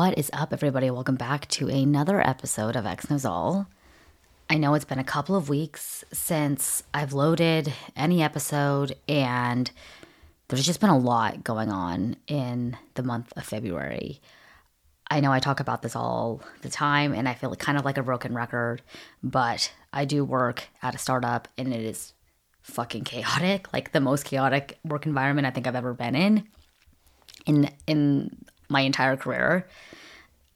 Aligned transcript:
What 0.00 0.16
is 0.16 0.30
up, 0.32 0.54
everybody? 0.54 0.90
Welcome 0.90 1.16
back 1.16 1.46
to 1.48 1.68
another 1.68 2.26
episode 2.26 2.74
of 2.74 2.86
X 2.86 3.10
Knows 3.10 3.26
All. 3.26 3.66
I 4.48 4.56
know 4.56 4.72
it's 4.72 4.86
been 4.86 4.98
a 4.98 5.04
couple 5.04 5.36
of 5.36 5.50
weeks 5.50 6.06
since 6.10 6.82
I've 6.94 7.12
loaded 7.12 7.70
any 7.94 8.22
episode, 8.22 8.96
and 9.06 9.70
there's 10.48 10.64
just 10.64 10.80
been 10.80 10.88
a 10.88 10.96
lot 10.96 11.44
going 11.44 11.70
on 11.70 12.16
in 12.26 12.78
the 12.94 13.02
month 13.02 13.30
of 13.36 13.44
February. 13.44 14.22
I 15.10 15.20
know 15.20 15.32
I 15.32 15.38
talk 15.38 15.60
about 15.60 15.82
this 15.82 15.94
all 15.94 16.40
the 16.62 16.70
time, 16.70 17.12
and 17.12 17.28
I 17.28 17.34
feel 17.34 17.54
kind 17.56 17.76
of 17.76 17.84
like 17.84 17.98
a 17.98 18.02
broken 18.02 18.32
record, 18.32 18.80
but 19.22 19.70
I 19.92 20.06
do 20.06 20.24
work 20.24 20.68
at 20.82 20.94
a 20.94 20.98
startup, 20.98 21.46
and 21.58 21.74
it 21.74 21.84
is 21.84 22.14
fucking 22.62 23.04
chaotic, 23.04 23.70
like 23.74 23.92
the 23.92 24.00
most 24.00 24.24
chaotic 24.24 24.78
work 24.82 25.04
environment 25.04 25.46
I 25.46 25.50
think 25.50 25.66
I've 25.66 25.76
ever 25.76 25.92
been 25.92 26.14
in 26.14 26.48
in 27.44 27.70
in 27.86 28.46
my 28.70 28.80
entire 28.80 29.16
career. 29.16 29.66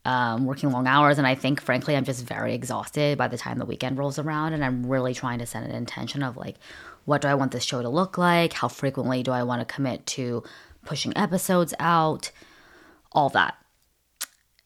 Um, 0.05 0.45
working 0.45 0.69
long 0.69 0.85
hours, 0.85 1.17
and 1.17 1.25
I 1.25 1.33
think, 1.33 1.59
frankly, 1.59 1.95
I'm 1.95 2.03
just 2.03 2.23
very 2.23 2.53
exhausted 2.53 3.17
by 3.17 3.27
the 3.27 3.39
time 3.39 3.57
the 3.57 3.65
weekend 3.65 3.97
rolls 3.97 4.19
around, 4.19 4.53
and 4.53 4.63
I'm 4.63 4.85
really 4.85 5.15
trying 5.15 5.39
to 5.39 5.47
set 5.47 5.63
an 5.63 5.71
intention 5.71 6.21
of 6.21 6.37
like, 6.37 6.57
what 7.05 7.21
do 7.21 7.27
I 7.27 7.33
want 7.33 7.51
this 7.51 7.63
show 7.63 7.81
to 7.81 7.89
look 7.89 8.15
like? 8.15 8.53
How 8.53 8.67
frequently 8.67 9.23
do 9.23 9.31
I 9.31 9.41
want 9.41 9.67
to 9.67 9.73
commit 9.73 10.05
to 10.07 10.43
pushing 10.85 11.17
episodes 11.17 11.73
out? 11.79 12.29
All 13.13 13.29
that. 13.29 13.57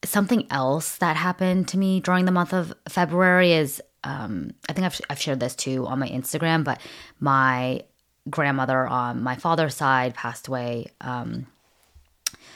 Something 0.03 0.45
else 0.51 0.97
that 0.97 1.15
happened 1.15 1.69
to 1.69 1.77
me 1.77 2.01
during 2.01 2.25
the 2.25 2.31
month 2.33 2.53
of 2.53 2.73
February 2.89 3.53
is 3.53 3.81
um, 4.03 4.51
I 4.67 4.73
think 4.73 4.85
I've, 4.85 4.99
I've 5.09 5.21
shared 5.21 5.39
this 5.39 5.55
too 5.55 5.85
on 5.87 5.99
my 5.99 6.09
Instagram, 6.09 6.63
but 6.63 6.81
my 7.19 7.83
grandmother 8.29 8.87
on 8.87 9.23
my 9.23 9.35
father's 9.35 9.75
side 9.75 10.13
passed 10.15 10.47
away 10.47 10.91
um, 11.01 11.47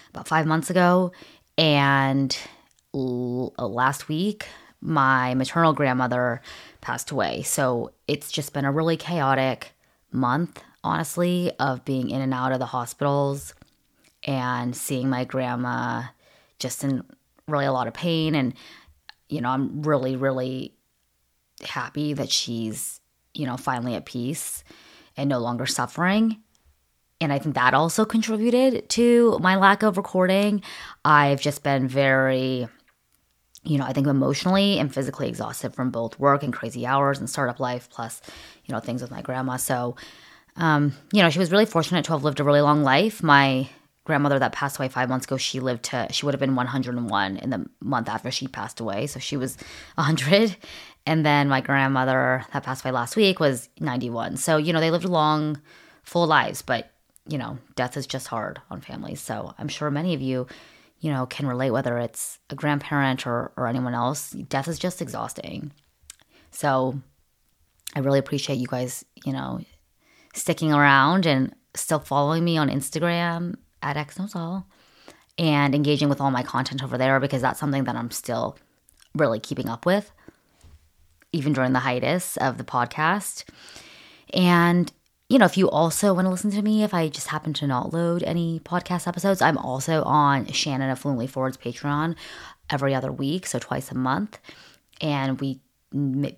about 0.09 0.27
five 0.27 0.45
months 0.45 0.69
ago. 0.69 1.11
And 1.57 2.37
l- 2.93 3.53
uh, 3.57 3.67
last 3.67 4.07
week, 4.07 4.47
my 4.81 5.33
maternal 5.33 5.73
grandmother 5.73 6.41
passed 6.81 7.11
away. 7.11 7.41
So 7.43 7.91
it's 8.07 8.31
just 8.31 8.53
been 8.53 8.65
a 8.65 8.71
really 8.71 8.97
chaotic 8.97 9.71
month, 10.11 10.61
honestly, 10.83 11.51
of 11.59 11.85
being 11.85 12.09
in 12.09 12.21
and 12.21 12.33
out 12.33 12.51
of 12.51 12.59
the 12.59 12.65
hospitals 12.65 13.53
and 14.23 14.75
seeing 14.75 15.09
my 15.09 15.23
grandma 15.23 16.03
just 16.59 16.83
in 16.83 17.03
really 17.47 17.65
a 17.65 17.71
lot 17.71 17.87
of 17.87 17.93
pain. 17.93 18.35
And, 18.35 18.53
you 19.29 19.41
know, 19.41 19.49
I'm 19.49 19.81
really, 19.83 20.15
really 20.15 20.73
happy 21.61 22.13
that 22.13 22.29
she's, 22.29 22.99
you 23.33 23.45
know, 23.45 23.57
finally 23.57 23.95
at 23.95 24.05
peace 24.05 24.63
and 25.15 25.29
no 25.29 25.39
longer 25.39 25.65
suffering. 25.65 26.41
And 27.21 27.31
I 27.31 27.39
think 27.39 27.55
that 27.55 27.73
also 27.73 28.03
contributed 28.03 28.89
to 28.89 29.37
my 29.39 29.55
lack 29.55 29.83
of 29.83 29.95
recording. 29.95 30.61
I've 31.05 31.39
just 31.39 31.63
been 31.63 31.87
very, 31.87 32.67
you 33.63 33.77
know, 33.77 33.85
I 33.85 33.93
think 33.93 34.07
emotionally 34.07 34.79
and 34.79 34.93
physically 34.93 35.27
exhausted 35.27 35.73
from 35.73 35.89
both 35.89 36.19
work 36.19 36.43
and 36.43 36.51
crazy 36.51 36.85
hours 36.85 37.19
and 37.19 37.29
startup 37.29 37.59
life, 37.59 37.89
plus, 37.89 38.21
you 38.65 38.73
know, 38.73 38.79
things 38.79 39.01
with 39.01 39.11
my 39.11 39.21
grandma. 39.21 39.57
So, 39.57 39.95
um, 40.57 40.93
you 41.11 41.21
know, 41.21 41.29
she 41.29 41.39
was 41.39 41.51
really 41.51 41.65
fortunate 41.65 42.05
to 42.05 42.11
have 42.11 42.23
lived 42.23 42.39
a 42.39 42.43
really 42.43 42.61
long 42.61 42.83
life. 42.83 43.23
My 43.23 43.69
grandmother 44.03 44.37
that 44.39 44.51
passed 44.51 44.77
away 44.77 44.89
five 44.89 45.07
months 45.07 45.25
ago, 45.25 45.37
she 45.37 45.59
lived 45.61 45.83
to, 45.83 46.07
she 46.11 46.25
would 46.25 46.33
have 46.33 46.39
been 46.39 46.55
101 46.55 47.37
in 47.37 47.49
the 47.49 47.65
month 47.81 48.09
after 48.09 48.31
she 48.31 48.47
passed 48.47 48.79
away. 48.79 49.07
So 49.07 49.19
she 49.19 49.37
was 49.37 49.57
100. 49.95 50.57
And 51.05 51.25
then 51.25 51.47
my 51.47 51.61
grandmother 51.61 52.45
that 52.53 52.63
passed 52.63 52.83
away 52.83 52.91
last 52.91 53.15
week 53.15 53.39
was 53.39 53.69
91. 53.79 54.37
So, 54.37 54.57
you 54.57 54.73
know, 54.73 54.79
they 54.79 54.91
lived 54.91 55.05
long, 55.05 55.61
full 56.03 56.27
lives, 56.27 56.61
but, 56.61 56.91
you 57.27 57.37
know, 57.37 57.57
death 57.75 57.95
is 57.95 58.07
just 58.07 58.27
hard 58.27 58.61
on 58.69 58.81
families. 58.81 59.21
So 59.21 59.53
I'm 59.57 59.69
sure 59.69 59.89
many 59.89 60.13
of 60.13 60.21
you, 60.21 60.47
you 61.03 61.11
know, 61.11 61.25
can 61.25 61.45
relate, 61.45 61.71
whether 61.71 61.97
it's 61.97 62.39
a 62.49 62.55
grandparent 62.55 63.27
or, 63.27 63.51
or 63.57 63.67
anyone 63.67 63.93
else. 63.93 64.31
Death 64.31 64.69
is 64.69 64.79
just 64.79 65.01
exhausting. 65.01 65.73
So 66.51 66.97
I 67.93 67.99
really 67.99 68.19
appreciate 68.19 68.55
you 68.55 68.67
guys, 68.67 69.03
you 69.25 69.33
know, 69.33 69.59
sticking 70.33 70.71
around 70.71 71.25
and 71.25 71.53
still 71.75 71.99
following 71.99 72.45
me 72.45 72.55
on 72.55 72.69
Instagram 72.69 73.55
at 73.81 73.97
XKnowsAll 73.97 74.63
and 75.37 75.75
engaging 75.75 76.07
with 76.07 76.21
all 76.21 76.31
my 76.31 76.41
content 76.41 76.81
over 76.81 76.97
there 76.97 77.19
because 77.19 77.41
that's 77.41 77.59
something 77.59 77.83
that 77.83 77.97
I'm 77.97 78.09
still 78.09 78.57
really 79.13 79.41
keeping 79.41 79.67
up 79.67 79.85
with 79.85 80.09
even 81.33 81.51
during 81.51 81.73
the 81.73 81.79
hiatus 81.79 82.37
of 82.37 82.57
the 82.57 82.63
podcast. 82.63 83.43
And, 84.33 84.89
you 85.33 85.39
know, 85.39 85.45
if 85.45 85.57
you 85.57 85.67
also 85.67 86.13
want 86.13 86.27
to 86.27 86.29
listen 86.29 86.51
to 86.51 86.61
me, 86.61 86.83
if 86.83 86.93
I 86.93 87.09
just 87.09 87.25
happen 87.25 87.53
to 87.53 87.65
not 87.65 87.91
load 87.91 88.21
any 88.21 88.59
podcast 88.59 89.07
episodes, 89.07 89.41
I'm 89.41 89.57
also 89.57 90.03
on 90.03 90.45
Shannon 90.45 90.91
of 90.91 90.99
Fluently 90.99 91.25
Forward's 91.25 91.57
Patreon 91.57 92.15
every 92.69 92.93
other 92.93 93.11
week, 93.11 93.47
so 93.47 93.57
twice 93.57 93.89
a 93.89 93.95
month. 93.95 94.37
And 95.01 95.41
we 95.41 95.59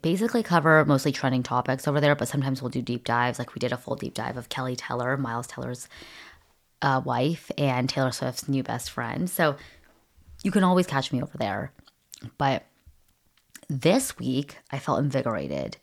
basically 0.02 0.44
cover 0.44 0.86
mostly 0.86 1.12
trending 1.12 1.44
topics 1.44 1.90
over 1.90 2.00
there, 2.00 2.16
but 2.16 2.30
sometimes 2.30 2.62
we'll 2.62 2.70
do 2.70 2.82
deep 2.82 3.04
dives. 3.04 3.38
Like 3.38 3.54
we 3.54 3.60
did 3.60 3.74
a 3.74 3.78
full 3.78 3.98
deep 3.98 4.14
dive 4.14 4.38
of 4.38 4.48
Keleigh 4.48 4.78
Teller, 4.78 5.18
Miles 5.18 5.48
Teller's 5.48 5.90
uh, 6.82 7.02
wife, 7.04 7.52
and 7.58 7.90
Taylor 7.90 8.14
Swift's 8.14 8.48
new 8.48 8.64
best 8.64 8.90
friend. 8.90 9.30
So 9.30 9.58
you 10.42 10.52
can 10.52 10.64
always 10.64 10.88
catch 10.88 11.12
me 11.12 11.22
over 11.22 11.38
there. 11.38 11.74
But 12.38 12.64
this 13.68 14.18
week, 14.18 14.60
I 14.72 14.80
felt 14.80 15.00
invigorated 15.00 15.76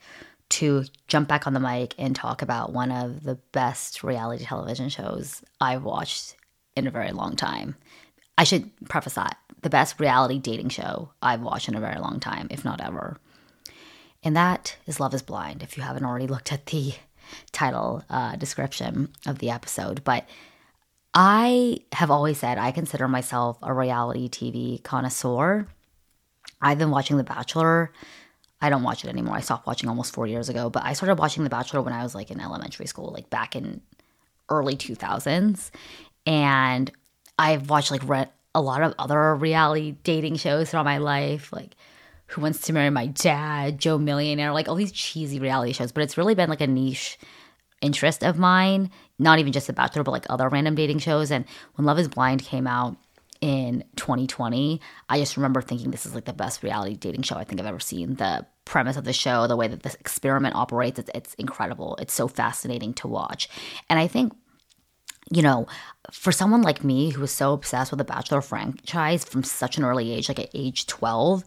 to 0.52 0.84
jump 1.08 1.28
back 1.28 1.46
on 1.46 1.54
the 1.54 1.60
mic 1.60 1.94
and 1.98 2.14
talk 2.14 2.42
about 2.42 2.72
one 2.72 2.92
of 2.92 3.22
the 3.24 3.36
best 3.52 4.02
reality 4.02 4.44
television 4.44 4.88
shows 4.88 5.42
I've 5.60 5.84
watched 5.84 6.36
in 6.76 6.86
a 6.86 6.90
very 6.90 7.12
long 7.12 7.36
time. 7.36 7.76
I 8.36 8.44
should 8.44 8.70
preface 8.88 9.14
that 9.14 9.38
the 9.62 9.70
best 9.70 9.98
reality 10.00 10.38
dating 10.38 10.68
show 10.68 11.10
I've 11.22 11.40
watched 11.40 11.68
in 11.68 11.74
a 11.74 11.80
very 11.80 11.98
long 11.98 12.20
time, 12.20 12.48
if 12.50 12.64
not 12.64 12.80
ever. 12.80 13.16
And 14.22 14.36
that 14.36 14.76
is 14.86 15.00
Love 15.00 15.14
is 15.14 15.22
Blind, 15.22 15.62
if 15.62 15.76
you 15.76 15.82
haven't 15.82 16.04
already 16.04 16.26
looked 16.26 16.52
at 16.52 16.66
the 16.66 16.94
title 17.50 18.04
uh, 18.10 18.36
description 18.36 19.08
of 19.26 19.38
the 19.38 19.50
episode. 19.50 20.04
But 20.04 20.28
I 21.14 21.80
have 21.92 22.10
always 22.10 22.38
said 22.38 22.58
I 22.58 22.72
consider 22.72 23.08
myself 23.08 23.58
a 23.62 23.72
reality 23.72 24.28
TV 24.28 24.82
connoisseur. 24.82 25.66
I've 26.60 26.78
been 26.78 26.90
watching 26.90 27.16
The 27.16 27.24
Bachelor. 27.24 27.92
I 28.62 28.70
don't 28.70 28.84
watch 28.84 29.04
it 29.04 29.08
anymore. 29.08 29.34
I 29.34 29.40
stopped 29.40 29.66
watching 29.66 29.88
almost 29.88 30.14
four 30.14 30.28
years 30.28 30.48
ago, 30.48 30.70
but 30.70 30.84
I 30.84 30.92
started 30.92 31.18
watching 31.18 31.42
The 31.42 31.50
Bachelor 31.50 31.82
when 31.82 31.92
I 31.92 32.04
was 32.04 32.14
like 32.14 32.30
in 32.30 32.40
elementary 32.40 32.86
school, 32.86 33.10
like 33.12 33.28
back 33.28 33.56
in 33.56 33.80
early 34.48 34.76
2000s. 34.76 35.70
And 36.26 36.90
I've 37.38 37.68
watched 37.68 37.90
like 37.90 38.02
a 38.54 38.62
lot 38.62 38.82
of 38.82 38.94
other 39.00 39.34
reality 39.34 39.96
dating 40.04 40.36
shows 40.36 40.70
throughout 40.70 40.84
my 40.84 40.98
life, 40.98 41.52
like 41.52 41.74
Who 42.28 42.40
Wants 42.40 42.60
to 42.62 42.72
Marry 42.72 42.90
My 42.90 43.08
Dad, 43.08 43.78
Joe 43.78 43.98
Millionaire, 43.98 44.52
like 44.52 44.68
all 44.68 44.76
these 44.76 44.92
cheesy 44.92 45.40
reality 45.40 45.72
shows. 45.72 45.90
But 45.90 46.04
it's 46.04 46.16
really 46.16 46.36
been 46.36 46.48
like 46.48 46.60
a 46.60 46.68
niche 46.68 47.18
interest 47.80 48.22
of 48.22 48.38
mine, 48.38 48.92
not 49.18 49.40
even 49.40 49.52
just 49.52 49.66
The 49.66 49.72
Bachelor, 49.72 50.04
but 50.04 50.12
like 50.12 50.26
other 50.30 50.48
random 50.48 50.76
dating 50.76 51.00
shows. 51.00 51.32
And 51.32 51.46
when 51.74 51.84
Love 51.84 51.98
is 51.98 52.06
Blind 52.06 52.44
came 52.44 52.68
out, 52.68 52.96
in 53.42 53.84
2020, 53.96 54.80
I 55.08 55.18
just 55.18 55.36
remember 55.36 55.60
thinking 55.60 55.90
this 55.90 56.06
is 56.06 56.14
like 56.14 56.24
the 56.24 56.32
best 56.32 56.62
reality 56.62 56.94
dating 56.94 57.22
show 57.22 57.36
I 57.36 57.44
think 57.44 57.60
I've 57.60 57.66
ever 57.66 57.80
seen. 57.80 58.14
The 58.14 58.46
premise 58.64 58.96
of 58.96 59.04
the 59.04 59.12
show, 59.12 59.48
the 59.48 59.56
way 59.56 59.66
that 59.66 59.82
this 59.82 59.96
experiment 59.96 60.54
operates, 60.54 61.00
it's, 61.00 61.10
it's 61.12 61.34
incredible. 61.34 61.96
It's 62.00 62.14
so 62.14 62.28
fascinating 62.28 62.94
to 62.94 63.08
watch. 63.08 63.48
And 63.90 63.98
I 63.98 64.06
think 64.06 64.32
you 65.30 65.40
know, 65.40 65.66
for 66.10 66.32
someone 66.32 66.62
like 66.62 66.84
me 66.84 67.10
who 67.10 67.20
was 67.20 67.30
so 67.30 67.52
obsessed 67.52 67.90
with 67.90 67.98
the 67.98 68.04
Bachelor 68.04 68.42
franchise 68.42 69.24
from 69.24 69.42
such 69.42 69.78
an 69.78 69.84
early 69.84 70.12
age, 70.12 70.28
like 70.28 70.40
at 70.40 70.50
age 70.52 70.86
12, 70.86 71.44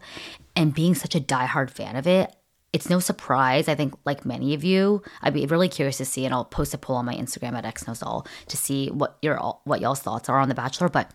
and 0.56 0.74
being 0.74 0.94
such 0.94 1.14
a 1.14 1.20
diehard 1.20 1.70
fan 1.70 1.94
of 1.94 2.06
it, 2.06 2.34
it's 2.72 2.90
no 2.90 2.98
surprise. 2.98 3.68
I 3.68 3.74
think, 3.74 3.94
like 4.04 4.24
many 4.24 4.52
of 4.54 4.64
you, 4.64 5.02
I'd 5.22 5.34
be 5.34 5.46
really 5.46 5.68
curious 5.68 5.98
to 5.98 6.04
see, 6.04 6.24
and 6.24 6.34
I'll 6.34 6.44
post 6.44 6.74
a 6.74 6.78
poll 6.78 6.96
on 6.96 7.06
my 7.06 7.14
Instagram 7.14 7.54
at 7.54 7.64
xknowsall 7.64 8.26
to 8.48 8.56
see 8.56 8.88
what 8.90 9.16
your 9.22 9.38
what 9.64 9.80
y'all's 9.80 10.00
thoughts 10.00 10.28
are 10.28 10.38
on 10.38 10.48
The 10.48 10.54
Bachelor. 10.54 10.88
But 10.88 11.10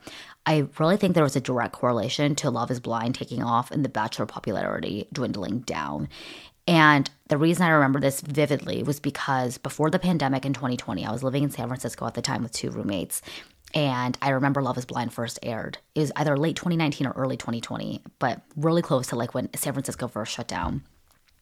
I 0.45 0.67
really 0.79 0.97
think 0.97 1.13
there 1.13 1.23
was 1.23 1.35
a 1.35 1.41
direct 1.41 1.73
correlation 1.73 2.35
to 2.35 2.49
Love 2.49 2.71
Is 2.71 2.79
Blind 2.79 3.15
taking 3.15 3.43
off 3.43 3.69
and 3.69 3.85
The 3.85 3.89
Bachelor 3.89 4.25
popularity 4.25 5.07
dwindling 5.13 5.59
down. 5.59 6.09
And 6.67 7.09
the 7.27 7.37
reason 7.37 7.63
I 7.63 7.69
remember 7.69 7.99
this 7.99 8.21
vividly 8.21 8.83
was 8.83 8.99
because 8.99 9.57
before 9.57 9.89
the 9.89 9.99
pandemic 9.99 10.45
in 10.45 10.53
2020, 10.53 11.05
I 11.05 11.11
was 11.11 11.23
living 11.23 11.43
in 11.43 11.51
San 11.51 11.67
Francisco 11.67 12.05
at 12.05 12.13
the 12.13 12.21
time 12.21 12.43
with 12.43 12.53
two 12.53 12.69
roommates. 12.69 13.21
And 13.73 14.17
I 14.21 14.29
remember 14.29 14.61
Love 14.61 14.77
is 14.77 14.85
Blind 14.85 15.13
first 15.13 15.39
aired. 15.43 15.77
It 15.95 16.01
was 16.01 16.11
either 16.15 16.37
late 16.37 16.55
2019 16.55 17.07
or 17.07 17.11
early 17.11 17.37
2020, 17.37 18.01
but 18.19 18.41
really 18.55 18.81
close 18.81 19.07
to 19.07 19.15
like 19.15 19.33
when 19.33 19.49
San 19.55 19.73
Francisco 19.73 20.07
first 20.07 20.33
shut 20.33 20.47
down. 20.47 20.83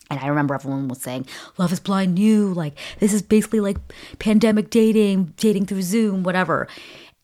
And 0.10 0.20
I 0.20 0.28
remember 0.28 0.56
everyone 0.56 0.88
was 0.88 1.02
saying, 1.02 1.28
Love 1.58 1.72
is 1.72 1.80
Blind 1.80 2.16
new. 2.16 2.54
Like, 2.54 2.78
this 3.00 3.14
is 3.14 3.22
basically 3.22 3.60
like 3.60 3.78
pandemic 4.18 4.70
dating, 4.70 5.34
dating 5.38 5.68
through 5.68 5.84
Zoom, 5.84 6.24
whatever. 6.24 6.68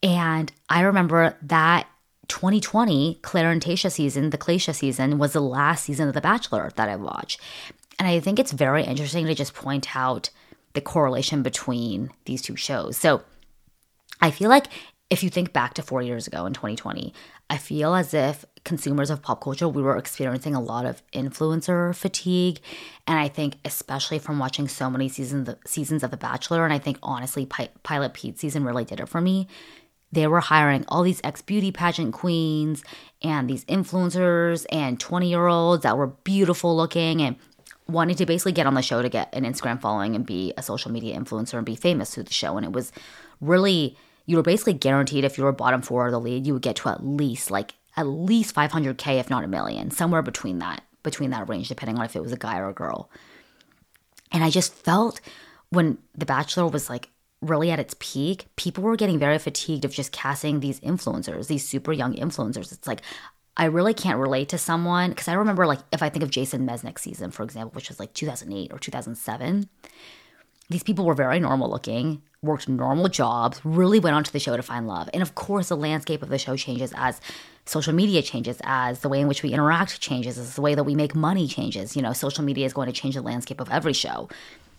And 0.04 0.52
I 0.70 0.82
remember 0.82 1.36
that 1.42 1.88
2020 2.28 3.20
Clare 3.22 3.52
and 3.52 3.62
Tayshia 3.62 3.92
season, 3.92 4.30
the 4.30 4.38
Claysha 4.38 4.74
season, 4.74 5.18
was 5.18 5.34
the 5.34 5.42
last 5.42 5.86
season 5.86 6.08
of 6.08 6.14
The 6.14 6.22
Bachelor 6.22 6.72
that 6.76 6.90
I 6.90 6.96
watched. 6.96 7.40
And 7.98 8.08
I 8.08 8.20
think 8.20 8.40
it's 8.40 8.52
very 8.52 8.84
interesting 8.84 9.26
to 9.26 9.36
just 9.36 9.54
point 9.54 9.96
out 9.96 10.30
the 10.74 10.82
correlation 10.82 11.42
between 11.42 12.12
these 12.26 12.42
two 12.42 12.56
shows. 12.56 12.98
So 12.98 13.24
I 14.22 14.32
feel 14.32 14.50
like 14.50 14.68
if 15.10 15.24
you 15.24 15.30
think 15.30 15.54
back 15.54 15.74
to 15.76 15.82
four 15.82 16.02
years 16.02 16.28
ago 16.28 16.46
in 16.46 16.54
2020, 16.54 17.14
I 17.50 17.58
feel 17.58 17.96
as 17.96 18.14
if 18.14 18.46
consumers 18.66 19.10
of 19.10 19.22
pop 19.22 19.42
culture, 19.42 19.70
we 19.70 19.82
were 19.82 19.96
experiencing 19.96 20.54
a 20.54 20.62
lot 20.62 20.86
of 20.86 21.02
influencer 21.14 21.96
fatigue. 21.96 22.60
And 23.08 23.18
I 23.18 23.30
think, 23.30 23.56
especially 23.64 24.20
from 24.20 24.40
watching 24.40 24.68
so 24.68 24.90
many 24.90 25.08
seasons, 25.08 25.50
seasons 25.66 26.04
of 26.04 26.12
The 26.12 26.18
Bachelor, 26.18 26.66
and 26.66 26.74
I 26.74 26.80
think 26.80 26.98
honestly, 27.02 27.46
Pilot 27.46 28.14
Pete 28.14 28.38
season 28.38 28.66
really 28.66 28.84
did 28.84 29.00
it 29.00 29.08
for 29.08 29.22
me. 29.22 29.48
They 30.12 30.28
were 30.28 30.42
hiring 30.42 30.86
all 30.88 31.04
these 31.04 31.22
ex 31.24 31.42
beauty 31.42 31.72
pageant 31.72 32.14
queens 32.14 32.84
and 33.22 33.50
these 33.50 33.66
influencers 33.66 34.66
and 34.72 35.00
20 35.00 35.30
year 35.30 35.48
olds 35.48 35.84
that 35.84 35.98
were 35.98 36.08
beautiful 36.08 36.76
looking 36.76 37.22
and 37.22 37.36
wanted 37.88 38.18
to 38.18 38.26
basically 38.26 38.52
get 38.52 38.66
on 38.66 38.74
the 38.74 38.82
show 38.82 39.02
to 39.02 39.10
get 39.10 39.34
an 39.34 39.44
Instagram 39.44 39.80
following 39.80 40.16
and 40.16 40.26
be 40.26 40.54
a 40.58 40.64
social 40.64 40.92
media 40.92 41.20
influencer 41.20 41.56
and 41.56 41.66
be 41.66 41.76
famous 41.76 42.14
through 42.14 42.24
the 42.24 42.34
show. 42.34 42.58
And 42.58 42.66
it 42.66 42.72
was 42.72 42.92
really, 43.42 43.98
you 44.26 44.38
were 44.38 44.44
basically 44.44 44.74
guaranteed 44.74 45.24
if 45.24 45.38
you 45.38 45.44
were 45.44 45.52
bottom 45.52 45.82
four 45.82 46.08
or 46.08 46.12
the 46.12 46.20
lead, 46.20 46.48
you 46.48 46.54
would 46.54 46.62
get 46.62 46.78
to 46.78 46.90
at 46.90 47.06
least 47.06 47.52
like 47.52 47.74
at 47.98 48.08
least 48.08 48.56
500k, 48.56 49.20
if 49.20 49.30
not 49.30 49.44
a 49.44 49.48
million, 49.48 49.92
somewhere 49.92 50.22
between 50.22 50.60
that 50.60 50.84
between 51.04 51.30
that 51.30 51.48
range, 51.48 51.70
depending 51.70 51.98
on 51.98 52.06
if 52.06 52.16
it 52.16 52.24
was 52.24 52.32
a 52.32 52.38
guy 52.38 52.58
or 52.58 52.68
a 52.68 52.74
girl. 52.74 53.10
And 54.32 54.44
I 54.44 54.50
just 54.50 54.74
felt 54.74 55.22
when 55.70 56.00
The 56.16 56.26
Bachelor 56.26 56.68
was 56.68 56.90
like 56.90 57.10
really 57.42 57.72
at 57.72 57.80
its 57.80 57.96
peak, 58.00 58.48
people 58.56 58.84
were 58.84 58.96
getting 58.96 59.20
very 59.20 59.38
fatigued 59.38 59.86
of 59.86 59.94
just 59.94 60.12
casting 60.12 60.60
these 60.60 60.80
influencers, 60.80 61.48
these 61.48 61.68
super 61.68 61.94
young 61.94 62.16
influencers. 62.16 62.72
It's 62.72 62.88
like 62.88 63.02
I 63.58 63.66
really 63.66 63.94
can't 63.94 64.20
relate 64.20 64.50
to 64.50 64.58
someone 64.58 65.12
because 65.12 65.28
I 65.28 65.34
remember 65.34 65.66
like 65.66 65.80
if 65.94 66.04
I 66.04 66.10
think 66.10 66.24
of 66.24 66.32
Jason 66.32 66.68
Mesnick's 66.68 67.04
season, 67.04 67.32
for 67.32 67.44
example, 67.44 67.72
which 67.76 67.90
was 67.90 68.00
like 68.00 68.14
2008 68.14 68.74
or 68.74 68.80
2007, 68.80 69.70
these 70.70 70.84
people 70.84 71.06
were 71.06 71.14
very 71.14 71.40
normal 71.40 71.70
looking, 71.70 72.24
worked 72.42 72.68
normal 72.68 73.08
jobs, 73.08 73.62
really 73.64 74.00
went 74.00 74.16
onto 74.16 74.32
the 74.32 74.40
show 74.40 74.58
to 74.58 74.64
find 74.64 74.88
love. 74.88 75.10
And 75.14 75.22
of 75.22 75.36
course, 75.36 75.70
the 75.70 75.78
landscape 75.78 76.24
of 76.24 76.30
the 76.30 76.40
show 76.40 76.56
changes 76.58 76.94
as 76.98 77.22
social 77.66 77.94
media 77.94 78.22
changes, 78.22 78.60
as 78.64 79.00
the 79.00 79.10
way 79.10 79.20
in 79.20 79.28
which 79.28 79.44
we 79.44 79.52
interact 79.52 80.00
changes, 80.00 80.38
as 80.38 80.56
the 80.56 80.62
way 80.62 80.76
that 80.76 80.84
we 80.84 80.96
make 80.96 81.16
money 81.16 81.48
changes. 81.48 81.96
You 81.96 82.02
know, 82.02 82.14
social 82.14 82.44
media 82.44 82.66
is 82.66 82.74
going 82.74 82.88
to 82.88 82.94
change 82.94 83.16
the 83.16 83.22
landscape 83.22 83.60
of 83.60 83.70
every 83.70 83.94
show, 83.94 84.30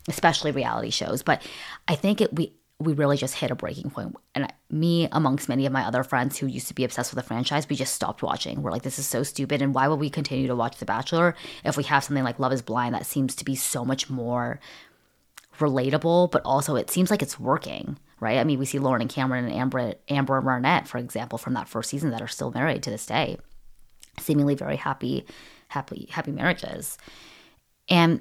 especially 0.09 0.53
reality 0.53 0.91
shows. 0.91 1.23
But 1.23 1.43
I 1.89 1.95
think 1.95 2.21
it, 2.21 2.35
we 2.35 2.53
we 2.79 2.93
really 2.93 3.17
just 3.17 3.37
hit 3.37 3.51
a 3.51 3.55
breaking 3.55 3.91
point. 3.91 4.15
And 4.35 4.53
me, 4.71 5.09
amongst 5.11 5.49
many 5.49 5.65
of 5.65 5.73
my 5.73 5.87
other 5.87 6.05
friends 6.05 6.37
who 6.37 6.47
used 6.47 6.69
to 6.69 6.75
be 6.75 6.85
obsessed 6.85 7.11
with 7.11 7.23
the 7.23 7.27
franchise, 7.27 7.67
we 7.69 7.77
just 7.77 7.95
stopped 7.95 8.23
watching. 8.23 8.61
We're 8.61 8.71
like, 8.71 8.83
this 8.83 8.99
is 8.99 9.07
so 9.07 9.23
stupid. 9.23 9.63
And 9.63 9.75
why 9.75 9.89
would 9.89 9.99
we 9.99 10.11
continue 10.11 10.47
to 10.47 10.55
watch 10.55 10.77
The 10.77 10.85
Bachelor 10.85 11.35
if 11.65 11.79
we 11.79 11.85
have 11.85 12.05
something 12.05 12.25
like 12.25 12.39
Love 12.39 12.53
is 12.53 12.61
Blind 12.61 12.95
that 12.95 13.07
seems 13.07 13.35
to 13.37 13.47
be 13.47 13.55
so 13.55 13.83
much 13.83 14.11
more 14.11 14.61
relatable, 15.59 16.31
but 16.31 16.43
also 16.45 16.77
it 16.77 16.91
seems 16.91 17.11
like 17.11 17.23
it's 17.23 17.41
working, 17.41 17.99
right? 18.21 18.39
I 18.39 18.45
mean, 18.45 18.59
we 18.59 18.67
see 18.67 18.79
Lauren 18.79 19.03
and 19.03 19.11
Cameron 19.11 19.45
and 19.45 19.55
Amber, 19.55 19.95
Amber 20.09 20.37
and 20.37 20.45
Barnett, 20.47 20.89
for 20.89 20.99
example, 20.99 21.39
from 21.39 21.55
that 21.55 21.69
first 21.69 21.91
season 21.91 22.11
that 22.11 22.23
are 22.23 22.29
still 22.29 22.51
married 22.51 22.83
to 22.85 22.91
this 22.91 23.07
day, 23.07 23.39
seemingly 24.19 24.55
very 24.55 24.77
happy, 24.77 25.27
happy, 25.69 26.09
happy 26.11 26.33
marriages. 26.33 26.97
And 27.89 28.21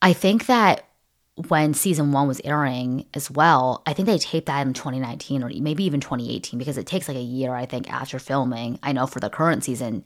I 0.00 0.12
think 0.12 0.46
that 0.46 0.88
when 1.48 1.74
season 1.74 2.12
one 2.12 2.28
was 2.28 2.40
airing 2.44 3.06
as 3.12 3.30
well, 3.30 3.82
I 3.86 3.92
think 3.92 4.06
they 4.06 4.18
taped 4.18 4.46
that 4.46 4.66
in 4.66 4.72
2019 4.72 5.42
or 5.42 5.50
maybe 5.60 5.84
even 5.84 6.00
2018 6.00 6.58
because 6.58 6.78
it 6.78 6.86
takes 6.86 7.08
like 7.08 7.16
a 7.16 7.20
year, 7.20 7.54
I 7.54 7.66
think, 7.66 7.92
after 7.92 8.20
filming. 8.20 8.78
I 8.82 8.92
know 8.92 9.06
for 9.06 9.18
the 9.18 9.30
current 9.30 9.64
season, 9.64 10.04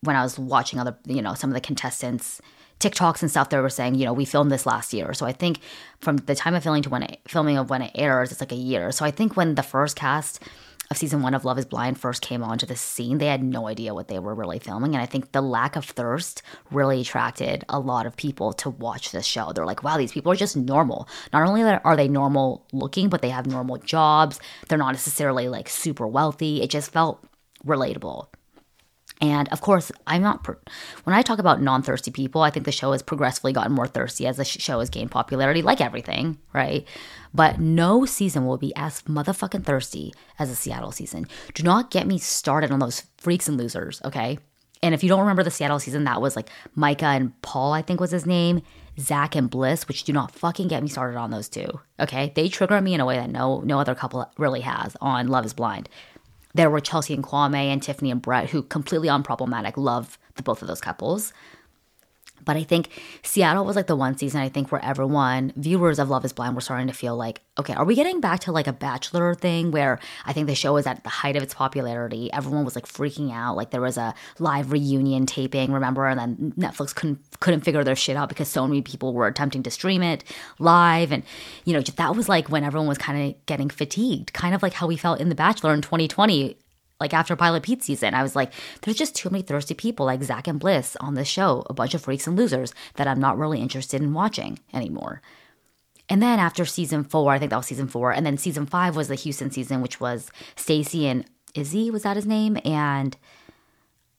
when 0.00 0.16
I 0.16 0.22
was 0.22 0.38
watching 0.38 0.78
other, 0.78 0.96
you 1.06 1.20
know, 1.20 1.34
some 1.34 1.50
of 1.50 1.54
the 1.54 1.60
contestants 1.60 2.40
TikToks 2.80 3.22
and 3.22 3.30
stuff, 3.30 3.50
they 3.50 3.58
were 3.58 3.68
saying, 3.68 3.94
you 3.94 4.06
know, 4.06 4.12
we 4.12 4.24
filmed 4.24 4.50
this 4.50 4.66
last 4.66 4.92
year. 4.92 5.12
So 5.14 5.26
I 5.26 5.32
think 5.32 5.60
from 6.00 6.16
the 6.16 6.34
time 6.34 6.54
of 6.54 6.62
filming 6.62 6.82
to 6.82 6.90
when 6.90 7.02
it, 7.02 7.20
filming 7.28 7.58
of 7.58 7.70
when 7.70 7.82
it 7.82 7.92
airs, 7.94 8.32
it's 8.32 8.40
like 8.40 8.52
a 8.52 8.56
year. 8.56 8.90
So 8.90 9.04
I 9.04 9.10
think 9.10 9.36
when 9.36 9.54
the 9.54 9.62
first 9.62 9.96
cast 9.96 10.42
of 10.90 10.96
season 10.96 11.22
one 11.22 11.34
of 11.34 11.44
Love 11.44 11.58
is 11.58 11.66
Blind 11.66 12.00
first 12.00 12.20
came 12.20 12.42
onto 12.42 12.66
the 12.66 12.74
scene, 12.74 13.18
they 13.18 13.26
had 13.26 13.44
no 13.44 13.68
idea 13.68 13.94
what 13.94 14.08
they 14.08 14.18
were 14.18 14.34
really 14.34 14.58
filming. 14.58 14.94
And 14.94 15.02
I 15.02 15.06
think 15.06 15.30
the 15.30 15.42
lack 15.42 15.76
of 15.76 15.84
thirst 15.84 16.42
really 16.70 17.02
attracted 17.02 17.64
a 17.68 17.78
lot 17.78 18.06
of 18.06 18.16
people 18.16 18.52
to 18.54 18.70
watch 18.70 19.12
this 19.12 19.26
show. 19.26 19.52
They're 19.52 19.66
like, 19.66 19.84
wow, 19.84 19.98
these 19.98 20.12
people 20.12 20.32
are 20.32 20.36
just 20.36 20.56
normal. 20.56 21.06
Not 21.32 21.46
only 21.46 21.62
are 21.62 21.96
they 21.96 22.08
normal 22.08 22.66
looking, 22.72 23.08
but 23.08 23.22
they 23.22 23.30
have 23.30 23.46
normal 23.46 23.76
jobs. 23.76 24.40
They're 24.68 24.78
not 24.78 24.92
necessarily 24.92 25.48
like 25.48 25.68
super 25.68 26.08
wealthy. 26.08 26.60
It 26.60 26.70
just 26.70 26.90
felt 26.90 27.24
relatable. 27.64 28.26
And 29.20 29.48
of 29.50 29.60
course, 29.60 29.92
I'm 30.06 30.22
not, 30.22 30.44
per- 30.44 30.58
when 31.04 31.14
I 31.14 31.22
talk 31.22 31.38
about 31.38 31.60
non 31.60 31.82
thirsty 31.82 32.10
people, 32.10 32.40
I 32.40 32.50
think 32.50 32.64
the 32.64 32.72
show 32.72 32.92
has 32.92 33.02
progressively 33.02 33.52
gotten 33.52 33.72
more 33.72 33.86
thirsty 33.86 34.26
as 34.26 34.38
the 34.38 34.44
show 34.44 34.78
has 34.78 34.88
gained 34.88 35.10
popularity, 35.10 35.60
like 35.60 35.80
everything, 35.80 36.38
right? 36.54 36.86
But 37.34 37.60
no 37.60 38.06
season 38.06 38.46
will 38.46 38.56
be 38.56 38.74
as 38.76 39.02
motherfucking 39.02 39.64
thirsty 39.64 40.14
as 40.38 40.48
the 40.48 40.56
Seattle 40.56 40.92
season. 40.92 41.26
Do 41.54 41.62
not 41.62 41.90
get 41.90 42.06
me 42.06 42.18
started 42.18 42.70
on 42.70 42.78
those 42.78 43.04
freaks 43.18 43.46
and 43.46 43.58
losers, 43.58 44.00
okay? 44.04 44.38
And 44.82 44.94
if 44.94 45.02
you 45.02 45.10
don't 45.10 45.20
remember 45.20 45.42
the 45.42 45.50
Seattle 45.50 45.78
season, 45.78 46.04
that 46.04 46.22
was 46.22 46.34
like 46.34 46.48
Micah 46.74 47.06
and 47.06 47.40
Paul, 47.42 47.74
I 47.74 47.82
think 47.82 48.00
was 48.00 48.10
his 48.10 48.24
name, 48.24 48.62
Zack 48.98 49.36
and 49.36 49.50
Bliss, 49.50 49.86
which 49.86 50.04
do 50.04 50.12
not 50.12 50.32
fucking 50.32 50.68
get 50.68 50.82
me 50.82 50.88
started 50.88 51.18
on 51.18 51.30
those 51.30 51.48
two, 51.48 51.68
okay? 51.98 52.32
They 52.34 52.48
trigger 52.48 52.80
me 52.80 52.94
in 52.94 53.00
a 53.00 53.06
way 53.06 53.16
that 53.16 53.30
no 53.30 53.60
no 53.60 53.78
other 53.78 53.94
couple 53.94 54.30
really 54.38 54.60
has 54.62 54.96
on 55.00 55.28
Love 55.28 55.44
is 55.44 55.52
Blind 55.52 55.88
there 56.54 56.70
were 56.70 56.80
Chelsea 56.80 57.14
and 57.14 57.24
Kwame 57.24 57.54
and 57.54 57.82
Tiffany 57.82 58.10
and 58.10 58.22
Brett, 58.22 58.50
who 58.50 58.62
completely 58.62 59.08
unproblematic, 59.08 59.76
love 59.76 60.18
the 60.34 60.42
both 60.42 60.62
of 60.62 60.68
those 60.68 60.80
couples. 60.80 61.32
But 62.44 62.56
I 62.56 62.64
think 62.64 62.88
Seattle 63.22 63.64
was 63.64 63.76
like 63.76 63.86
the 63.86 63.96
one 63.96 64.16
season 64.16 64.40
I 64.40 64.48
think 64.48 64.72
where 64.72 64.84
everyone, 64.84 65.52
viewers 65.56 65.98
of 65.98 66.08
Love 66.10 66.24
is 66.24 66.32
Blind, 66.32 66.54
were 66.54 66.60
starting 66.60 66.86
to 66.86 66.92
feel 66.92 67.16
like, 67.16 67.40
okay, 67.58 67.74
are 67.74 67.84
we 67.84 67.94
getting 67.94 68.20
back 68.20 68.40
to 68.40 68.52
like 68.52 68.66
a 68.66 68.72
bachelor 68.72 69.34
thing 69.34 69.70
where 69.70 69.98
I 70.24 70.32
think 70.32 70.46
the 70.46 70.54
show 70.54 70.74
was 70.74 70.86
at 70.86 71.02
the 71.02 71.10
height 71.10 71.36
of 71.36 71.42
its 71.42 71.54
popularity. 71.54 72.32
Everyone 72.32 72.64
was 72.64 72.74
like 72.74 72.86
freaking 72.86 73.32
out. 73.32 73.56
Like 73.56 73.70
there 73.70 73.80
was 73.80 73.96
a 73.96 74.14
live 74.38 74.72
reunion 74.72 75.26
taping, 75.26 75.72
remember? 75.72 76.06
And 76.06 76.18
then 76.18 76.52
Netflix 76.58 76.94
couldn't 76.94 77.18
couldn't 77.40 77.60
figure 77.60 77.84
their 77.84 77.96
shit 77.96 78.16
out 78.16 78.28
because 78.28 78.48
so 78.48 78.66
many 78.66 78.82
people 78.82 79.12
were 79.12 79.26
attempting 79.26 79.62
to 79.64 79.70
stream 79.70 80.02
it 80.02 80.24
live. 80.58 81.12
And, 81.12 81.22
you 81.64 81.72
know, 81.72 81.80
that 81.80 82.16
was 82.16 82.28
like 82.28 82.48
when 82.48 82.64
everyone 82.64 82.88
was 82.88 82.98
kind 82.98 83.30
of 83.30 83.46
getting 83.46 83.70
fatigued, 83.70 84.32
kind 84.32 84.54
of 84.54 84.62
like 84.62 84.74
how 84.74 84.86
we 84.86 84.96
felt 84.96 85.20
in 85.20 85.28
The 85.28 85.34
Bachelor 85.34 85.74
in 85.74 85.82
2020 85.82 86.56
like 87.00 87.14
after 87.14 87.34
Pilot 87.34 87.62
Pete 87.62 87.82
season, 87.82 88.14
I 88.14 88.22
was 88.22 88.36
like, 88.36 88.52
there's 88.82 88.96
just 88.96 89.16
too 89.16 89.30
many 89.30 89.42
thirsty 89.42 89.74
people 89.74 90.06
like 90.06 90.22
Zack 90.22 90.46
and 90.46 90.60
Bliss 90.60 90.96
on 91.00 91.14
this 91.14 91.28
show, 91.28 91.64
a 91.68 91.74
bunch 91.74 91.94
of 91.94 92.02
freaks 92.02 92.26
and 92.26 92.36
losers 92.36 92.74
that 92.96 93.08
I'm 93.08 93.18
not 93.18 93.38
really 93.38 93.60
interested 93.60 94.02
in 94.02 94.12
watching 94.12 94.58
anymore. 94.74 95.22
And 96.10 96.22
then 96.22 96.38
after 96.38 96.66
season 96.66 97.04
four, 97.04 97.32
I 97.32 97.38
think 97.38 97.50
that 97.50 97.56
was 97.56 97.66
season 97.66 97.88
four, 97.88 98.12
and 98.12 98.26
then 98.26 98.36
season 98.36 98.66
five 98.66 98.96
was 98.96 99.08
the 99.08 99.14
Houston 99.14 99.50
season, 99.50 99.80
which 99.80 100.00
was 100.00 100.30
Stacy 100.56 101.06
and 101.06 101.24
Izzy, 101.54 101.90
was 101.90 102.02
that 102.02 102.16
his 102.16 102.26
name? 102.26 102.58
And 102.64 103.16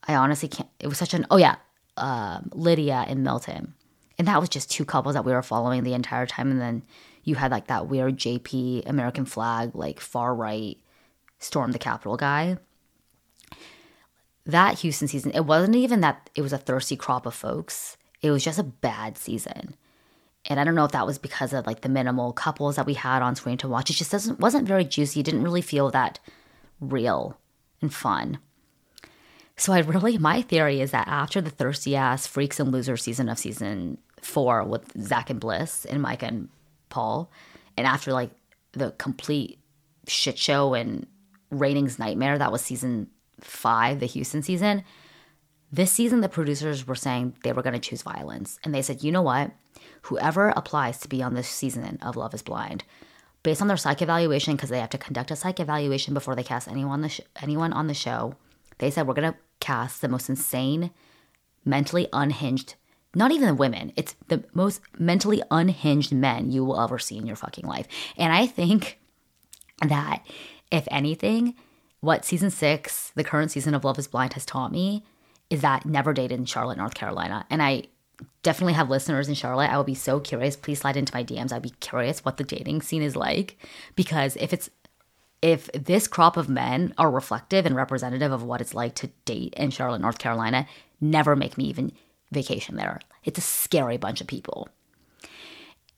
I 0.08 0.16
honestly 0.16 0.50
can't, 0.50 0.70
it 0.80 0.88
was 0.88 0.98
such 0.98 1.14
an, 1.14 1.28
oh 1.30 1.38
yeah, 1.38 1.58
uh, 1.98 2.40
Lydia 2.52 3.06
and 3.08 3.24
Milton. 3.24 3.76
And 4.18 4.28
that 4.28 4.40
was 4.40 4.50
just 4.50 4.72
two 4.72 4.86
couples 4.86 5.16
that 5.16 5.26
we 5.26 5.34
were 5.34 5.42
following 5.42 5.84
the 5.84 5.94
entire 5.94 6.26
time. 6.26 6.50
And 6.50 6.62
then 6.62 6.84
you 7.24 7.36
had 7.36 7.52
like 7.52 7.68
that 7.68 7.88
weird 7.88 8.18
JP 8.18 8.88
American 8.90 9.26
flag, 9.26 9.76
like 9.76 10.00
far 10.00 10.34
right 10.34 10.78
storm 11.40 11.72
the 11.72 11.80
Capitol 11.80 12.18
guy 12.18 12.58
that 14.46 14.80
Houston 14.80 15.08
season, 15.08 15.32
it 15.32 15.46
wasn't 15.46 15.76
even 15.76 16.02
that 16.02 16.30
it 16.36 16.42
was 16.42 16.54
a 16.54 16.58
thirsty 16.58 16.96
crop 16.96 17.26
of 17.26 17.34
folks. 17.34 17.98
It 18.22 18.32
was 18.32 18.44
just 18.44 18.60
a 18.60 18.64
bad 18.64 19.18
season. 19.18 19.76
And 20.46 20.60
I 20.60 20.64
don't 20.64 20.76
know 20.76 20.86
if 20.86 20.92
that 20.92 21.06
was 21.06 21.20
because 21.20 21.54
of 21.54 21.68
like 21.68 21.82
the 21.82 21.90
minimal 21.90 22.34
couples 22.34 22.76
that 22.76 22.86
we 22.86 22.96
had 22.96 23.22
on 23.22 23.36
screen 23.36 23.58
to 23.60 23.68
watch. 23.68 23.90
It 23.90 23.94
just 23.94 24.12
doesn't 24.12 24.40
wasn't 24.40 24.68
very 24.68 24.84
juicy. 24.84 25.20
It 25.20 25.26
didn't 25.26 25.44
really 25.44 25.62
feel 25.62 25.92
that 25.92 26.20
real 26.80 27.38
and 27.82 27.94
fun. 27.94 28.40
So 29.56 29.74
I 29.74 29.80
really 29.80 30.18
my 30.18 30.42
theory 30.42 30.82
is 30.82 30.92
that 30.92 31.08
after 31.08 31.42
the 31.42 31.52
thirsty 31.52 31.96
ass 31.96 32.26
freaks 32.26 32.60
and 32.60 32.72
losers 32.72 33.04
season 33.04 33.30
of 33.30 33.38
season 33.38 34.00
four 34.22 34.64
with 34.64 34.92
Zack 35.00 35.30
and 35.30 35.40
Bliss 35.40 35.86
and 35.86 36.02
Mike 36.02 36.24
and 36.24 36.50
Paul, 36.90 37.32
and 37.78 37.86
after 37.86 38.12
like 38.12 38.32
the 38.72 38.92
complete 38.92 39.60
shit 40.08 40.40
show 40.40 40.74
and 40.74 41.06
ratings 41.52 42.00
nightmare 42.00 42.38
that 42.40 42.52
was 42.52 42.62
season 42.62 43.08
five, 43.42 44.00
the 44.00 44.06
Houston 44.06 44.42
season, 44.42 44.84
this 45.72 45.92
season 45.92 46.22
the 46.22 46.30
producers 46.30 46.86
were 46.86 46.96
saying 46.96 47.36
they 47.44 47.54
were 47.54 47.62
going 47.62 47.74
to 47.74 47.80
choose 47.80 48.02
violence. 48.02 48.60
And 48.64 48.74
they 48.74 48.82
said, 48.82 49.04
you 49.04 49.12
know 49.12 49.22
what? 49.22 49.52
Whoever 50.04 50.50
applies 50.50 51.00
to 51.00 51.08
be 51.08 51.24
on 51.24 51.34
this 51.34 51.48
season 51.48 51.98
of 52.02 52.16
Love 52.16 52.34
is 52.34 52.42
Blind, 52.42 52.84
based 53.44 53.62
on 53.62 53.68
their 53.68 53.78
psych 53.78 54.02
evaluation, 54.02 54.56
because 54.56 54.70
they 54.70 54.80
have 54.80 54.90
to 54.90 54.98
conduct 54.98 55.32
a 55.32 55.36
psych 55.36 55.60
evaluation 55.60 56.14
before 56.14 56.36
they 56.36 56.44
cast 56.44 56.68
anyone 56.68 56.94
on 56.94 57.02
the, 57.02 57.10
sh- 57.10 57.22
anyone 57.42 57.74
on 57.74 57.88
the 57.88 57.94
show, 57.94 58.36
they 58.80 58.92
said, 58.92 59.08
we're 59.08 59.14
going 59.14 59.32
to 59.32 59.38
cast 59.60 60.02
the 60.02 60.10
most 60.10 60.30
insane, 60.30 60.92
mentally 61.64 62.08
unhinged 62.12 62.76
not 63.14 63.32
even 63.32 63.48
the 63.48 63.56
women. 63.56 63.92
It's 63.96 64.16
the 64.28 64.44
most 64.54 64.82
mentally 64.98 65.42
unhinged 65.52 66.14
men 66.14 66.52
you 66.52 66.64
will 66.64 66.80
ever 66.80 66.98
see 66.98 67.18
in 67.18 67.28
your 67.28 67.36
fucking 67.36 67.66
life. 67.66 67.88
And 68.18 68.32
I 68.32 68.48
think 68.48 69.00
that 69.86 70.26
if 70.72 70.88
anything, 70.90 71.56
what 72.02 72.26
season 72.26 72.50
six, 72.50 73.12
the 73.16 73.24
current 73.24 73.52
season 73.52 73.74
of 73.74 73.84
Love 73.84 74.00
is 74.00 74.08
Blind, 74.08 74.34
has 74.34 74.46
taught 74.46 74.72
me 74.72 75.04
is 75.52 75.62
that 75.62 75.86
never 75.86 76.14
date 76.14 76.32
in 76.32 76.46
Charlotte, 76.46 76.78
North 76.78 76.94
Carolina. 76.94 77.46
And 77.50 77.62
I 77.62 77.84
definitely 78.42 78.74
have 78.74 78.90
listeners 78.90 79.28
in 79.28 79.36
Charlotte. 79.36 79.70
I 79.70 79.78
will 79.78 79.84
be 79.84 79.96
so 79.96 80.20
curious. 80.20 80.56
Please 80.56 80.80
slide 80.80 80.98
into 80.98 81.14
my 81.14 81.24
DMs. 81.24 81.52
I'd 81.52 81.62
be 81.62 81.74
curious 81.82 82.24
what 82.24 82.38
the 82.38 82.44
dating 82.44 82.82
scene 82.82 83.02
is 83.02 83.16
like. 83.16 83.58
Because 83.96 84.38
if 84.38 84.54
it's 84.54 84.70
if 85.42 85.72
this 85.74 86.08
crop 86.08 86.38
of 86.38 86.48
men 86.48 86.94
are 86.98 87.12
reflective 87.12 87.66
and 87.66 87.76
representative 87.76 88.32
of 88.32 88.44
what 88.44 88.62
it's 88.62 88.76
like 88.76 88.96
to 88.96 89.08
date 89.26 89.54
in 89.58 89.72
Charlotte, 89.72 90.02
North 90.02 90.20
Carolina, 90.20 90.68
never 91.02 91.36
make 91.36 91.58
me 91.58 91.66
even 91.66 91.92
vacation 92.32 92.76
there. 92.76 93.00
It's 93.24 93.40
a 93.40 93.42
scary 93.42 93.98
bunch 93.98 94.22
of 94.22 94.28
people. 94.28 94.70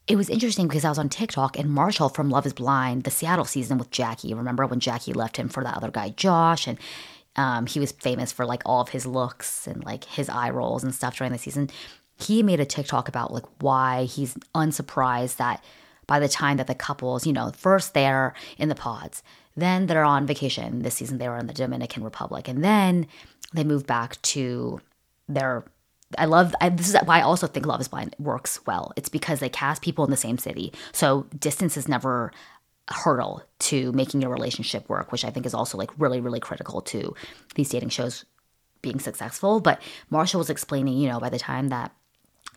It 0.08 0.18
was 0.18 0.30
interesting 0.30 0.68
because 0.68 0.84
I 0.84 0.90
was 0.90 1.00
on 1.00 1.08
TikTok 1.08 1.58
and 1.58 1.70
Marshall 1.70 2.10
from 2.10 2.30
Love 2.30 2.46
is 2.46 2.54
Blind, 2.54 3.04
the 3.04 3.12
Seattle 3.12 3.46
season 3.46 3.78
with 3.78 3.90
Jackie. 3.90 4.34
Remember 4.34 4.66
when 4.66 4.82
Jackie 4.82 5.14
left 5.14 5.38
him 5.38 5.48
for 5.48 5.64
the 5.64 5.70
other 5.70 5.92
guy, 5.92 6.10
Josh? 6.10 6.68
And 6.68 6.78
um, 7.38 7.66
he 7.68 7.80
was 7.80 7.94
famous 7.94 8.32
for 8.32 8.46
like 8.46 8.62
all 8.66 8.82
of 8.82 8.90
his 8.90 9.06
looks 9.06 9.66
and 9.66 9.84
like 9.86 10.04
his 10.04 10.28
eye 10.28 10.50
rolls 10.50 10.84
and 10.84 10.94
stuff 10.94 11.18
during 11.18 11.32
the 11.32 11.40
season. 11.40 11.70
He 12.20 12.44
made 12.44 12.60
a 12.60 12.66
TikTok 12.66 13.08
about 13.08 13.34
like 13.34 13.46
why 13.60 14.04
he's 14.04 14.38
unsurprised 14.54 15.38
that 15.38 15.64
by 16.06 16.20
the 16.20 16.28
time 16.28 16.58
that 16.58 16.68
the 16.68 16.76
couples, 16.76 17.26
you 17.26 17.34
know, 17.34 17.52
first 17.56 17.94
they're 17.94 18.34
in 18.58 18.68
the 18.68 18.76
pods, 18.76 19.24
then 19.56 19.86
they're 19.86 20.04
on 20.04 20.28
vacation. 20.28 20.82
This 20.82 20.96
season 20.96 21.18
they 21.18 21.30
were 21.30 21.38
in 21.38 21.48
the 21.48 21.54
Dominican 21.54 22.04
Republic, 22.04 22.48
and 22.48 22.64
then 22.64 23.08
they 23.54 23.64
move 23.64 23.88
back 23.88 24.22
to 24.24 24.82
their. 25.30 25.64
I 26.18 26.26
love 26.26 26.56
I, 26.62 26.70
this 26.70 26.90
is 26.90 26.96
why 27.06 27.20
I 27.20 27.22
also 27.22 27.48
think 27.48 27.66
Love 27.66 27.82
Is 27.82 27.88
Blind 27.88 28.16
works 28.20 28.60
well. 28.66 28.92
It's 28.96 29.10
because 29.10 29.40
they 29.40 29.50
cast 29.50 29.82
people 29.82 30.06
in 30.06 30.12
the 30.12 30.18
same 30.18 30.38
city, 30.38 30.74
so 30.92 31.26
distance 31.40 31.78
is 31.78 31.88
never 31.88 32.32
a 32.90 32.94
hurdle 32.94 33.44
to 33.60 33.92
making 33.94 34.22
your 34.22 34.32
relationship 34.32 34.90
work, 34.90 35.12
which 35.12 35.24
I 35.26 35.30
think 35.30 35.46
is 35.46 35.54
also 35.54 35.78
like 35.78 35.92
really 35.98 36.20
really 36.20 36.40
critical 36.40 36.82
to 36.82 37.16
these 37.56 37.70
dating 37.70 37.90
shows 37.90 38.26
being 38.82 39.00
successful. 39.00 39.60
But 39.60 39.82
Marshall 40.10 40.40
was 40.40 40.50
explaining, 40.50 40.98
you 40.98 41.10
know, 41.10 41.20
by 41.20 41.30
the 41.30 41.40
time 41.40 41.70
that 41.70 41.92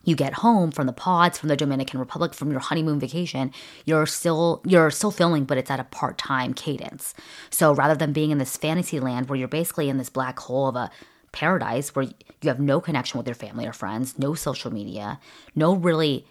you 0.04 0.14
get 0.14 0.34
home 0.34 0.70
from 0.70 0.86
the 0.86 0.92
pods 0.92 1.38
from 1.38 1.48
the 1.48 1.56
Dominican 1.56 1.98
Republic 1.98 2.32
from 2.32 2.50
your 2.50 2.60
honeymoon 2.60 3.00
vacation, 3.00 3.52
you're 3.84 4.06
still 4.06 4.62
you're 4.64 4.90
still 4.90 5.10
filming, 5.10 5.44
but 5.44 5.58
it's 5.58 5.70
at 5.70 5.80
a 5.80 5.84
part-time 5.84 6.54
cadence. 6.54 7.12
So 7.50 7.74
rather 7.74 7.94
than 7.94 8.12
being 8.12 8.30
in 8.30 8.38
this 8.38 8.56
fantasy 8.56 9.00
land 9.00 9.28
where 9.28 9.38
you're 9.38 9.48
basically 9.48 9.88
in 9.88 9.98
this 9.98 10.08
black 10.08 10.38
hole 10.38 10.68
of 10.68 10.76
a 10.76 10.90
paradise 11.36 11.94
where 11.94 12.06
you 12.06 12.48
have 12.48 12.58
no 12.58 12.80
connection 12.80 13.18
with 13.18 13.26
your 13.26 13.34
family 13.34 13.66
or 13.66 13.72
friends, 13.72 14.18
no 14.18 14.32
social 14.32 14.72
media, 14.72 15.20
no 15.54 15.74
really 15.74 16.26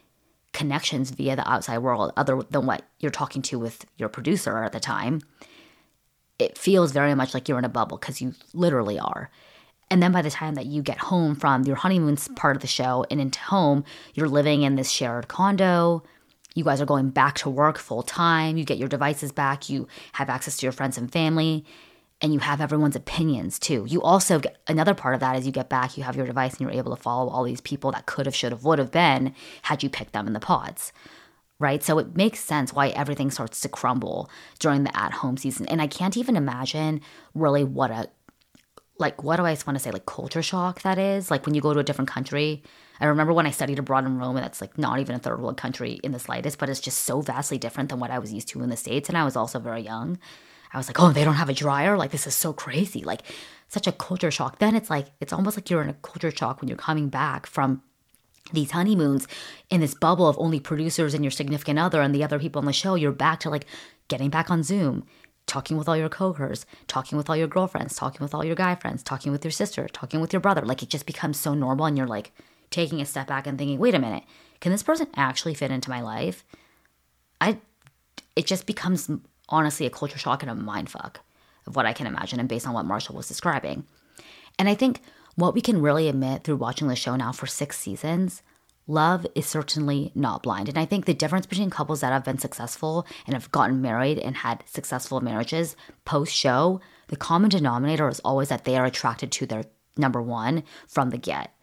connections 0.52 1.12
via 1.12 1.36
the 1.36 1.48
outside 1.48 1.78
world 1.78 2.12
other 2.18 2.42
than 2.50 2.66
what 2.66 2.82
you're 3.00 3.12
talking 3.12 3.44
to 3.44 3.60
with 3.60 3.86
your 3.98 4.10
producer 4.10 4.64
at 4.64 4.72
the 4.72 4.80
time, 4.80 5.22
it 6.40 6.58
feels 6.58 6.92
very 6.92 7.14
much 7.14 7.36
like 7.36 7.48
you're 7.48 7.60
in 7.60 7.66
a 7.66 7.70
bubble 7.70 7.98
because 7.98 8.20
you 8.20 8.34
literally 8.54 8.98
are. 8.98 9.30
And 9.92 10.02
then 10.02 10.12
by 10.12 10.24
the 10.24 10.32
time 10.32 10.56
that 10.56 10.66
you 10.66 10.82
get 10.82 10.98
home 10.98 11.36
from 11.36 11.66
your 11.66 11.76
honeymoon 11.76 12.18
part 12.36 12.56
of 12.56 12.64
the 12.64 12.68
show 12.68 13.06
and 13.12 13.22
into 13.22 13.40
home, 13.40 13.84
you're 14.16 14.28
living 14.28 14.64
in 14.64 14.76
this 14.76 14.90
shared 14.90 15.28
condo. 15.28 16.04
You 16.56 16.64
guys 16.64 16.82
are 16.82 16.86
going 16.88 17.12
back 17.12 17.36
to 17.36 17.50
work 17.50 17.78
full 17.78 18.02
time. 18.02 18.58
You 18.58 18.66
get 18.66 18.80
your 18.80 18.90
devices 18.90 19.32
back. 19.32 19.70
You 19.70 19.88
have 20.14 20.30
access 20.30 20.58
to 20.58 20.66
your 20.66 20.74
friends 20.74 20.98
and 20.98 21.12
family. 21.12 21.64
And 22.26 22.34
you 22.34 22.40
have 22.40 22.60
everyone's 22.60 22.96
opinions 22.96 23.60
too. 23.60 23.86
You 23.88 24.02
also 24.02 24.40
get 24.40 24.58
another 24.66 24.96
part 24.96 25.14
of 25.14 25.20
that 25.20 25.36
is 25.36 25.46
you 25.46 25.52
get 25.52 25.70
back, 25.70 25.96
you 25.96 26.02
have 26.02 26.16
your 26.16 26.26
device, 26.26 26.54
and 26.54 26.62
you're 26.62 26.72
able 26.72 26.96
to 26.96 27.00
follow 27.00 27.30
all 27.30 27.44
these 27.44 27.62
people 27.62 27.92
that 27.92 28.08
could 28.08 28.26
have, 28.26 28.34
should 28.34 28.52
have, 28.52 28.64
would 28.64 28.80
have 28.80 28.90
been 28.90 29.36
had 29.62 29.84
you 29.84 29.92
picked 29.92 30.14
them 30.14 30.26
in 30.26 30.34
the 30.34 30.40
pods 30.40 30.92
right? 31.60 31.84
So 31.84 32.00
it 32.00 32.18
makes 32.18 32.40
sense 32.40 32.74
why 32.74 32.90
everything 32.90 33.30
starts 33.30 33.62
to 33.62 33.70
crumble 33.70 34.30
during 34.60 34.84
the 34.86 34.98
at 35.00 35.14
home 35.14 35.38
season. 35.38 35.68
And 35.68 35.82
I 35.82 35.88
can't 35.88 36.18
even 36.18 36.36
imagine 36.36 37.00
really 37.36 37.64
what 37.64 37.92
a 37.92 38.10
like 38.98 39.24
what 39.24 39.38
do 39.38 39.46
I 39.46 39.54
just 39.54 39.68
want 39.68 39.78
to 39.78 39.84
say 39.84 39.92
like 39.92 40.06
culture 40.06 40.42
shock 40.42 40.82
that 40.82 40.98
is 40.98 41.30
like 41.30 41.46
when 41.46 41.54
you 41.54 41.62
go 41.62 41.74
to 41.74 41.80
a 41.80 41.84
different 41.84 42.10
country. 42.10 42.64
I 43.00 43.06
remember 43.06 43.34
when 43.34 43.46
I 43.46 43.52
studied 43.52 43.78
abroad 43.78 44.06
in 44.06 44.18
Rome, 44.18 44.36
and 44.36 44.44
that's 44.44 44.60
like 44.60 44.78
not 44.78 45.00
even 45.00 45.16
a 45.16 45.20
third 45.20 45.40
world 45.40 45.58
country 45.58 46.00
in 46.04 46.12
the 46.12 46.20
slightest, 46.20 46.58
but 46.58 46.70
it's 46.70 46.82
just 46.82 47.04
so 47.04 47.22
vastly 47.22 47.58
different 47.58 47.90
than 47.90 48.00
what 48.00 48.12
I 48.12 48.20
was 48.20 48.34
used 48.34 48.50
to 48.50 48.64
in 48.64 48.70
the 48.70 48.76
states. 48.78 49.08
And 49.08 49.18
I 49.18 49.24
was 49.24 49.38
also 49.38 49.60
very 49.60 49.82
young. 49.82 50.18
I 50.76 50.78
was 50.78 50.88
like, 50.88 51.00
oh, 51.00 51.14
they 51.14 51.24
don't 51.24 51.36
have 51.36 51.50
a 51.50 51.54
dryer. 51.54 51.98
Like 51.98 52.12
this 52.12 52.28
is 52.28 52.36
so 52.36 52.52
crazy. 52.52 53.02
Like 53.04 53.22
such 53.70 53.88
a 53.88 53.94
culture 53.94 54.30
shock. 54.30 54.60
Then 54.60 54.76
it's 54.76 54.90
like 54.90 55.08
it's 55.22 55.32
almost 55.32 55.56
like 55.58 55.70
you're 55.70 55.82
in 55.82 55.90
a 55.90 55.94
culture 55.94 56.32
shock 56.32 56.60
when 56.60 56.68
you're 56.68 56.78
coming 56.78 57.08
back 57.10 57.48
from 57.48 57.82
these 58.52 58.72
honeymoons 58.72 59.28
in 59.70 59.82
this 59.82 59.96
bubble 59.96 60.28
of 60.28 60.38
only 60.38 60.60
producers 60.60 61.14
and 61.14 61.24
your 61.24 61.32
significant 61.32 61.80
other 61.80 62.02
and 62.02 62.14
the 62.14 62.24
other 62.24 62.40
people 62.40 62.60
on 62.60 62.66
the 62.66 62.74
show. 62.74 62.96
You're 62.96 63.12
back 63.12 63.40
to 63.42 63.50
like 63.50 63.66
getting 64.10 64.30
back 64.30 64.52
on 64.52 64.64
Zoom 64.64 65.06
talking 65.48 65.78
with 65.78 65.88
all 65.88 65.96
your 65.96 66.10
coworkers, 66.10 66.66
talking 66.88 67.18
with 67.18 67.30
all 67.30 67.38
your 67.38 67.48
girlfriends, 67.48 67.96
talking 67.96 68.22
with 68.22 68.34
all 68.34 68.44
your 68.44 68.56
guy 68.56 68.76
friends, 68.76 69.04
talking 69.04 69.32
with 69.32 69.46
your 69.46 69.52
sister, 69.52 69.88
talking 69.88 70.20
with 70.20 70.34
your 70.34 70.40
brother. 70.40 70.64
Like 70.64 70.84
it 70.84 70.90
just 70.90 71.06
becomes 71.06 71.40
so 71.40 71.54
normal 71.54 71.86
and 71.86 71.98
you're 71.98 72.08
like 72.08 72.34
taking 72.70 73.00
a 73.00 73.06
step 73.06 73.28
back 73.28 73.48
and 73.48 73.58
thinking, 73.58 73.80
"Wait 73.80 73.96
a 73.96 74.00
minute. 74.00 74.24
Can 74.60 74.72
this 74.72 74.84
person 74.84 75.08
actually 75.16 75.54
fit 75.54 75.72
into 75.72 75.90
my 75.90 76.02
life?" 76.02 76.44
I 77.40 77.60
it 78.36 78.46
just 78.46 78.66
becomes 78.66 79.10
honestly 79.50 79.86
a 79.86 79.90
culture 79.90 80.18
shock 80.18 80.42
and 80.42 80.52
a 80.52 80.56
mind 80.56 80.90
fuck 80.90 81.22
of 81.68 81.76
what 81.76 81.86
I 81.86 81.94
can 81.94 82.08
imagine 82.08 82.40
and 82.40 82.50
based 82.50 82.68
on 82.68 82.74
what 82.74 82.86
Marshall 82.86 83.16
was 83.16 83.28
describing. 83.28 83.86
And 84.58 84.70
I 84.70 84.76
think 84.76 85.02
what 85.36 85.54
we 85.54 85.62
can 85.62 85.82
really 85.82 86.08
admit 86.08 86.44
through 86.44 86.58
watching 86.58 86.88
the 86.88 86.96
show 86.96 87.16
now 87.16 87.32
for 87.32 87.48
6 87.48 87.78
seasons 87.78 88.42
love 88.88 89.26
is 89.34 89.48
certainly 89.48 90.12
not 90.14 90.44
blind. 90.44 90.70
And 90.70 90.78
I 90.78 90.86
think 90.86 91.06
the 91.06 91.14
difference 91.14 91.48
between 91.48 91.72
couples 91.72 92.02
that 92.02 92.14
have 92.14 92.24
been 92.24 92.38
successful 92.38 93.08
and 93.26 93.34
have 93.34 93.52
gotten 93.52 93.82
married 93.82 94.20
and 94.20 94.38
had 94.38 94.64
successful 94.68 95.22
marriages 95.22 95.76
post 96.06 96.34
show, 96.34 96.80
the 97.08 97.16
common 97.16 97.50
denominator 97.50 98.08
is 98.08 98.20
always 98.20 98.50
that 98.50 98.64
they 98.64 98.78
are 98.78 98.86
attracted 98.86 99.32
to 99.32 99.46
their 99.48 99.64
number 99.98 100.22
one 100.22 100.64
from 100.88 101.10
the 101.10 101.18
get. 101.18 101.55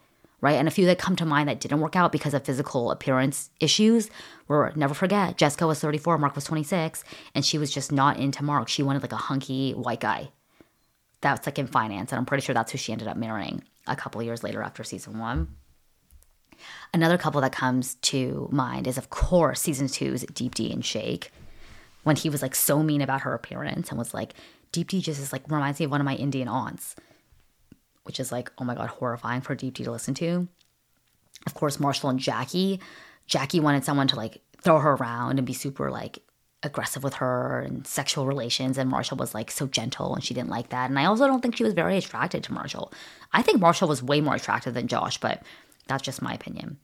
Right. 0.43 0.59
And 0.59 0.67
a 0.67 0.71
few 0.71 0.85
that 0.87 0.99
come 0.99 1.15
to 1.15 1.25
mind 1.25 1.47
that 1.47 1.61
didn't 1.61 1.79
work 1.79 1.95
out 1.95 2.11
because 2.11 2.33
of 2.33 2.43
physical 2.43 2.91
appearance 2.91 3.49
issues 3.61 4.09
were 4.49 4.73
never 4.75 4.93
forget 4.93 5.37
Jessica 5.37 5.65
was 5.65 5.79
34, 5.79 6.17
Mark 6.17 6.35
was 6.35 6.43
26, 6.43 7.05
and 7.33 7.45
she 7.45 7.57
was 7.57 7.71
just 7.71 7.93
not 7.93 8.17
into 8.17 8.43
Mark. 8.43 8.67
She 8.67 8.83
wanted 8.83 9.03
like 9.03 9.13
a 9.13 9.15
hunky 9.15 9.71
white 9.71 10.01
guy. 10.01 10.31
That's 11.21 11.47
like 11.47 11.57
in 11.59 11.67
finance. 11.67 12.11
And 12.11 12.19
I'm 12.19 12.25
pretty 12.25 12.43
sure 12.43 12.53
that's 12.53 12.73
who 12.73 12.77
she 12.77 12.91
ended 12.91 13.07
up 13.07 13.15
marrying 13.15 13.63
a 13.87 13.95
couple 13.95 14.21
years 14.21 14.43
later 14.43 14.61
after 14.61 14.83
season 14.83 15.17
one. 15.17 15.55
Another 16.93 17.17
couple 17.17 17.39
that 17.39 17.53
comes 17.53 17.95
to 18.01 18.49
mind 18.51 18.85
is, 18.85 18.97
of 18.97 19.09
course, 19.09 19.61
season 19.61 19.87
two's 19.87 20.25
Deepti 20.25 20.73
and 20.73 20.83
Shake. 20.83 21.31
When 22.03 22.17
he 22.17 22.29
was 22.29 22.41
like 22.41 22.53
so 22.53 22.83
mean 22.83 23.01
about 23.01 23.21
her 23.21 23.33
appearance 23.33 23.91
and 23.91 23.97
was 23.97 24.13
like, 24.13 24.33
Deepti 24.73 25.01
just 25.01 25.21
is 25.21 25.31
like 25.31 25.49
reminds 25.49 25.79
me 25.79 25.85
of 25.85 25.91
one 25.91 26.01
of 26.01 26.05
my 26.05 26.15
Indian 26.15 26.49
aunts, 26.49 26.97
which 28.03 28.19
is 28.19 28.31
like, 28.31 28.51
oh 28.57 28.63
my 28.63 28.75
God, 28.75 28.89
horrifying 28.89 29.41
for 29.41 29.55
Deepti 29.55 29.83
to 29.83 29.91
listen 29.91 30.13
to. 30.15 30.47
Of 31.45 31.53
course, 31.53 31.79
Marshall 31.79 32.09
and 32.09 32.19
Jackie. 32.19 32.79
Jackie 33.27 33.59
wanted 33.59 33.83
someone 33.83 34.07
to 34.09 34.15
like 34.15 34.41
throw 34.61 34.79
her 34.79 34.93
around 34.93 35.37
and 35.37 35.45
be 35.45 35.53
super 35.53 35.91
like 35.91 36.19
aggressive 36.63 37.03
with 37.03 37.15
her 37.15 37.59
and 37.59 37.85
sexual 37.85 38.25
relations 38.25 38.77
and 38.77 38.89
Marshall 38.89 39.17
was 39.17 39.33
like 39.33 39.51
so 39.51 39.67
gentle 39.67 40.15
and 40.15 40.23
she 40.23 40.33
didn't 40.33 40.49
like 40.49 40.69
that 40.69 40.89
and 40.89 40.97
I 40.97 41.05
also 41.05 41.27
don't 41.27 41.41
think 41.41 41.57
she 41.57 41.63
was 41.63 41.73
very 41.73 41.97
attracted 41.97 42.43
to 42.45 42.53
Marshall. 42.53 42.93
I 43.33 43.41
think 43.41 43.59
Marshall 43.59 43.89
was 43.89 44.01
way 44.01 44.21
more 44.21 44.35
attractive 44.35 44.73
than 44.73 44.87
Josh, 44.87 45.17
but 45.17 45.43
that's 45.87 46.03
just 46.03 46.21
my 46.21 46.33
opinion. 46.33 46.77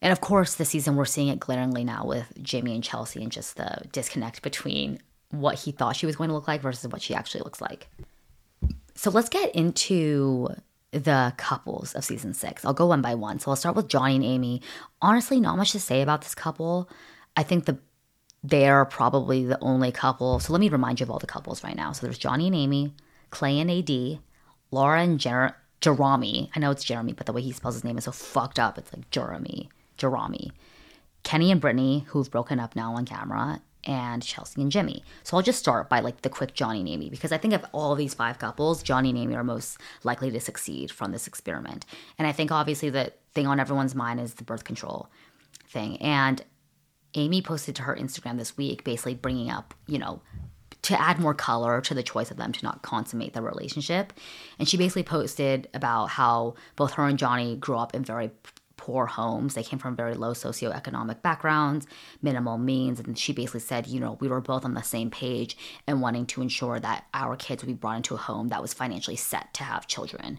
And 0.00 0.12
of 0.12 0.20
course, 0.20 0.54
this 0.54 0.70
season 0.70 0.96
we're 0.96 1.04
seeing 1.04 1.28
it 1.28 1.40
glaringly 1.40 1.84
now 1.84 2.06
with 2.06 2.32
Jamie 2.42 2.74
and 2.74 2.82
Chelsea 2.82 3.22
and 3.22 3.30
just 3.32 3.56
the 3.56 3.82
disconnect 3.92 4.40
between 4.42 4.98
what 5.30 5.58
he 5.58 5.72
thought 5.72 5.96
she 5.96 6.06
was 6.06 6.16
going 6.16 6.28
to 6.28 6.34
look 6.34 6.48
like 6.48 6.62
versus 6.62 6.90
what 6.90 7.02
she 7.02 7.14
actually 7.14 7.42
looks 7.42 7.60
like. 7.60 7.88
So 8.96 9.10
let's 9.10 9.28
get 9.28 9.54
into 9.54 10.48
the 10.90 11.32
couples 11.36 11.94
of 11.94 12.04
season 12.04 12.32
six. 12.32 12.64
I'll 12.64 12.72
go 12.74 12.86
one 12.86 13.02
by 13.02 13.14
one. 13.14 13.38
So 13.38 13.50
I'll 13.50 13.56
start 13.56 13.76
with 13.76 13.88
Johnny 13.88 14.16
and 14.16 14.24
Amy. 14.24 14.62
Honestly, 15.02 15.38
not 15.38 15.56
much 15.56 15.72
to 15.72 15.80
say 15.80 16.02
about 16.02 16.22
this 16.22 16.34
couple. 16.34 16.88
I 17.36 17.42
think 17.42 17.66
the 17.66 17.78
they're 18.42 18.84
probably 18.84 19.44
the 19.44 19.58
only 19.60 19.90
couple. 19.90 20.38
So 20.38 20.52
let 20.52 20.60
me 20.60 20.68
remind 20.68 21.00
you 21.00 21.04
of 21.04 21.10
all 21.10 21.18
the 21.18 21.26
couples 21.26 21.64
right 21.64 21.76
now. 21.76 21.92
So 21.92 22.06
there's 22.06 22.18
Johnny 22.18 22.46
and 22.46 22.54
Amy, 22.54 22.94
Clay 23.30 23.58
and 23.58 23.70
AD, 23.70 24.20
Laura 24.70 25.02
and 25.02 25.18
Jer- 25.18 25.56
Jeremy. 25.80 26.50
I 26.54 26.60
know 26.60 26.70
it's 26.70 26.84
Jeremy, 26.84 27.12
but 27.12 27.26
the 27.26 27.32
way 27.32 27.42
he 27.42 27.52
spells 27.52 27.74
his 27.74 27.84
name 27.84 27.98
is 27.98 28.04
so 28.04 28.12
fucked 28.12 28.58
up. 28.58 28.78
It's 28.78 28.92
like 28.92 29.10
Jeremy. 29.10 29.68
Jeremy. 29.96 30.52
Kenny 31.24 31.50
and 31.50 31.60
Brittany, 31.60 32.04
who've 32.08 32.30
broken 32.30 32.60
up 32.60 32.76
now 32.76 32.94
on 32.94 33.04
camera, 33.04 33.60
and 33.86 34.22
Chelsea 34.22 34.60
and 34.60 34.70
Jimmy. 34.70 35.02
So 35.22 35.36
I'll 35.36 35.42
just 35.42 35.58
start 35.58 35.88
by 35.88 36.00
like 36.00 36.22
the 36.22 36.28
quick 36.28 36.54
Johnny 36.54 36.80
and 36.80 36.88
Amy 36.88 37.08
because 37.08 37.32
I 37.32 37.38
think 37.38 37.54
of 37.54 37.64
all 37.72 37.94
these 37.94 38.14
five 38.14 38.38
couples, 38.38 38.82
Johnny 38.82 39.10
and 39.10 39.18
Amy 39.18 39.34
are 39.34 39.44
most 39.44 39.78
likely 40.02 40.30
to 40.30 40.40
succeed 40.40 40.90
from 40.90 41.12
this 41.12 41.26
experiment. 41.26 41.86
And 42.18 42.26
I 42.26 42.32
think 42.32 42.50
obviously 42.50 42.90
the 42.90 43.12
thing 43.32 43.46
on 43.46 43.60
everyone's 43.60 43.94
mind 43.94 44.20
is 44.20 44.34
the 44.34 44.44
birth 44.44 44.64
control 44.64 45.08
thing. 45.68 45.96
And 46.02 46.42
Amy 47.14 47.40
posted 47.40 47.76
to 47.76 47.82
her 47.82 47.96
Instagram 47.96 48.36
this 48.36 48.56
week 48.56 48.84
basically 48.84 49.14
bringing 49.14 49.50
up, 49.50 49.74
you 49.86 49.98
know, 49.98 50.20
to 50.82 51.00
add 51.00 51.18
more 51.18 51.34
color 51.34 51.80
to 51.80 51.94
the 51.94 52.02
choice 52.02 52.30
of 52.30 52.36
them 52.36 52.52
to 52.52 52.64
not 52.64 52.82
consummate 52.82 53.32
the 53.32 53.42
relationship. 53.42 54.12
And 54.58 54.68
she 54.68 54.76
basically 54.76 55.02
posted 55.02 55.68
about 55.74 56.10
how 56.10 56.54
both 56.76 56.92
her 56.92 57.06
and 57.06 57.18
Johnny 57.18 57.56
grew 57.56 57.76
up 57.76 57.94
in 57.94 58.04
very 58.04 58.30
poor 58.86 59.06
homes. 59.06 59.54
They 59.54 59.64
came 59.64 59.80
from 59.80 59.96
very 59.96 60.14
low 60.14 60.30
socioeconomic 60.30 61.20
backgrounds, 61.20 61.88
minimal 62.22 62.56
means. 62.56 63.00
And 63.00 63.18
she 63.18 63.32
basically 63.32 63.58
said, 63.58 63.88
you 63.88 63.98
know, 63.98 64.16
we 64.20 64.28
were 64.28 64.40
both 64.40 64.64
on 64.64 64.74
the 64.74 64.82
same 64.82 65.10
page 65.10 65.56
and 65.88 66.00
wanting 66.00 66.24
to 66.26 66.40
ensure 66.40 66.78
that 66.78 67.04
our 67.12 67.34
kids 67.34 67.64
would 67.64 67.66
be 67.66 67.74
brought 67.74 67.96
into 67.96 68.14
a 68.14 68.18
home 68.18 68.46
that 68.48 68.62
was 68.62 68.72
financially 68.72 69.16
set 69.16 69.52
to 69.54 69.64
have 69.64 69.88
children. 69.88 70.38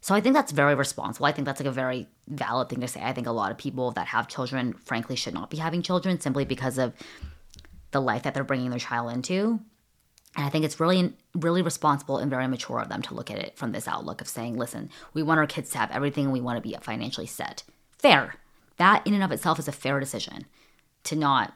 So 0.00 0.14
I 0.14 0.20
think 0.20 0.36
that's 0.36 0.52
very 0.52 0.76
responsible. 0.76 1.26
I 1.26 1.32
think 1.32 1.46
that's 1.46 1.58
like 1.58 1.66
a 1.66 1.72
very 1.72 2.06
valid 2.28 2.68
thing 2.68 2.80
to 2.80 2.86
say. 2.86 3.02
I 3.02 3.12
think 3.12 3.26
a 3.26 3.32
lot 3.32 3.50
of 3.50 3.58
people 3.58 3.90
that 3.90 4.06
have 4.06 4.28
children, 4.28 4.72
frankly, 4.84 5.16
should 5.16 5.34
not 5.34 5.50
be 5.50 5.56
having 5.56 5.82
children 5.82 6.20
simply 6.20 6.44
because 6.44 6.78
of 6.78 6.94
the 7.90 8.00
life 8.00 8.22
that 8.22 8.34
they're 8.34 8.44
bringing 8.44 8.70
their 8.70 8.78
child 8.78 9.12
into. 9.12 9.58
And 10.36 10.46
I 10.46 10.48
think 10.48 10.64
it's 10.64 10.78
really, 10.78 11.12
really 11.34 11.60
responsible 11.60 12.18
and 12.18 12.30
very 12.30 12.46
mature 12.46 12.78
of 12.78 12.88
them 12.88 13.02
to 13.02 13.14
look 13.14 13.32
at 13.32 13.40
it 13.40 13.58
from 13.58 13.72
this 13.72 13.88
outlook 13.88 14.20
of 14.20 14.28
saying, 14.28 14.56
listen, 14.56 14.90
we 15.12 15.24
want 15.24 15.40
our 15.40 15.46
kids 15.48 15.70
to 15.70 15.78
have 15.78 15.90
everything 15.90 16.26
and 16.26 16.32
we 16.32 16.40
want 16.40 16.56
to 16.56 16.66
be 16.66 16.76
financially 16.80 17.26
set. 17.26 17.64
Fair. 18.00 18.36
That 18.78 19.06
in 19.06 19.12
and 19.12 19.22
of 19.22 19.30
itself 19.30 19.58
is 19.58 19.68
a 19.68 19.72
fair 19.72 20.00
decision 20.00 20.46
to 21.04 21.16
not, 21.16 21.52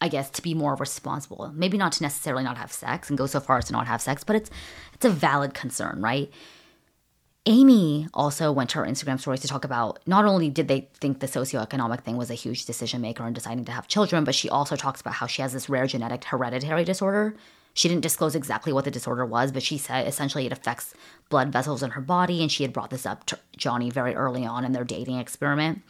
I 0.00 0.08
guess, 0.08 0.28
to 0.30 0.42
be 0.42 0.54
more 0.54 0.74
responsible. 0.74 1.52
Maybe 1.54 1.78
not 1.78 1.92
to 1.92 2.02
necessarily 2.02 2.42
not 2.42 2.58
have 2.58 2.72
sex 2.72 3.08
and 3.08 3.16
go 3.16 3.26
so 3.26 3.38
far 3.38 3.58
as 3.58 3.66
to 3.66 3.72
not 3.72 3.86
have 3.86 4.02
sex, 4.02 4.24
but 4.24 4.34
it's 4.34 4.50
it's 4.92 5.04
a 5.04 5.10
valid 5.10 5.54
concern, 5.54 6.00
right? 6.02 6.32
Amy 7.48 8.08
also 8.12 8.50
went 8.50 8.70
to 8.70 8.78
her 8.78 8.84
Instagram 8.84 9.20
stories 9.20 9.40
to 9.40 9.46
talk 9.46 9.64
about 9.64 10.00
not 10.04 10.24
only 10.24 10.50
did 10.50 10.66
they 10.66 10.88
think 10.94 11.20
the 11.20 11.28
socioeconomic 11.28 12.00
thing 12.00 12.16
was 12.16 12.28
a 12.28 12.34
huge 12.34 12.66
decision 12.66 13.00
maker 13.00 13.24
in 13.24 13.32
deciding 13.32 13.64
to 13.66 13.72
have 13.72 13.86
children, 13.86 14.24
but 14.24 14.34
she 14.34 14.50
also 14.50 14.74
talks 14.74 15.00
about 15.00 15.14
how 15.14 15.28
she 15.28 15.42
has 15.42 15.52
this 15.52 15.68
rare 15.68 15.86
genetic 15.86 16.24
hereditary 16.24 16.82
disorder. 16.82 17.36
She 17.76 17.88
didn't 17.88 18.02
disclose 18.02 18.34
exactly 18.34 18.72
what 18.72 18.86
the 18.86 18.90
disorder 18.90 19.26
was, 19.26 19.52
but 19.52 19.62
she 19.62 19.76
said 19.76 20.08
essentially 20.08 20.46
it 20.46 20.52
affects 20.52 20.94
blood 21.28 21.52
vessels 21.52 21.82
in 21.82 21.90
her 21.90 22.00
body. 22.00 22.40
And 22.40 22.50
she 22.50 22.62
had 22.62 22.72
brought 22.72 22.88
this 22.88 23.04
up 23.04 23.26
to 23.26 23.38
Johnny 23.54 23.90
very 23.90 24.14
early 24.14 24.46
on 24.46 24.64
in 24.64 24.72
their 24.72 24.82
dating 24.82 25.18
experiment. 25.18 25.82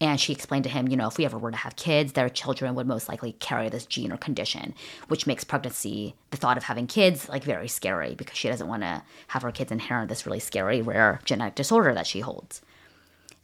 And 0.00 0.20
she 0.20 0.32
explained 0.32 0.62
to 0.62 0.70
him, 0.70 0.86
you 0.86 0.96
know, 0.96 1.08
if 1.08 1.18
we 1.18 1.24
ever 1.24 1.36
were 1.36 1.50
to 1.50 1.56
have 1.56 1.74
kids, 1.74 2.12
their 2.12 2.28
children 2.28 2.76
would 2.76 2.86
most 2.86 3.08
likely 3.08 3.32
carry 3.32 3.68
this 3.68 3.84
gene 3.84 4.12
or 4.12 4.16
condition, 4.16 4.74
which 5.08 5.26
makes 5.26 5.42
pregnancy, 5.42 6.14
the 6.30 6.36
thought 6.36 6.56
of 6.56 6.62
having 6.62 6.86
kids, 6.86 7.28
like 7.28 7.42
very 7.42 7.66
scary 7.66 8.14
because 8.14 8.38
she 8.38 8.48
doesn't 8.48 8.68
want 8.68 8.82
to 8.82 9.02
have 9.28 9.42
her 9.42 9.50
kids 9.50 9.72
inherit 9.72 10.08
this 10.08 10.26
really 10.26 10.40
scary, 10.40 10.82
rare 10.82 11.20
genetic 11.24 11.56
disorder 11.56 11.94
that 11.94 12.06
she 12.06 12.20
holds. 12.20 12.62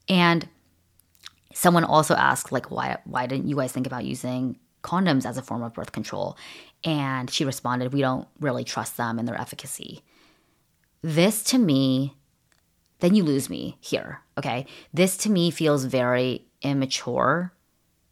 And 0.09 0.49
someone 1.53 1.85
also 1.85 2.15
asked, 2.15 2.53
like, 2.53 2.71
why, 2.71 2.99
why 3.05 3.27
didn't 3.27 3.49
you 3.49 3.57
guys 3.57 3.73
think 3.73 3.89
about 3.89 4.05
using 4.05 4.59
condoms 4.85 5.27
as 5.27 5.37
a 5.37 5.43
form 5.43 5.63
of 5.63 5.75
birth 5.75 5.91
control? 5.91 6.37
And 6.85 7.31
she 7.31 7.45
responded, 7.45 7.93
we 7.93 8.01
don't 8.01 8.27
really 8.41 8.65
trust 8.65 8.97
them 8.97 9.19
and 9.19 9.29
their 9.29 9.41
efficacy. 9.41 10.03
This 11.03 11.43
to 11.45 11.59
me 11.59 12.15
then 13.01 13.15
you 13.15 13.25
lose 13.25 13.51
me 13.51 13.77
here. 13.81 14.21
Okay. 14.39 14.67
This 14.95 15.17
to 15.19 15.31
me 15.31 15.51
feels 15.51 15.85
very 15.85 16.45
immature. 16.63 17.53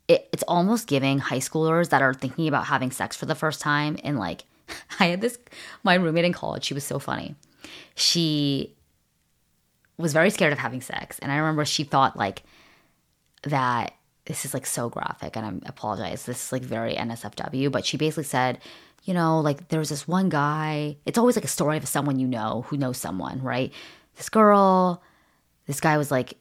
It, 0.09 0.29
it's 0.33 0.43
almost 0.49 0.89
giving 0.89 1.19
high 1.19 1.39
schoolers 1.39 1.91
that 1.91 2.03
are 2.03 2.15
thinking 2.15 2.49
about 2.49 2.67
having 2.67 2.91
sex 2.91 3.15
for 3.15 3.27
the 3.27 3.35
first 3.35 3.61
time. 3.61 3.99
And 4.03 4.19
like, 4.19 4.45
I 5.01 5.07
had 5.07 5.21
this, 5.21 5.39
my 5.85 5.95
roommate 5.95 6.25
in 6.25 6.33
college, 6.33 6.65
she 6.65 6.75
was 6.75 6.85
so 6.85 6.99
funny. 6.99 7.37
She 7.95 8.75
was 9.99 10.13
very 10.13 10.31
scared 10.31 10.53
of 10.53 10.59
having 10.59 10.81
sex. 10.81 11.19
And 11.19 11.31
I 11.31 11.37
remember 11.37 11.65
she 11.65 11.85
thought 11.85 12.17
like 12.17 12.43
that 13.43 13.95
this 14.29 14.45
is 14.45 14.55
like 14.55 14.67
so 14.67 14.89
graphic 14.89 15.37
and 15.37 15.45
I 15.45 15.69
apologize. 15.69 16.25
This 16.25 16.47
is 16.47 16.53
like 16.53 16.63
very 16.63 16.95
NSFW, 16.95 17.73
but 17.73 17.85
she 17.85 17.97
basically 17.97 18.25
said, 18.25 18.61
you 19.05 19.13
know, 19.13 19.41
like 19.41 19.69
there 19.69 19.81
was 19.81 19.89
this 19.89 20.07
one 20.07 20.29
guy. 20.29 20.97
It's 21.05 21.19
always 21.19 21.37
like 21.37 21.45
a 21.45 21.49
story 21.49 21.77
of 21.77 21.89
someone 21.89 22.21
you 22.21 22.29
know 22.29 22.65
who 22.69 22.77
knows 22.77 22.99
someone, 22.99 23.43
right? 23.43 23.73
this 24.19 24.29
girl. 24.29 25.03
This 25.67 25.81
guy 25.81 25.97
was 25.97 26.11
like 26.11 26.35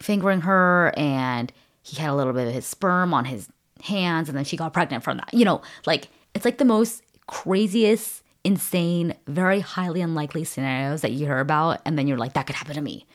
fingering 0.00 0.42
her 0.42 0.92
and 0.96 1.52
he 1.82 1.96
had 1.96 2.10
a 2.10 2.14
little 2.14 2.32
bit 2.32 2.46
of 2.46 2.54
his 2.54 2.66
sperm 2.66 3.12
on 3.12 3.24
his 3.24 3.48
hands 3.82 4.28
and 4.28 4.38
then 4.38 4.44
she 4.44 4.56
got 4.56 4.72
pregnant 4.72 5.02
from 5.02 5.16
that. 5.16 5.34
You 5.34 5.44
know, 5.44 5.62
like 5.86 6.08
it's 6.34 6.44
like 6.44 6.58
the 6.58 6.64
most 6.64 7.02
craziest, 7.26 8.22
insane, 8.44 9.14
very 9.26 9.60
highly 9.60 10.00
unlikely 10.00 10.44
scenarios 10.44 11.00
that 11.00 11.12
you 11.12 11.26
hear 11.26 11.40
about 11.40 11.80
and 11.84 11.98
then 11.98 12.06
you're 12.06 12.18
like 12.18 12.34
that 12.34 12.46
could 12.46 12.56
happen 12.56 12.74
to 12.74 12.80
me. 12.80 13.06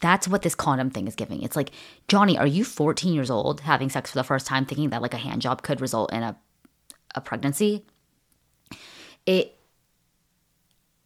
That's 0.00 0.26
what 0.26 0.42
this 0.42 0.54
condom 0.54 0.90
thing 0.90 1.06
is 1.06 1.14
giving. 1.14 1.42
It's 1.42 1.56
like, 1.56 1.72
Johnny, 2.08 2.38
are 2.38 2.46
you 2.46 2.64
14 2.64 3.12
years 3.12 3.30
old 3.30 3.60
having 3.60 3.90
sex 3.90 4.10
for 4.10 4.18
the 4.18 4.24
first 4.24 4.46
time 4.46 4.64
thinking 4.64 4.90
that 4.90 5.02
like 5.02 5.14
a 5.14 5.18
hand 5.18 5.42
job 5.42 5.62
could 5.62 5.80
result 5.80 6.12
in 6.12 6.22
a 6.22 6.36
a 7.14 7.20
pregnancy? 7.20 7.84
It 9.26 9.56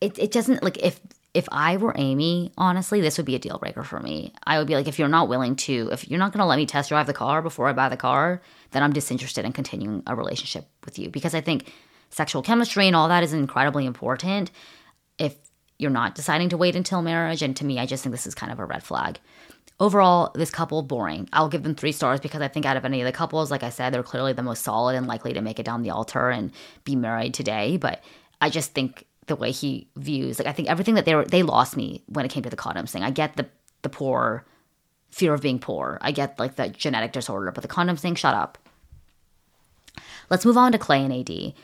it 0.01 0.19
it 0.19 0.31
doesn't 0.31 0.63
like 0.63 0.79
if 0.83 1.01
if 1.35 1.49
I 1.51 1.77
were 1.79 1.93
Amy, 1.97 2.53
honestly, 2.57 3.01
this 3.01 3.17
would 3.17 3.27
be 3.27 3.35
a 3.35 3.41
deal 3.41 3.59
breaker 3.59 3.83
for 3.83 3.99
me. 3.99 4.33
I 4.47 4.59
would 4.59 4.69
be 4.69 4.77
like, 4.77 4.87
if 4.87 5.01
you're 5.01 5.09
not 5.09 5.29
willing 5.29 5.57
to, 5.57 5.89
if 5.91 6.09
you're 6.09 6.21
not 6.21 6.33
going 6.33 6.39
to 6.39 6.47
let 6.47 6.57
me 6.57 6.65
test 6.65 6.91
drive 6.91 7.09
the 7.09 7.13
car 7.13 7.43
before 7.43 7.67
I 7.67 7.73
buy 7.73 7.89
the 7.89 7.97
car, 7.97 8.41
then 8.71 8.85
I'm 8.85 8.93
disinterested 8.93 9.45
in 9.45 9.53
continuing 9.53 10.05
a 10.07 10.15
relationship 10.15 10.69
with 10.85 10.97
you 10.97 11.11
because 11.11 11.35
I 11.35 11.41
think 11.41 11.73
sexual 12.11 12.41
chemistry 12.41 12.87
and 12.87 12.95
all 12.95 13.09
that 13.09 13.25
is 13.25 13.33
incredibly 13.33 13.85
important. 13.85 14.53
If 15.19 15.35
you're 15.85 15.93
not 15.93 16.17
deciding 16.17 16.49
to 16.49 16.57
wait 16.57 16.75
until 16.75 17.03
marriage, 17.03 17.43
and 17.43 17.55
to 17.57 17.65
me, 17.65 17.79
I 17.79 17.87
just 17.87 18.03
think 18.03 18.13
this 18.13 18.27
is 18.27 18.35
kind 18.35 18.51
of 18.51 18.59
a 18.59 18.65
red 18.65 18.83
flag. 18.83 19.21
Overall, 19.79 20.33
this 20.35 20.51
couple 20.51 20.83
boring. 20.83 21.29
I'll 21.33 21.49
give 21.49 21.63
them 21.63 21.75
three 21.75 21.93
stars 21.93 22.21
because 22.21 22.41
I 22.41 22.49
think 22.49 22.65
out 22.65 22.77
of 22.77 22.85
any 22.85 23.01
of 23.01 23.07
the 23.07 23.13
couples, 23.13 23.51
like 23.51 23.63
I 23.63 23.71
said, 23.71 23.93
they're 23.93 24.03
clearly 24.03 24.33
the 24.33 24.43
most 24.43 24.63
solid 24.65 24.97
and 24.97 25.07
likely 25.07 25.35
to 25.35 25.43
make 25.43 25.59
it 25.59 25.67
down 25.67 25.83
the 25.83 25.91
altar 25.91 26.31
and 26.31 26.53
be 26.85 26.97
married 26.97 27.35
today. 27.35 27.77
But 27.77 28.03
I 28.41 28.51
just 28.51 28.73
think 28.73 29.05
the 29.27 29.37
way 29.37 29.51
he 29.51 29.89
views 29.97 30.39
like 30.39 30.47
I 30.47 30.53
think 30.53 30.69
everything 30.69 30.97
that 30.97 31.07
they 31.07 31.15
were 31.15 31.25
they 31.25 31.43
lost 31.43 31.79
me 31.79 32.03
when 32.07 32.27
it 32.27 32.31
came 32.31 32.43
to 32.43 32.51
the 32.51 32.57
condoms 32.57 32.91
thing. 32.91 33.03
I 33.03 33.11
get 33.11 33.37
the 33.37 33.47
the 33.83 33.89
poor 33.89 34.45
fear 35.11 35.33
of 35.33 35.43
being 35.43 35.61
poor. 35.61 35.99
I 36.01 36.11
get 36.11 36.39
like 36.39 36.57
the 36.57 36.69
genetic 36.69 37.13
disorder, 37.13 37.53
but 37.53 37.63
the 37.63 37.69
condoms 37.69 38.01
thing, 38.01 38.17
shut 38.17 38.35
up. 38.35 38.59
Let's 40.29 40.45
move 40.45 40.57
on 40.57 40.73
to 40.73 40.79
Clay 40.79 41.05
and 41.05 41.13
AD. 41.13 41.55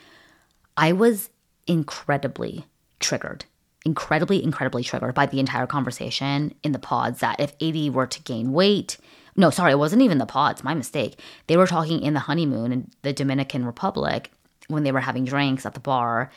I 0.77 0.93
was 0.93 1.29
incredibly 1.67 2.65
triggered, 2.99 3.45
incredibly, 3.85 4.43
incredibly 4.43 4.83
triggered 4.83 5.15
by 5.15 5.25
the 5.25 5.39
entire 5.39 5.67
conversation 5.67 6.53
in 6.63 6.71
the 6.71 6.79
pods 6.79 7.19
that 7.19 7.39
if 7.39 7.55
AD 7.61 7.93
were 7.93 8.07
to 8.07 8.21
gain 8.23 8.51
weight, 8.51 8.97
no, 9.35 9.49
sorry, 9.49 9.71
it 9.71 9.79
wasn't 9.79 10.01
even 10.01 10.17
the 10.17 10.25
pods, 10.25 10.63
my 10.63 10.73
mistake. 10.73 11.19
They 11.47 11.57
were 11.57 11.67
talking 11.67 12.01
in 12.01 12.13
the 12.13 12.19
honeymoon 12.19 12.71
in 12.71 12.91
the 13.01 13.13
Dominican 13.13 13.65
Republic 13.65 14.31
when 14.67 14.83
they 14.83 14.91
were 14.91 14.99
having 14.99 15.25
drinks 15.25 15.65
at 15.65 15.73
the 15.73 15.79
bar 15.79 16.31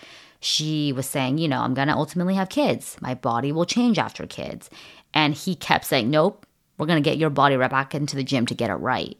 she 0.44 0.92
was 0.92 1.06
saying, 1.06 1.38
you 1.38 1.48
know, 1.48 1.60
I'm 1.60 1.72
going 1.72 1.88
to 1.88 1.94
ultimately 1.94 2.34
have 2.34 2.50
kids. 2.50 2.98
My 3.00 3.14
body 3.14 3.50
will 3.50 3.64
change 3.64 3.98
after 3.98 4.26
kids. 4.26 4.68
And 5.14 5.34
he 5.34 5.54
kept 5.54 5.86
saying, 5.86 6.10
nope, 6.10 6.46
we're 6.76 6.86
going 6.86 7.02
to 7.02 7.08
get 7.08 7.18
your 7.18 7.30
body 7.30 7.56
right 7.56 7.70
back 7.70 7.94
into 7.94 8.14
the 8.14 8.24
gym 8.24 8.44
to 8.46 8.54
get 8.54 8.68
it 8.68 8.74
right. 8.74 9.16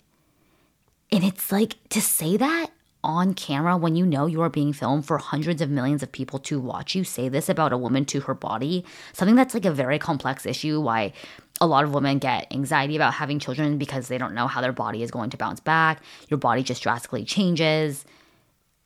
And 1.11 1.25
it's 1.25 1.51
like 1.51 1.77
to 1.91 2.03
say 2.03 2.37
that 2.37 2.67
on 3.05 3.35
camera 3.35 3.77
when 3.77 3.95
you 3.95 4.07
know 4.07 4.27
you 4.27 4.41
are 4.41 4.49
being 4.49 4.73
filmed 4.73 5.07
for 5.07 5.19
hundreds 5.19 5.61
of 5.61 5.71
millions 5.71 6.03
of 6.03 6.11
people 6.11 6.39
to 6.41 6.59
watch 6.59 6.95
you 6.95 7.05
say 7.05 7.29
this 7.29 7.49
about 7.49 7.73
a 7.73 7.79
woman 7.79 8.05
to 8.07 8.21
her 8.23 8.35
body, 8.35 8.85
something 9.13 9.37
that's 9.37 9.55
like 9.55 9.67
a 9.67 9.71
very 9.71 9.99
complex 9.99 10.47
issue. 10.47 10.81
Why 10.81 11.13
a 11.61 11.67
lot 11.67 11.85
of 11.85 11.95
women 11.95 12.19
get 12.19 12.53
anxiety 12.53 12.97
about 12.97 13.15
having 13.15 13.39
children 13.39 13.79
because 13.79 14.09
they 14.09 14.19
don't 14.19 14.35
know 14.35 14.49
how 14.49 14.61
their 14.61 14.73
body 14.73 15.03
is 15.03 15.11
going 15.11 15.31
to 15.31 15.37
bounce 15.37 15.61
back. 15.61 16.03
Your 16.29 16.39
body 16.39 16.63
just 16.63 16.83
drastically 16.83 17.25
changes. 17.25 18.05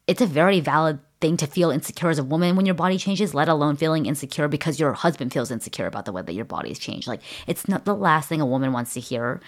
It's 0.07 0.21
a 0.21 0.27
very 0.27 0.61
valid 0.61 0.99
thing 1.21 1.37
to 1.37 1.47
feel 1.47 1.71
insecure 1.71 2.11
as 2.11 2.19
a 2.19 2.25
woman 2.25 2.57
when 2.57 2.67
your 2.67 2.75
body 2.75 2.99
changes, 2.99 3.35
let 3.35 3.49
alone 3.49 3.77
feeling 3.77 4.07
insecure 4.07 4.49
because 4.49 4.79
your 4.79 4.93
husband 4.93 5.33
feels 5.33 5.51
insecure 5.51 5.87
about 5.87 6.05
the 6.05 6.13
way 6.13 6.23
that 6.23 6.35
your 6.35 6.45
body 6.45 6.69
has 6.69 6.79
changed. 6.79 7.09
Like, 7.09 7.21
it's 7.47 7.69
not 7.69 7.85
the 7.85 7.95
last 7.95 8.29
thing 8.29 8.41
a 8.41 8.47
woman 8.47 8.73
wants 8.73 8.95
to 8.95 9.01
hear. 9.01 9.41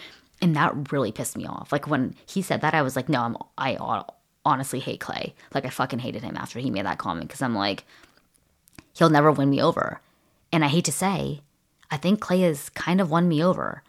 And 0.42 0.56
that 0.56 0.90
really 0.90 1.12
pissed 1.12 1.36
me 1.36 1.46
off. 1.46 1.70
Like, 1.70 1.86
when 1.86 2.14
he 2.26 2.40
said 2.40 2.62
that, 2.62 2.74
I 2.74 2.82
was 2.82 2.96
like, 2.96 3.08
no, 3.08 3.22
I'm, 3.22 3.36
I 3.58 3.76
honestly 4.44 4.80
hate 4.80 5.00
Clay. 5.00 5.34
Like, 5.54 5.64
I 5.64 5.70
fucking 5.70 5.98
hated 6.00 6.22
him 6.22 6.36
after 6.36 6.58
he 6.58 6.70
made 6.70 6.86
that 6.86 6.98
comment 6.98 7.28
because 7.28 7.42
I'm 7.42 7.54
like, 7.54 7.84
he'll 8.94 9.10
never 9.10 9.32
win 9.32 9.50
me 9.50 9.62
over. 9.62 10.00
And 10.52 10.64
I 10.64 10.68
hate 10.68 10.84
to 10.86 10.92
say, 10.92 11.40
I 11.90 11.96
think 11.96 12.20
Clay 12.20 12.40
has 12.40 12.68
kind 12.70 13.00
of 13.00 13.10
won 13.10 13.28
me 13.28 13.42
over 13.42 13.82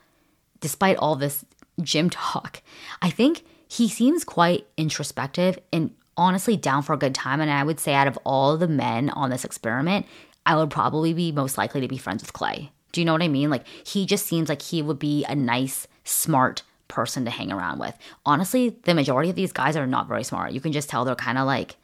despite 0.60 0.98
all 0.98 1.16
this 1.16 1.46
gym 1.82 2.10
talk. 2.12 2.62
I 3.02 3.10
think 3.10 3.44
he 3.68 3.88
seems 3.88 4.24
quite 4.24 4.68
introspective 4.78 5.58
and 5.72 5.92
honestly 6.18 6.58
down 6.58 6.84
for 6.84 6.94
a 6.94 6.98
good 6.98 7.16
time. 7.16 7.42
And 7.42 7.50
I 7.50 7.64
would 7.64 7.80
say, 7.80 7.94
out 7.94 8.08
of 8.08 8.18
all 8.26 8.58
the 8.58 8.68
men 8.68 9.10
on 9.12 9.30
this 9.30 9.46
experiment, 9.46 10.06
I 10.46 10.56
would 10.56 10.70
probably 10.70 11.14
be 11.14 11.32
most 11.32 11.58
likely 11.58 11.82
to 11.82 11.88
be 11.88 11.98
friends 11.98 12.24
with 12.24 12.34
Clay. 12.34 12.72
Do 12.92 13.00
you 13.00 13.06
know 13.06 13.14
what 13.14 13.24
I 13.24 13.28
mean? 13.28 13.50
Like, 13.50 13.66
he 13.86 14.06
just 14.06 14.26
seems 14.26 14.50
like 14.50 14.62
he 14.62 14.82
would 14.82 15.00
be 15.00 15.24
a 15.26 15.36
nice, 15.36 15.88
smart 16.04 16.64
person 16.92 17.26
to 17.26 17.32
hang 17.32 17.52
around 17.52 17.80
with. 17.80 17.98
Honestly, 18.26 18.78
the 18.84 18.94
majority 18.94 19.30
of 19.30 19.36
these 19.36 19.52
guys 19.52 19.76
are 19.76 19.88
not 19.88 20.08
very 20.08 20.24
smart. 20.24 20.52
You 20.52 20.62
can 20.62 20.72
just 20.72 20.90
tell 20.90 21.04
they're 21.04 21.16
kind 21.16 21.38
of 21.38 21.48
like, 21.48 21.78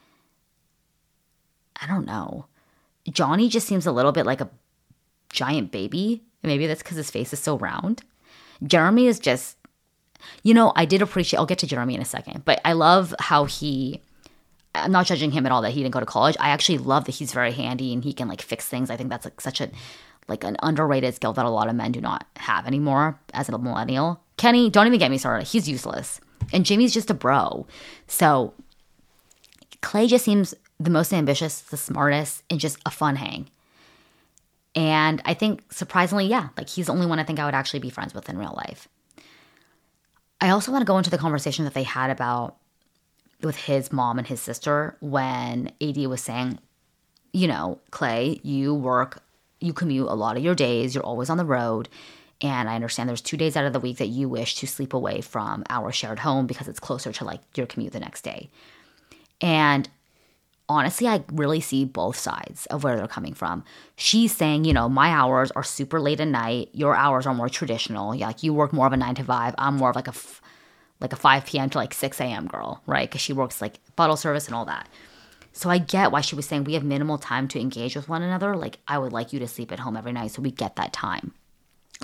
I 1.80 1.86
don't 1.86 2.06
know. 2.06 2.46
Johnny 3.10 3.48
just 3.48 3.66
seems 3.66 3.86
a 3.86 3.92
little 3.92 4.12
bit 4.12 4.26
like 4.26 4.40
a 4.40 4.50
giant 5.30 5.72
baby. 5.72 6.22
Maybe 6.42 6.66
that's 6.66 6.82
because 6.82 6.96
his 6.96 7.10
face 7.10 7.32
is 7.32 7.40
so 7.40 7.58
round. 7.58 8.02
Jeremy 8.62 9.06
is 9.06 9.18
just, 9.18 9.56
you 10.42 10.54
know, 10.54 10.72
I 10.76 10.84
did 10.84 11.02
appreciate, 11.02 11.38
I'll 11.38 11.46
get 11.46 11.58
to 11.60 11.66
Jeremy 11.66 11.94
in 11.94 12.02
a 12.02 12.04
second, 12.04 12.44
but 12.44 12.60
I 12.64 12.72
love 12.72 13.14
how 13.18 13.44
he 13.44 14.02
I'm 14.74 14.92
not 14.92 15.06
judging 15.06 15.30
him 15.32 15.46
at 15.46 15.52
all 15.52 15.62
that 15.62 15.70
he 15.70 15.82
didn't 15.82 15.94
go 15.94 16.00
to 16.00 16.06
college. 16.06 16.36
I 16.38 16.50
actually 16.50 16.78
love 16.78 17.04
that 17.04 17.14
he's 17.14 17.32
very 17.32 17.52
handy 17.52 17.92
and 17.92 18.04
he 18.04 18.12
can 18.12 18.28
like 18.28 18.42
fix 18.42 18.66
things. 18.66 18.90
I 18.90 18.96
think 18.96 19.10
that's 19.10 19.24
like 19.24 19.40
such 19.40 19.60
a 19.60 19.70
like 20.28 20.44
an 20.44 20.56
underrated 20.62 21.14
skill 21.14 21.32
that 21.32 21.46
a 21.46 21.50
lot 21.50 21.68
of 21.68 21.74
men 21.74 21.90
do 21.90 22.00
not 22.00 22.26
have 22.36 22.66
anymore 22.66 23.18
as 23.32 23.48
a 23.48 23.58
millennial. 23.58 24.20
Kenny, 24.38 24.70
don't 24.70 24.86
even 24.86 24.98
get 24.98 25.10
me 25.10 25.18
started. 25.18 25.46
He's 25.46 25.68
useless. 25.68 26.20
And 26.52 26.64
Jimmy's 26.64 26.94
just 26.94 27.10
a 27.10 27.14
bro. 27.14 27.66
So 28.06 28.54
Clay 29.82 30.06
just 30.06 30.24
seems 30.24 30.54
the 30.80 30.90
most 30.90 31.12
ambitious, 31.12 31.60
the 31.60 31.76
smartest, 31.76 32.42
and 32.48 32.58
just 32.58 32.78
a 32.86 32.90
fun 32.90 33.16
hang. 33.16 33.50
And 34.74 35.20
I 35.24 35.34
think 35.34 35.72
surprisingly, 35.72 36.26
yeah, 36.26 36.48
like 36.56 36.68
he's 36.68 36.86
the 36.86 36.92
only 36.92 37.06
one 37.06 37.18
I 37.18 37.24
think 37.24 37.38
I 37.38 37.44
would 37.44 37.54
actually 37.54 37.80
be 37.80 37.90
friends 37.90 38.14
with 38.14 38.28
in 38.28 38.38
real 38.38 38.54
life. 38.56 38.88
I 40.40 40.50
also 40.50 40.70
want 40.70 40.82
to 40.82 40.86
go 40.86 40.98
into 40.98 41.10
the 41.10 41.18
conversation 41.18 41.64
that 41.64 41.74
they 41.74 41.82
had 41.82 42.10
about 42.10 42.56
with 43.42 43.56
his 43.56 43.92
mom 43.92 44.18
and 44.18 44.26
his 44.26 44.40
sister 44.40 44.96
when 45.00 45.72
AD 45.80 45.96
was 46.06 46.20
saying, 46.22 46.58
you 47.32 47.48
know, 47.48 47.80
Clay, 47.90 48.40
you 48.42 48.72
work, 48.72 49.22
you 49.60 49.72
commute 49.72 50.08
a 50.08 50.14
lot 50.14 50.36
of 50.36 50.44
your 50.44 50.54
days, 50.54 50.94
you're 50.94 51.04
always 51.04 51.28
on 51.28 51.38
the 51.38 51.44
road. 51.44 51.88
And 52.40 52.68
I 52.68 52.76
understand 52.76 53.08
there's 53.08 53.20
two 53.20 53.36
days 53.36 53.56
out 53.56 53.64
of 53.64 53.72
the 53.72 53.80
week 53.80 53.98
that 53.98 54.06
you 54.06 54.28
wish 54.28 54.54
to 54.56 54.66
sleep 54.66 54.94
away 54.94 55.20
from 55.20 55.64
our 55.68 55.90
shared 55.90 56.20
home 56.20 56.46
because 56.46 56.68
it's 56.68 56.78
closer 56.78 57.12
to 57.12 57.24
like 57.24 57.40
your 57.56 57.66
commute 57.66 57.92
the 57.92 58.00
next 58.00 58.22
day. 58.22 58.48
And 59.40 59.88
honestly, 60.68 61.08
I 61.08 61.24
really 61.32 61.60
see 61.60 61.84
both 61.84 62.16
sides 62.16 62.66
of 62.66 62.84
where 62.84 62.96
they're 62.96 63.08
coming 63.08 63.34
from. 63.34 63.64
She's 63.96 64.34
saying, 64.36 64.64
you 64.64 64.72
know, 64.72 64.88
my 64.88 65.10
hours 65.10 65.50
are 65.52 65.64
super 65.64 66.00
late 66.00 66.20
at 66.20 66.28
night. 66.28 66.68
Your 66.72 66.94
hours 66.94 67.26
are 67.26 67.34
more 67.34 67.48
traditional. 67.48 68.14
Yeah, 68.14 68.28
like 68.28 68.42
you 68.42 68.54
work 68.54 68.72
more 68.72 68.86
of 68.86 68.92
a 68.92 68.96
nine 68.96 69.16
to 69.16 69.24
five. 69.24 69.54
I'm 69.58 69.76
more 69.76 69.90
of 69.90 69.96
like 69.96 70.08
a, 70.08 70.10
f- 70.10 70.40
like 71.00 71.12
a 71.12 71.16
5 71.16 71.46
p.m. 71.46 71.70
to 71.70 71.78
like 71.78 71.94
6 71.94 72.20
a.m. 72.20 72.46
girl, 72.46 72.82
right? 72.86 73.08
Because 73.08 73.20
she 73.20 73.32
works 73.32 73.60
like 73.60 73.78
bottle 73.96 74.16
service 74.16 74.46
and 74.46 74.54
all 74.54 74.64
that. 74.66 74.88
So 75.52 75.70
I 75.70 75.78
get 75.78 76.12
why 76.12 76.20
she 76.20 76.36
was 76.36 76.46
saying 76.46 76.64
we 76.64 76.74
have 76.74 76.84
minimal 76.84 77.18
time 77.18 77.48
to 77.48 77.60
engage 77.60 77.96
with 77.96 78.08
one 78.08 78.22
another. 78.22 78.54
Like 78.54 78.78
I 78.86 78.98
would 78.98 79.12
like 79.12 79.32
you 79.32 79.40
to 79.40 79.48
sleep 79.48 79.72
at 79.72 79.80
home 79.80 79.96
every 79.96 80.12
night 80.12 80.30
so 80.30 80.42
we 80.42 80.50
get 80.52 80.76
that 80.76 80.92
time. 80.92 81.32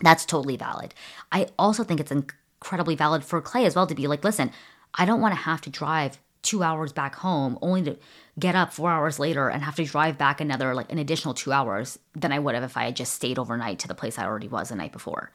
That's 0.03 0.25
totally 0.25 0.57
valid. 0.57 0.95
I 1.31 1.49
also 1.59 1.85
think 1.85 2.01
it's 2.01 2.13
incredibly 2.13 2.97
valid 2.97 3.25
for 3.25 3.41
Clay 3.41 3.65
as 3.65 3.77
well 3.77 3.87
to 3.87 3.95
be 3.95 4.07
like, 4.07 4.25
listen, 4.25 4.51
I 4.95 5.05
don't 5.05 5.21
want 5.21 5.35
to 5.35 5.41
have 5.41 5.61
to 5.63 5.71
drive 5.71 6.19
two 6.43 6.63
hours 6.63 6.93
back 6.93 7.17
home 7.17 7.59
only 7.63 7.83
to 7.83 7.97
get 8.39 8.55
up 8.55 8.73
four 8.73 8.91
hours 8.91 9.19
later 9.19 9.49
and 9.49 9.63
have 9.65 9.77
to 9.77 9.85
drive 9.85 10.19
back 10.19 10.41
another 10.41 10.75
like 10.75 10.93
an 10.93 10.99
additional 10.99 11.33
two 11.35 11.53
hours 11.53 11.99
than 12.15 12.33
I 12.33 12.39
would 12.39 12.55
have 12.55 12.65
if 12.65 12.77
I 12.77 12.85
had 12.85 12.97
just 12.97 13.15
stayed 13.15 13.39
overnight 13.39 13.79
to 13.81 13.89
the 13.89 13.95
place 13.95 14.19
I 14.19 14.27
already 14.27 14.49
was 14.49 14.69
the 14.69 14.77
night 14.77 14.93
before. 14.93 15.31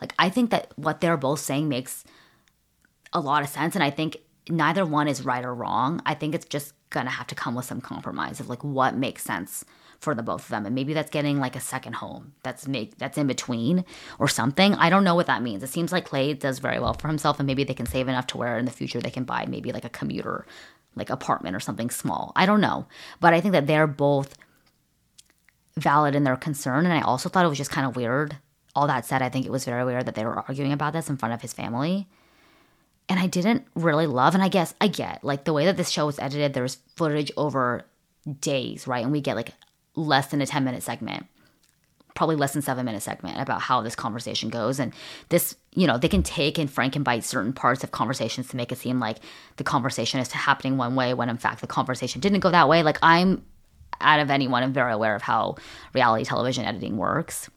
Like 0.00 0.14
I 0.18 0.28
think 0.28 0.50
that 0.50 0.72
what 0.76 1.00
they're 1.00 1.16
both 1.16 1.40
saying 1.40 1.68
makes 1.68 2.04
a 3.12 3.20
lot 3.20 3.42
of 3.42 3.48
sense 3.48 3.76
and 3.76 3.84
I 3.84 3.90
think 3.90 4.16
neither 4.48 4.84
one 4.84 5.06
is 5.06 5.24
right 5.24 5.44
or 5.44 5.54
wrong. 5.54 6.02
I 6.04 6.14
think 6.14 6.34
it's 6.34 6.46
just 6.46 6.74
gonna 6.90 7.10
have 7.10 7.28
to 7.28 7.34
come 7.34 7.54
with 7.54 7.66
some 7.66 7.80
compromise 7.80 8.40
of 8.40 8.48
like 8.48 8.64
what 8.64 8.96
makes 8.96 9.22
sense 9.22 9.64
for 10.00 10.14
the 10.14 10.22
both 10.22 10.42
of 10.42 10.48
them. 10.48 10.64
And 10.64 10.74
maybe 10.74 10.94
that's 10.94 11.10
getting 11.10 11.38
like 11.38 11.56
a 11.56 11.60
second 11.60 11.94
home 11.94 12.32
that's 12.42 12.68
make 12.68 12.98
that's 12.98 13.18
in 13.18 13.26
between 13.26 13.84
or 14.18 14.28
something. 14.28 14.74
I 14.74 14.90
don't 14.90 15.04
know 15.04 15.14
what 15.14 15.26
that 15.26 15.42
means. 15.42 15.62
It 15.62 15.68
seems 15.68 15.92
like 15.92 16.04
clay 16.04 16.34
does 16.34 16.60
very 16.60 16.78
well 16.78 16.94
for 16.94 17.08
himself 17.08 17.40
and 17.40 17.46
maybe 17.46 17.64
they 17.64 17.74
can 17.74 17.86
save 17.86 18.08
enough 18.08 18.26
to 18.28 18.38
where 18.38 18.58
in 18.58 18.64
the 18.64 18.70
future 18.70 19.00
they 19.00 19.10
can 19.10 19.24
buy 19.24 19.46
maybe 19.46 19.72
like 19.72 19.84
a 19.84 19.90
commuter 19.90 20.46
like 20.94 21.10
apartment 21.10 21.56
or 21.56 21.60
something 21.60 21.90
small. 21.90 22.32
I 22.36 22.46
don't 22.46 22.60
know. 22.60 22.86
But 23.20 23.34
i 23.34 23.40
think 23.40 23.52
that 23.52 23.66
they're 23.66 23.86
both 23.86 24.36
valid 25.76 26.14
in 26.14 26.24
their 26.24 26.36
concern 26.36 26.84
and 26.84 26.92
i 26.92 27.00
also 27.00 27.28
thought 27.28 27.44
it 27.44 27.48
was 27.48 27.58
just 27.58 27.70
kind 27.70 27.86
of 27.86 27.96
weird. 27.96 28.36
All 28.74 28.86
that 28.86 29.06
said 29.06 29.22
i 29.22 29.28
think 29.28 29.46
it 29.46 29.52
was 29.52 29.64
very 29.64 29.84
weird 29.84 30.06
that 30.06 30.14
they 30.14 30.24
were 30.24 30.38
arguing 30.38 30.72
about 30.72 30.92
this 30.92 31.10
in 31.10 31.16
front 31.16 31.34
of 31.34 31.42
his 31.42 31.52
family. 31.52 32.06
And 33.10 33.18
I 33.18 33.26
didn't 33.26 33.66
really 33.74 34.06
love, 34.06 34.34
and 34.34 34.42
I 34.42 34.48
guess 34.48 34.74
I 34.82 34.86
get 34.86 35.24
like 35.24 35.44
the 35.44 35.54
way 35.54 35.64
that 35.64 35.78
this 35.78 35.88
show 35.88 36.04
was 36.04 36.18
edited, 36.18 36.52
there's 36.52 36.76
footage 36.94 37.32
over 37.38 37.86
days, 38.40 38.86
right? 38.86 39.02
And 39.02 39.12
we 39.12 39.22
get 39.22 39.34
like 39.34 39.54
less 39.98 40.28
than 40.28 40.40
a 40.40 40.46
10 40.46 40.64
minute 40.64 40.82
segment 40.82 41.26
probably 42.18 42.34
less 42.34 42.52
than 42.52 42.62
seven 42.62 42.84
minute 42.84 43.00
segment 43.00 43.40
about 43.40 43.60
how 43.60 43.80
this 43.80 43.94
conversation 43.94 44.48
goes. 44.48 44.80
And 44.80 44.92
this 45.28 45.54
you 45.72 45.86
know 45.86 45.98
they 45.98 46.08
can 46.08 46.24
take 46.24 46.58
and 46.58 46.68
frank 46.68 46.92
frankenbite 46.92 47.22
certain 47.22 47.52
parts 47.52 47.84
of 47.84 47.92
conversations 47.92 48.48
to 48.48 48.56
make 48.56 48.72
it 48.72 48.78
seem 48.78 48.98
like 48.98 49.18
the 49.56 49.62
conversation 49.62 50.18
is 50.18 50.32
happening 50.32 50.76
one 50.76 50.96
way 50.96 51.14
when 51.14 51.28
in 51.28 51.38
fact 51.38 51.60
the 51.60 51.68
conversation 51.68 52.20
didn't 52.20 52.40
go 52.40 52.50
that 52.50 52.68
way. 52.68 52.82
Like 52.82 52.98
i'm 53.02 53.44
out 54.00 54.18
of 54.18 54.30
anyone 54.30 54.64
i'm 54.64 54.72
very 54.72 54.92
aware 54.92 55.14
of 55.14 55.22
how 55.22 55.56
reality 55.94 56.24
television 56.24 56.64
editing 56.64 56.96
works. 56.96 57.48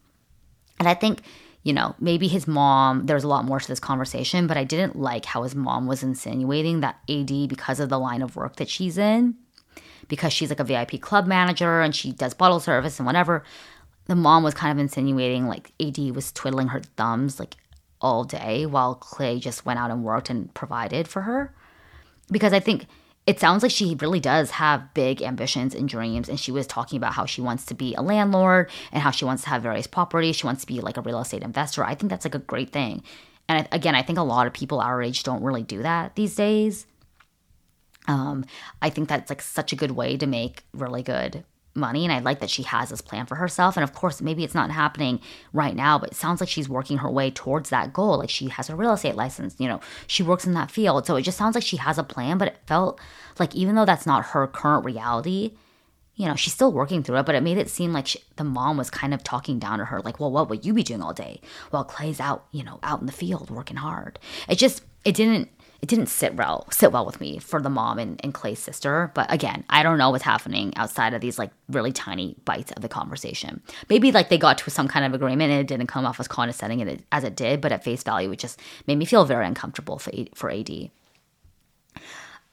And 0.79 0.87
i 0.87 0.93
think 0.93 1.23
you 1.63 1.73
know 1.73 1.95
maybe 1.99 2.27
his 2.27 2.47
mom 2.47 3.07
there's 3.07 3.23
a 3.23 3.27
lot 3.27 3.45
more 3.45 3.59
to 3.59 3.67
this 3.67 3.79
conversation 3.79 4.45
but 4.45 4.57
i 4.57 4.63
didn't 4.63 4.95
like 4.95 5.25
how 5.25 5.41
his 5.41 5.55
mom 5.55 5.87
was 5.87 6.03
insinuating 6.03 6.81
that 6.81 6.99
ad 7.09 7.49
because 7.49 7.79
of 7.79 7.89
the 7.89 7.99
line 7.99 8.21
of 8.21 8.35
work 8.35 8.57
that 8.57 8.69
she's 8.69 8.97
in 8.97 9.35
because 10.07 10.33
she's 10.33 10.49
like 10.49 10.59
a 10.59 10.63
VIP 10.63 11.01
club 11.01 11.27
manager 11.27 11.81
and 11.81 11.95
she 11.95 12.11
does 12.11 12.33
bottle 12.33 12.59
service 12.59 12.99
and 12.99 13.05
whatever. 13.05 13.43
The 14.05 14.15
mom 14.15 14.43
was 14.43 14.53
kind 14.53 14.71
of 14.71 14.81
insinuating 14.81 15.47
like 15.47 15.71
AD 15.79 15.97
was 16.15 16.31
twiddling 16.31 16.69
her 16.69 16.81
thumbs 16.97 17.39
like 17.39 17.55
all 18.01 18.23
day 18.23 18.65
while 18.65 18.95
Clay 18.95 19.39
just 19.39 19.65
went 19.65 19.79
out 19.79 19.91
and 19.91 20.03
worked 20.03 20.29
and 20.29 20.53
provided 20.53 21.07
for 21.07 21.21
her. 21.21 21.53
Because 22.29 22.53
I 22.53 22.59
think 22.59 22.85
it 23.27 23.39
sounds 23.39 23.61
like 23.61 23.71
she 23.71 23.95
really 23.99 24.19
does 24.19 24.51
have 24.51 24.93
big 24.93 25.21
ambitions 25.21 25.75
and 25.75 25.87
dreams. 25.87 26.27
And 26.27 26.39
she 26.39 26.51
was 26.51 26.65
talking 26.65 26.97
about 26.97 27.13
how 27.13 27.25
she 27.25 27.41
wants 27.41 27.65
to 27.67 27.75
be 27.75 27.93
a 27.93 28.01
landlord 28.01 28.69
and 28.91 29.01
how 29.01 29.11
she 29.11 29.25
wants 29.25 29.43
to 29.43 29.49
have 29.49 29.61
various 29.61 29.87
properties. 29.87 30.35
She 30.35 30.47
wants 30.47 30.61
to 30.61 30.67
be 30.67 30.81
like 30.81 30.97
a 30.97 31.01
real 31.01 31.19
estate 31.19 31.43
investor. 31.43 31.83
I 31.83 31.93
think 31.93 32.09
that's 32.09 32.25
like 32.25 32.35
a 32.35 32.39
great 32.39 32.71
thing. 32.71 33.03
And 33.47 33.67
again, 33.71 33.95
I 33.95 34.01
think 34.01 34.17
a 34.17 34.23
lot 34.23 34.47
of 34.47 34.53
people 34.53 34.79
our 34.79 35.01
age 35.01 35.23
don't 35.23 35.43
really 35.43 35.63
do 35.63 35.83
that 35.83 36.15
these 36.15 36.35
days. 36.35 36.87
Um, 38.07 38.45
I 38.81 38.89
think 38.89 39.09
that's 39.09 39.29
like 39.29 39.41
such 39.41 39.73
a 39.73 39.75
good 39.75 39.91
way 39.91 40.17
to 40.17 40.25
make 40.25 40.63
really 40.73 41.03
good 41.03 41.43
money 41.73 42.03
and 42.03 42.11
I 42.11 42.19
like 42.19 42.41
that 42.41 42.49
she 42.49 42.63
has 42.63 42.89
this 42.89 42.99
plan 42.99 43.25
for 43.25 43.35
herself 43.35 43.77
and 43.77 43.83
of 43.85 43.93
course 43.93 44.21
maybe 44.21 44.43
it's 44.43 44.53
not 44.53 44.71
happening 44.71 45.21
right 45.53 45.73
now 45.73 45.97
but 45.97 46.09
it 46.09 46.15
sounds 46.15 46.41
like 46.41 46.49
she's 46.49 46.67
working 46.67 46.97
her 46.97 47.09
way 47.09 47.31
towards 47.31 47.69
that 47.69 47.93
goal 47.93 48.17
like 48.17 48.29
she 48.29 48.49
has 48.49 48.69
a 48.69 48.75
real 48.75 48.91
estate 48.91 49.15
license 49.15 49.55
you 49.57 49.69
know 49.69 49.79
she 50.05 50.21
works 50.21 50.45
in 50.45 50.53
that 50.53 50.69
field 50.69 51.05
so 51.05 51.15
it 51.15 51.21
just 51.21 51.37
sounds 51.37 51.55
like 51.55 51.63
she 51.63 51.77
has 51.77 51.97
a 51.97 52.03
plan 52.03 52.37
but 52.37 52.49
it 52.49 52.57
felt 52.67 52.99
like 53.39 53.55
even 53.55 53.75
though 53.75 53.85
that's 53.85 54.05
not 54.05 54.25
her 54.25 54.45
current 54.47 54.83
reality 54.83 55.55
you 56.15 56.27
know 56.27 56.35
she's 56.35 56.53
still 56.53 56.71
working 56.71 57.03
through 57.03 57.17
it 57.17 57.25
but 57.25 57.35
it 57.35 57.43
made 57.43 57.57
it 57.57 57.69
seem 57.69 57.93
like 57.93 58.07
she, 58.07 58.19
the 58.35 58.43
mom 58.43 58.77
was 58.77 58.89
kind 58.89 59.13
of 59.13 59.23
talking 59.23 59.57
down 59.57 59.79
to 59.79 59.85
her 59.85 60.01
like 60.01 60.19
well 60.19 60.31
what 60.31 60.49
would 60.49 60.65
you 60.65 60.73
be 60.73 60.83
doing 60.83 61.01
all 61.01 61.13
day? 61.13 61.41
While 61.71 61.83
Clay's 61.83 62.19
out 62.19 62.45
you 62.51 62.63
know 62.63 62.79
out 62.83 62.99
in 62.99 63.05
the 63.05 63.11
field 63.11 63.49
working 63.49 63.77
hard. 63.77 64.19
It 64.47 64.57
just 64.57 64.83
it 65.03 65.15
didn't 65.15 65.49
it 65.81 65.89
didn't 65.89 66.07
sit 66.07 66.35
well 66.35 66.67
sit 66.71 66.91
well 66.91 67.05
with 67.05 67.19
me 67.19 67.39
for 67.39 67.61
the 67.61 67.69
mom 67.69 67.97
and, 67.97 68.19
and 68.23 68.33
Clay's 68.33 68.59
sister. 68.59 69.11
But 69.15 69.31
again, 69.33 69.63
I 69.69 69.81
don't 69.81 69.97
know 69.97 70.11
what's 70.11 70.23
happening 70.23 70.73
outside 70.75 71.13
of 71.13 71.21
these 71.21 71.39
like 71.39 71.51
really 71.69 71.91
tiny 71.91 72.35
bites 72.45 72.71
of 72.73 72.81
the 72.81 72.89
conversation. 72.89 73.61
Maybe 73.89 74.11
like 74.11 74.29
they 74.29 74.37
got 74.37 74.59
to 74.59 74.69
some 74.69 74.87
kind 74.87 75.05
of 75.05 75.13
agreement 75.13 75.51
and 75.51 75.59
it 75.59 75.67
didn't 75.67 75.87
come 75.87 76.05
off 76.05 76.19
as 76.19 76.27
condescending 76.27 77.03
as 77.11 77.23
it 77.23 77.35
did, 77.35 77.61
but 77.61 77.71
at 77.71 77.83
face 77.83 78.03
value, 78.03 78.31
it 78.31 78.39
just 78.39 78.59
made 78.85 78.97
me 78.97 79.05
feel 79.05 79.25
very 79.25 79.45
uncomfortable 79.45 79.97
for 79.97 80.11
for 80.35 80.51
AD. 80.51 80.91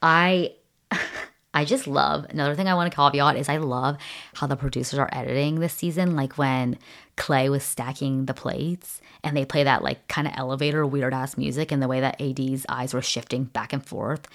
I 0.01 0.53
I 1.53 1.65
just 1.65 1.87
love 1.87 2.25
another 2.29 2.55
thing 2.55 2.67
I 2.67 2.73
want 2.73 2.91
to 2.91 2.95
caveat 2.95 3.35
is 3.35 3.49
I 3.49 3.57
love 3.57 3.97
how 4.35 4.47
the 4.47 4.55
producers 4.55 4.99
are 4.99 5.09
editing 5.11 5.59
this 5.59 5.73
season. 5.73 6.15
Like 6.15 6.37
when 6.37 6.79
Clay 7.15 7.49
was 7.49 7.63
stacking 7.63 8.25
the 8.25 8.33
plates 8.33 9.01
and 9.23 9.35
they 9.35 9.45
play 9.45 9.63
that 9.63 9.83
like 9.83 10.07
kind 10.07 10.27
of 10.27 10.33
elevator 10.35 10.85
weird 10.85 11.13
ass 11.13 11.37
music 11.37 11.71
and 11.71 11.81
the 11.81 11.87
way 11.87 11.99
that 11.99 12.19
AD's 12.21 12.65
eyes 12.69 12.93
were 12.93 13.01
shifting 13.01 13.45
back 13.45 13.73
and 13.73 13.85
forth 13.85 14.27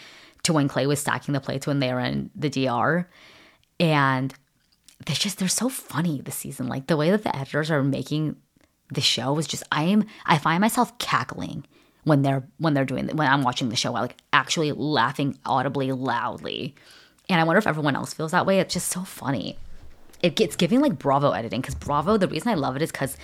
to 0.43 0.53
when 0.53 0.69
Clay 0.69 0.87
was 0.87 1.01
stacking 1.01 1.33
the 1.33 1.41
plates 1.41 1.67
when 1.67 1.81
they 1.81 1.93
were 1.93 2.01
in 2.01 2.31
the 2.35 2.51
DR. 2.51 3.09
And 3.81 4.35
they're 5.05 5.17
just 5.17 5.39
they're 5.39 5.49
so 5.49 5.69
funny 5.69 6.21
this 6.21 6.37
season. 6.37 6.69
Like 6.69 6.87
the 6.87 6.97
way 6.97 7.11
that 7.11 7.25
the 7.25 7.35
editors 7.35 7.71
are 7.71 7.83
making 7.83 8.37
the 8.93 9.01
show 9.01 9.37
is 9.39 9.47
just 9.47 9.65
I 9.73 9.85
am 9.85 10.05
I 10.27 10.39
find 10.39 10.61
myself 10.61 10.97
cackling 10.99 11.65
when 12.05 12.23
they're 12.23 12.47
when 12.59 12.75
they're 12.75 12.85
doing 12.85 13.09
when 13.09 13.29
I'm 13.29 13.43
watching 13.43 13.71
the 13.71 13.77
show, 13.77 13.95
I 13.95 14.03
like 14.03 14.17
actually 14.33 14.73
laughing 14.73 15.39
audibly 15.45 15.91
loudly 15.93 16.75
and 17.29 17.41
I 17.41 17.45
wonder 17.45 17.59
if 17.59 17.67
everyone 17.67 17.97
else 17.97 18.13
feels 18.13 18.33
that 18.33 18.47
way. 18.47 18.61
It's 18.61 18.75
just 18.75 18.89
so 18.89 19.03
funny. 19.03 19.59
It 20.23 20.37
gets 20.37 20.57
giving 20.57 20.81
like 20.81 20.99
Bravo 20.99 21.33
editing 21.33 21.61
because 21.61 21.75
Bravo, 21.75 22.17
the 22.17 22.29
reason 22.29 22.49
I 22.49 22.55
love 22.55 22.77
it 22.77 22.83
is 22.83 22.93
because 22.93 23.17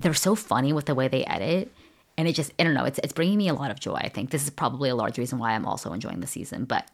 they're 0.00 0.14
so 0.14 0.34
funny 0.34 0.72
with 0.72 0.86
the 0.86 0.94
way 0.94 1.08
they 1.08 1.24
edit. 1.24 1.72
And 2.18 2.28
it 2.28 2.34
just, 2.34 2.52
I 2.58 2.64
don't 2.64 2.74
know, 2.74 2.84
it's, 2.84 2.98
it's 3.02 3.12
bringing 3.12 3.38
me 3.38 3.48
a 3.48 3.54
lot 3.54 3.70
of 3.70 3.80
joy. 3.80 3.94
I 3.94 4.08
think 4.08 4.30
this 4.30 4.44
is 4.44 4.50
probably 4.50 4.90
a 4.90 4.94
large 4.94 5.16
reason 5.16 5.38
why 5.38 5.52
I'm 5.52 5.64
also 5.64 5.92
enjoying 5.92 6.20
the 6.20 6.26
season. 6.26 6.64
But 6.64 6.86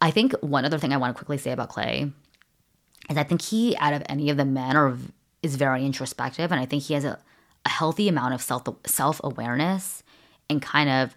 I 0.00 0.10
think 0.10 0.32
one 0.40 0.64
other 0.64 0.78
thing 0.78 0.92
I 0.92 0.96
want 0.96 1.14
to 1.14 1.18
quickly 1.18 1.38
say 1.38 1.52
about 1.52 1.68
Clay 1.68 2.10
is 3.08 3.16
I 3.16 3.22
think 3.22 3.42
he, 3.42 3.76
out 3.76 3.92
of 3.92 4.02
any 4.08 4.30
of 4.30 4.36
the 4.36 4.44
men, 4.44 4.76
are, 4.76 4.96
is 5.42 5.56
very 5.56 5.84
introspective. 5.84 6.50
And 6.50 6.60
I 6.60 6.66
think 6.66 6.84
he 6.84 6.94
has 6.94 7.04
a, 7.04 7.18
a 7.64 7.68
healthy 7.68 8.08
amount 8.08 8.34
of 8.34 8.42
self 8.42 8.66
self 8.86 9.20
awareness 9.22 10.02
and 10.48 10.60
kind 10.60 10.90
of 10.90 11.14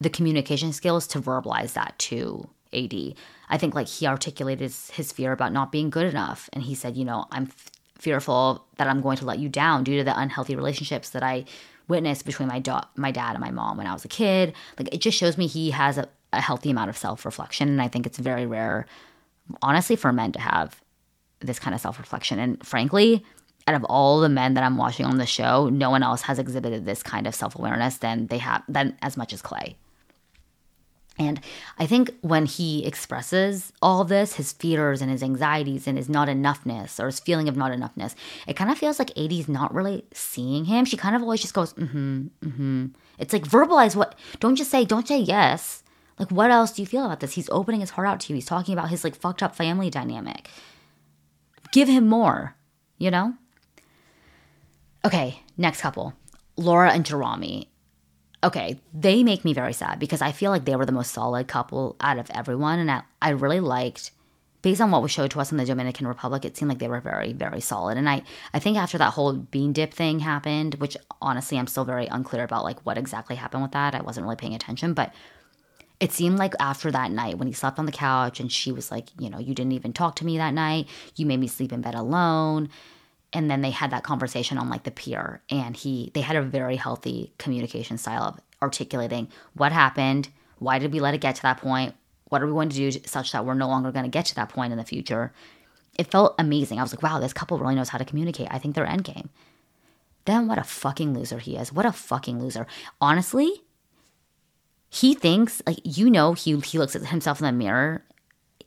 the 0.00 0.10
communication 0.10 0.72
skills 0.72 1.06
to 1.08 1.20
verbalize 1.20 1.72
that 1.74 1.98
to 1.98 2.48
AD. 2.72 3.14
I 3.48 3.58
think 3.58 3.74
like 3.74 3.88
he 3.88 4.06
articulated 4.06 4.62
his, 4.62 4.90
his 4.90 5.12
fear 5.12 5.32
about 5.32 5.52
not 5.52 5.72
being 5.72 5.90
good 5.90 6.06
enough. 6.06 6.48
And 6.52 6.62
he 6.62 6.74
said, 6.74 6.96
you 6.96 7.04
know, 7.04 7.26
I'm 7.30 7.50
fearful 8.00 8.64
that 8.76 8.88
I'm 8.88 9.00
going 9.00 9.16
to 9.18 9.24
let 9.24 9.38
you 9.38 9.48
down 9.48 9.84
due 9.84 9.98
to 9.98 10.04
the 10.04 10.18
unhealthy 10.18 10.56
relationships 10.56 11.10
that 11.10 11.22
I 11.22 11.44
witnessed 11.88 12.24
between 12.24 12.48
my, 12.48 12.58
da- 12.58 12.84
my 12.96 13.10
dad 13.10 13.32
and 13.32 13.40
my 13.40 13.50
mom 13.50 13.76
when 13.76 13.86
I 13.86 13.92
was 13.92 14.04
a 14.04 14.08
kid. 14.08 14.54
Like 14.78 14.92
it 14.94 15.00
just 15.00 15.18
shows 15.18 15.36
me 15.36 15.46
he 15.46 15.70
has 15.70 15.98
a, 15.98 16.08
a 16.32 16.40
healthy 16.40 16.70
amount 16.70 16.90
of 16.90 16.96
self 16.96 17.24
reflection. 17.24 17.68
And 17.68 17.82
I 17.82 17.88
think 17.88 18.06
it's 18.06 18.18
very 18.18 18.46
rare, 18.46 18.86
honestly, 19.62 19.96
for 19.96 20.12
men 20.12 20.32
to 20.32 20.40
have 20.40 20.80
this 21.40 21.58
kind 21.58 21.74
of 21.74 21.80
self 21.80 21.98
reflection. 21.98 22.38
And 22.38 22.64
frankly, 22.66 23.24
out 23.66 23.74
of 23.74 23.84
all 23.84 24.20
the 24.20 24.28
men 24.28 24.54
that 24.54 24.64
I'm 24.64 24.76
watching 24.76 25.06
on 25.06 25.18
the 25.18 25.26
show, 25.26 25.68
no 25.68 25.90
one 25.90 26.02
else 26.02 26.22
has 26.22 26.38
exhibited 26.38 26.86
this 26.86 27.02
kind 27.02 27.26
of 27.26 27.34
self 27.34 27.54
awareness 27.56 27.98
than 27.98 28.28
they 28.28 28.38
have 28.38 28.62
than 28.68 28.96
as 29.02 29.16
much 29.16 29.32
as 29.32 29.42
Clay. 29.42 29.76
And 31.20 31.38
I 31.78 31.84
think 31.84 32.10
when 32.22 32.46
he 32.46 32.84
expresses 32.86 33.74
all 33.82 34.04
this, 34.04 34.34
his 34.34 34.54
fears 34.54 35.02
and 35.02 35.10
his 35.10 35.22
anxieties 35.22 35.86
and 35.86 35.98
his 35.98 36.08
not 36.08 36.28
enoughness 36.28 36.98
or 36.98 37.06
his 37.06 37.20
feeling 37.20 37.46
of 37.46 37.58
not 37.58 37.72
enoughness, 37.72 38.14
it 38.46 38.56
kind 38.56 38.70
of 38.70 38.78
feels 38.78 38.98
like 38.98 39.16
AD's 39.18 39.46
not 39.46 39.74
really 39.74 40.06
seeing 40.14 40.64
him. 40.64 40.86
She 40.86 40.96
kind 40.96 41.14
of 41.14 41.20
always 41.20 41.42
just 41.42 41.52
goes, 41.52 41.74
mm 41.74 41.90
hmm, 41.90 42.26
mm 42.40 42.56
hmm. 42.56 42.86
It's 43.18 43.34
like 43.34 43.44
verbalize 43.44 43.94
what, 43.94 44.14
don't 44.40 44.56
just 44.56 44.70
say, 44.70 44.86
don't 44.86 45.06
say 45.06 45.18
yes. 45.18 45.82
Like, 46.18 46.30
what 46.30 46.50
else 46.50 46.72
do 46.72 46.80
you 46.80 46.86
feel 46.86 47.04
about 47.04 47.20
this? 47.20 47.34
He's 47.34 47.50
opening 47.50 47.80
his 47.80 47.90
heart 47.90 48.08
out 48.08 48.20
to 48.20 48.32
you. 48.32 48.34
He's 48.36 48.46
talking 48.46 48.72
about 48.72 48.88
his 48.88 49.04
like 49.04 49.14
fucked 49.14 49.42
up 49.42 49.54
family 49.54 49.90
dynamic. 49.90 50.48
Give 51.70 51.86
him 51.88 52.08
more, 52.08 52.56
you 52.96 53.10
know? 53.10 53.34
Okay, 55.04 55.42
next 55.58 55.82
couple 55.82 56.14
Laura 56.56 56.92
and 56.92 57.04
Jeremy. 57.04 57.69
Okay, 58.42 58.80
they 58.94 59.22
make 59.22 59.44
me 59.44 59.52
very 59.52 59.74
sad 59.74 59.98
because 59.98 60.22
I 60.22 60.32
feel 60.32 60.50
like 60.50 60.64
they 60.64 60.76
were 60.76 60.86
the 60.86 60.92
most 60.92 61.12
solid 61.12 61.46
couple 61.46 61.96
out 62.00 62.18
of 62.18 62.30
everyone. 62.30 62.78
And 62.78 62.90
I, 62.90 63.02
I 63.20 63.30
really 63.30 63.60
liked, 63.60 64.12
based 64.62 64.80
on 64.80 64.90
what 64.90 65.02
was 65.02 65.10
showed 65.10 65.30
to 65.32 65.40
us 65.40 65.52
in 65.52 65.58
the 65.58 65.66
Dominican 65.66 66.06
Republic, 66.06 66.46
it 66.46 66.56
seemed 66.56 66.70
like 66.70 66.78
they 66.78 66.88
were 66.88 67.00
very, 67.00 67.34
very 67.34 67.60
solid. 67.60 67.98
And 67.98 68.08
I, 68.08 68.22
I 68.54 68.58
think 68.58 68.78
after 68.78 68.96
that 68.96 69.12
whole 69.12 69.34
bean 69.34 69.74
dip 69.74 69.92
thing 69.92 70.20
happened, 70.20 70.76
which 70.76 70.96
honestly 71.20 71.58
I'm 71.58 71.66
still 71.66 71.84
very 71.84 72.06
unclear 72.06 72.44
about 72.44 72.64
like 72.64 72.80
what 72.86 72.96
exactly 72.96 73.36
happened 73.36 73.62
with 73.62 73.72
that. 73.72 73.94
I 73.94 74.00
wasn't 74.00 74.24
really 74.24 74.36
paying 74.36 74.54
attention, 74.54 74.94
but 74.94 75.12
it 75.98 76.12
seemed 76.12 76.38
like 76.38 76.54
after 76.58 76.90
that 76.90 77.10
night 77.10 77.36
when 77.36 77.46
he 77.46 77.52
slept 77.52 77.78
on 77.78 77.84
the 77.84 77.92
couch 77.92 78.40
and 78.40 78.50
she 78.50 78.72
was 78.72 78.90
like, 78.90 79.08
you 79.18 79.28
know, 79.28 79.38
you 79.38 79.54
didn't 79.54 79.72
even 79.72 79.92
talk 79.92 80.16
to 80.16 80.24
me 80.24 80.38
that 80.38 80.54
night. 80.54 80.88
You 81.14 81.26
made 81.26 81.40
me 81.40 81.46
sleep 81.46 81.74
in 81.74 81.82
bed 81.82 81.94
alone 81.94 82.70
and 83.32 83.50
then 83.50 83.62
they 83.62 83.70
had 83.70 83.90
that 83.90 84.02
conversation 84.02 84.58
on 84.58 84.68
like 84.68 84.84
the 84.84 84.90
pier 84.90 85.42
and 85.50 85.76
he 85.76 86.10
they 86.14 86.20
had 86.20 86.36
a 86.36 86.42
very 86.42 86.76
healthy 86.76 87.32
communication 87.38 87.98
style 87.98 88.22
of 88.22 88.40
articulating 88.62 89.28
what 89.54 89.72
happened 89.72 90.28
why 90.58 90.78
did 90.78 90.92
we 90.92 91.00
let 91.00 91.14
it 91.14 91.20
get 91.20 91.36
to 91.36 91.42
that 91.42 91.58
point 91.58 91.94
what 92.30 92.42
are 92.42 92.46
we 92.46 92.52
going 92.52 92.68
to 92.68 92.76
do 92.76 92.90
such 93.06 93.32
that 93.32 93.44
we're 93.44 93.54
no 93.54 93.68
longer 93.68 93.92
going 93.92 94.04
to 94.04 94.10
get 94.10 94.24
to 94.24 94.34
that 94.36 94.48
point 94.48 94.72
in 94.72 94.78
the 94.78 94.84
future. 94.84 95.32
It 95.98 96.06
felt 96.06 96.34
amazing. 96.38 96.78
I 96.78 96.82
was 96.82 96.94
like 96.94 97.02
wow 97.02 97.18
this 97.18 97.32
couple 97.32 97.58
really 97.58 97.74
knows 97.74 97.90
how 97.90 97.98
to 97.98 98.04
communicate. 98.04 98.48
I 98.50 98.58
think 98.58 98.74
they're 98.74 98.86
endgame. 98.86 99.28
Then 100.24 100.46
what 100.46 100.58
a 100.58 100.64
fucking 100.64 101.12
loser 101.12 101.38
he 101.38 101.56
is. 101.56 101.72
What 101.72 101.86
a 101.86 101.92
fucking 101.92 102.40
loser. 102.40 102.66
Honestly 103.00 103.62
he 104.88 105.14
thinks 105.14 105.62
like 105.66 105.78
you 105.84 106.10
know 106.10 106.32
he 106.32 106.58
he 106.60 106.78
looks 106.78 106.96
at 106.96 107.06
himself 107.06 107.40
in 107.40 107.46
the 107.46 107.52
mirror 107.52 108.04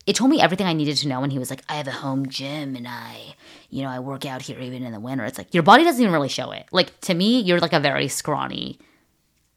it 0.06 0.16
told 0.16 0.30
me 0.30 0.42
everything 0.42 0.68
I 0.68 0.74
needed 0.74 0.98
to 0.98 1.08
know 1.08 1.22
when 1.22 1.32
he 1.32 1.40
was 1.40 1.50
like, 1.50 1.64
I 1.70 1.76
have 1.76 1.88
a 1.88 1.92
home 1.92 2.28
gym 2.28 2.76
and 2.76 2.88
I, 2.88 3.36
you 3.70 3.84
know, 3.84 3.90
I 3.90 4.00
work 4.00 4.26
out 4.26 4.42
here 4.42 4.60
even 4.60 4.84
in 4.84 4.92
the 4.92 5.00
winter. 5.00 5.24
It's 5.24 5.38
like 5.38 5.54
your 5.54 5.64
body 5.64 5.84
doesn't 5.84 6.02
even 6.02 6.14
really 6.14 6.30
show 6.30 6.52
it. 6.52 6.68
Like 6.72 7.00
to 7.02 7.14
me, 7.14 7.40
you're 7.40 7.60
like 7.60 7.74
a 7.74 7.80
very 7.80 8.08
scrawny, 8.10 8.80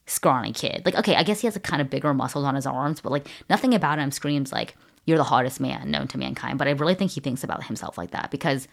scrawny 0.06 0.52
kid. 0.52 0.82
Like, 0.84 0.94
okay, 0.94 1.16
I 1.16 1.24
guess 1.24 1.40
he 1.40 1.46
has 1.48 1.56
a 1.56 1.60
kind 1.60 1.82
of 1.82 1.90
bigger 1.90 2.14
muscles 2.14 2.44
on 2.44 2.54
his 2.54 2.66
arms, 2.66 3.00
but 3.00 3.10
like 3.10 3.26
nothing 3.50 3.74
about 3.74 3.98
him 3.98 4.10
screams 4.12 4.52
like 4.52 4.76
you're 5.04 5.18
the 5.18 5.24
hottest 5.24 5.60
man 5.60 5.90
known 5.90 6.06
to 6.08 6.18
mankind. 6.18 6.58
But 6.58 6.68
I 6.68 6.72
really 6.72 6.94
think 6.94 7.12
he 7.12 7.20
thinks 7.20 7.42
about 7.42 7.64
himself 7.64 7.98
like 7.98 8.12
that 8.12 8.30
because 8.30 8.68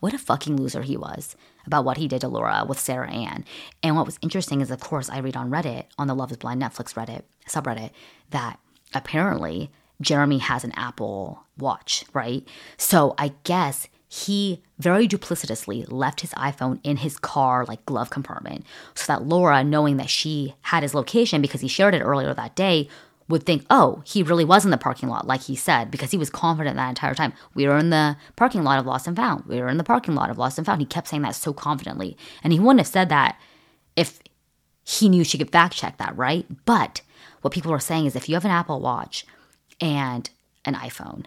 what 0.00 0.14
a 0.14 0.18
fucking 0.18 0.56
loser 0.56 0.82
he 0.82 0.96
was 0.96 1.36
about 1.66 1.84
what 1.84 1.96
he 1.96 2.08
did 2.08 2.20
to 2.20 2.28
Laura 2.28 2.64
with 2.68 2.78
Sarah 2.78 3.10
Ann. 3.10 3.44
And 3.82 3.96
what 3.96 4.06
was 4.06 4.18
interesting 4.22 4.60
is, 4.60 4.70
of 4.70 4.80
course, 4.80 5.10
I 5.10 5.18
read 5.18 5.36
on 5.36 5.50
Reddit, 5.50 5.84
on 5.98 6.06
the 6.06 6.14
Love 6.14 6.30
is 6.30 6.36
Blind 6.36 6.62
Netflix 6.62 6.94
Reddit, 6.94 7.22
subreddit, 7.48 7.90
that 8.30 8.58
apparently 8.94 9.70
Jeremy 10.00 10.38
has 10.38 10.64
an 10.64 10.72
Apple 10.72 11.44
Watch, 11.58 12.04
right? 12.12 12.46
So 12.76 13.14
I 13.18 13.32
guess 13.44 13.88
he 14.08 14.62
very 14.78 15.06
duplicitously 15.06 15.90
left 15.90 16.22
his 16.22 16.30
iPhone 16.32 16.80
in 16.82 16.98
his 16.98 17.18
car, 17.18 17.64
like 17.66 17.84
glove 17.84 18.10
compartment, 18.10 18.64
so 18.94 19.12
that 19.12 19.26
Laura, 19.26 19.62
knowing 19.62 19.96
that 19.98 20.08
she 20.08 20.54
had 20.62 20.82
his 20.82 20.94
location 20.94 21.42
because 21.42 21.60
he 21.60 21.68
shared 21.68 21.94
it 21.94 22.00
earlier 22.00 22.32
that 22.32 22.56
day, 22.56 22.88
would 23.28 23.44
think, 23.44 23.66
oh, 23.68 24.02
he 24.06 24.22
really 24.22 24.44
was 24.44 24.64
in 24.64 24.70
the 24.70 24.78
parking 24.78 25.08
lot, 25.08 25.26
like 25.26 25.42
he 25.42 25.54
said, 25.54 25.90
because 25.90 26.10
he 26.10 26.16
was 26.16 26.30
confident 26.30 26.76
that 26.76 26.88
entire 26.88 27.14
time. 27.14 27.34
We 27.54 27.66
were 27.66 27.76
in 27.76 27.90
the 27.90 28.16
parking 28.36 28.64
lot 28.64 28.78
of 28.78 28.86
Lost 28.86 29.06
and 29.06 29.16
Found. 29.16 29.44
We 29.44 29.60
were 29.60 29.68
in 29.68 29.76
the 29.76 29.84
parking 29.84 30.14
lot 30.14 30.30
of 30.30 30.38
Lost 30.38 30.56
and 30.56 30.66
Found. 30.66 30.80
He 30.80 30.86
kept 30.86 31.08
saying 31.08 31.22
that 31.22 31.34
so 31.34 31.52
confidently. 31.52 32.16
And 32.42 32.52
he 32.52 32.58
wouldn't 32.58 32.80
have 32.80 32.86
said 32.86 33.10
that 33.10 33.38
if 33.96 34.20
he 34.82 35.10
knew 35.10 35.24
she 35.24 35.36
could 35.36 35.52
fact 35.52 35.74
check 35.74 35.98
that, 35.98 36.16
right? 36.16 36.46
But 36.64 37.02
what 37.42 37.52
people 37.52 37.70
were 37.70 37.78
saying 37.78 38.06
is 38.06 38.16
if 38.16 38.28
you 38.28 38.34
have 38.34 38.46
an 38.46 38.50
Apple 38.50 38.80
Watch, 38.80 39.26
and 39.80 40.28
an 40.64 40.74
iPhone. 40.74 41.24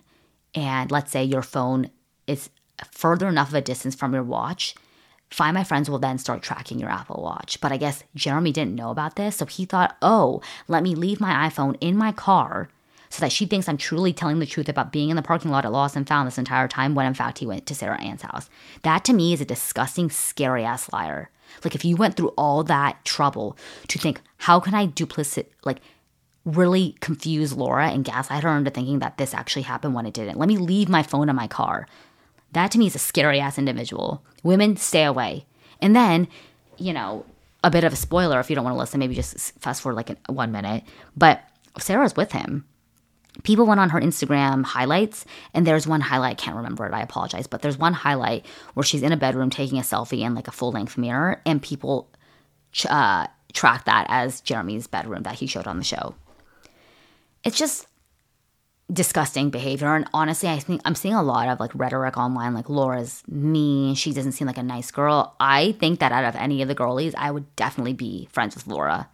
And 0.53 0.91
let's 0.91 1.11
say 1.11 1.23
your 1.23 1.41
phone 1.41 1.89
is 2.27 2.49
further 2.91 3.27
enough 3.27 3.49
of 3.49 3.55
a 3.55 3.61
distance 3.61 3.95
from 3.95 4.13
your 4.13 4.23
watch, 4.23 4.75
Find 5.29 5.55
My 5.55 5.63
Friends 5.63 5.89
will 5.89 5.99
then 5.99 6.17
start 6.17 6.41
tracking 6.41 6.77
your 6.77 6.89
Apple 6.89 7.23
Watch. 7.23 7.61
But 7.61 7.71
I 7.71 7.77
guess 7.77 8.03
Jeremy 8.15 8.51
didn't 8.51 8.75
know 8.75 8.91
about 8.91 9.15
this, 9.15 9.37
so 9.37 9.45
he 9.45 9.63
thought, 9.63 9.95
oh, 10.01 10.41
let 10.67 10.83
me 10.83 10.93
leave 10.93 11.21
my 11.21 11.49
iPhone 11.49 11.77
in 11.79 11.95
my 11.95 12.11
car 12.11 12.69
so 13.09 13.21
that 13.21 13.31
she 13.31 13.45
thinks 13.45 13.67
I'm 13.67 13.77
truly 13.77 14.13
telling 14.13 14.39
the 14.39 14.45
truth 14.45 14.69
about 14.69 14.91
being 14.91 15.09
in 15.09 15.15
the 15.15 15.21
parking 15.21 15.51
lot 15.51 15.65
at 15.65 15.71
Lost 15.71 15.95
and 15.95 16.07
Found 16.07 16.27
this 16.27 16.37
entire 16.37 16.67
time 16.67 16.95
when 16.95 17.05
in 17.05 17.13
fact 17.13 17.39
he 17.39 17.45
went 17.45 17.65
to 17.65 17.75
Sarah 17.75 17.99
Ann's 18.01 18.21
house. 18.21 18.49
That 18.83 19.03
to 19.05 19.13
me 19.13 19.33
is 19.33 19.41
a 19.41 19.45
disgusting, 19.45 20.09
scary 20.09 20.63
ass 20.63 20.91
liar. 20.93 21.29
Like 21.63 21.75
if 21.75 21.83
you 21.83 21.97
went 21.97 22.15
through 22.15 22.29
all 22.29 22.63
that 22.63 23.03
trouble 23.03 23.57
to 23.89 23.99
think, 23.99 24.21
how 24.37 24.61
can 24.61 24.73
I 24.73 24.85
duplicate, 24.85 25.51
like 25.65 25.81
really 26.45 26.95
confuse 27.01 27.53
Laura 27.53 27.89
and 27.89 28.03
gaslight 28.03 28.43
her 28.43 28.57
into 28.57 28.71
thinking 28.71 28.99
that 28.99 29.17
this 29.17 29.33
actually 29.33 29.61
happened 29.63 29.93
when 29.93 30.05
it 30.05 30.13
didn't. 30.13 30.39
Let 30.39 30.47
me 30.47 30.57
leave 30.57 30.89
my 30.89 31.03
phone 31.03 31.29
in 31.29 31.35
my 31.35 31.47
car. 31.47 31.87
That 32.53 32.71
to 32.71 32.79
me 32.79 32.87
is 32.87 32.95
a 32.95 32.99
scary 32.99 33.39
ass 33.39 33.57
individual. 33.57 34.23
Women, 34.43 34.75
stay 34.77 35.03
away. 35.03 35.45
And 35.81 35.95
then, 35.95 36.27
you 36.77 36.93
know, 36.93 37.25
a 37.63 37.71
bit 37.71 37.83
of 37.83 37.93
a 37.93 37.97
spoiler 37.97 38.39
if 38.39 38.49
you 38.49 38.55
don't 38.55 38.65
want 38.65 38.75
to 38.75 38.79
listen, 38.79 38.99
maybe 38.99 39.15
just 39.15 39.59
fast 39.59 39.81
forward 39.81 39.95
like 39.95 40.27
one 40.27 40.51
minute. 40.51 40.83
But 41.15 41.43
Sarah's 41.77 42.15
with 42.15 42.31
him. 42.31 42.65
People 43.43 43.65
went 43.65 43.79
on 43.79 43.91
her 43.91 44.01
Instagram 44.01 44.65
highlights, 44.65 45.25
and 45.53 45.65
there's 45.65 45.87
one 45.87 46.01
highlight, 46.01 46.31
I 46.31 46.43
can't 46.43 46.57
remember 46.57 46.85
it, 46.85 46.93
I 46.93 47.01
apologize, 47.01 47.47
but 47.47 47.61
there's 47.61 47.77
one 47.77 47.93
highlight 47.93 48.45
where 48.73 48.83
she's 48.83 49.03
in 49.03 49.13
a 49.13 49.17
bedroom 49.17 49.49
taking 49.49 49.77
a 49.77 49.83
selfie 49.83 50.19
in 50.19 50.35
like 50.35 50.49
a 50.49 50.51
full 50.51 50.71
length 50.71 50.97
mirror, 50.97 51.41
and 51.45 51.61
people 51.61 52.09
uh, 52.89 53.27
track 53.53 53.85
that 53.85 54.05
as 54.09 54.41
Jeremy's 54.41 54.85
bedroom 54.85 55.23
that 55.23 55.35
he 55.35 55.47
showed 55.47 55.65
on 55.65 55.77
the 55.77 55.83
show 55.85 56.13
it's 57.43 57.57
just 57.57 57.87
disgusting 58.91 59.49
behavior. 59.49 59.95
And 59.95 60.07
honestly, 60.13 60.49
I 60.49 60.59
think 60.59 60.81
I'm 60.83 60.95
seeing 60.95 61.13
a 61.13 61.23
lot 61.23 61.47
of 61.47 61.59
like 61.59 61.71
rhetoric 61.73 62.17
online, 62.17 62.53
like 62.53 62.69
Laura's 62.69 63.23
mean. 63.27 63.95
She 63.95 64.13
doesn't 64.13 64.33
seem 64.33 64.47
like 64.47 64.57
a 64.57 64.63
nice 64.63 64.91
girl. 64.91 65.35
I 65.39 65.73
think 65.73 65.99
that 65.99 66.11
out 66.11 66.25
of 66.25 66.35
any 66.35 66.61
of 66.61 66.67
the 66.67 66.75
girlies, 66.75 67.15
I 67.17 67.31
would 67.31 67.55
definitely 67.55 67.93
be 67.93 68.27
friends 68.31 68.55
with 68.55 68.67
Laura. 68.67 69.09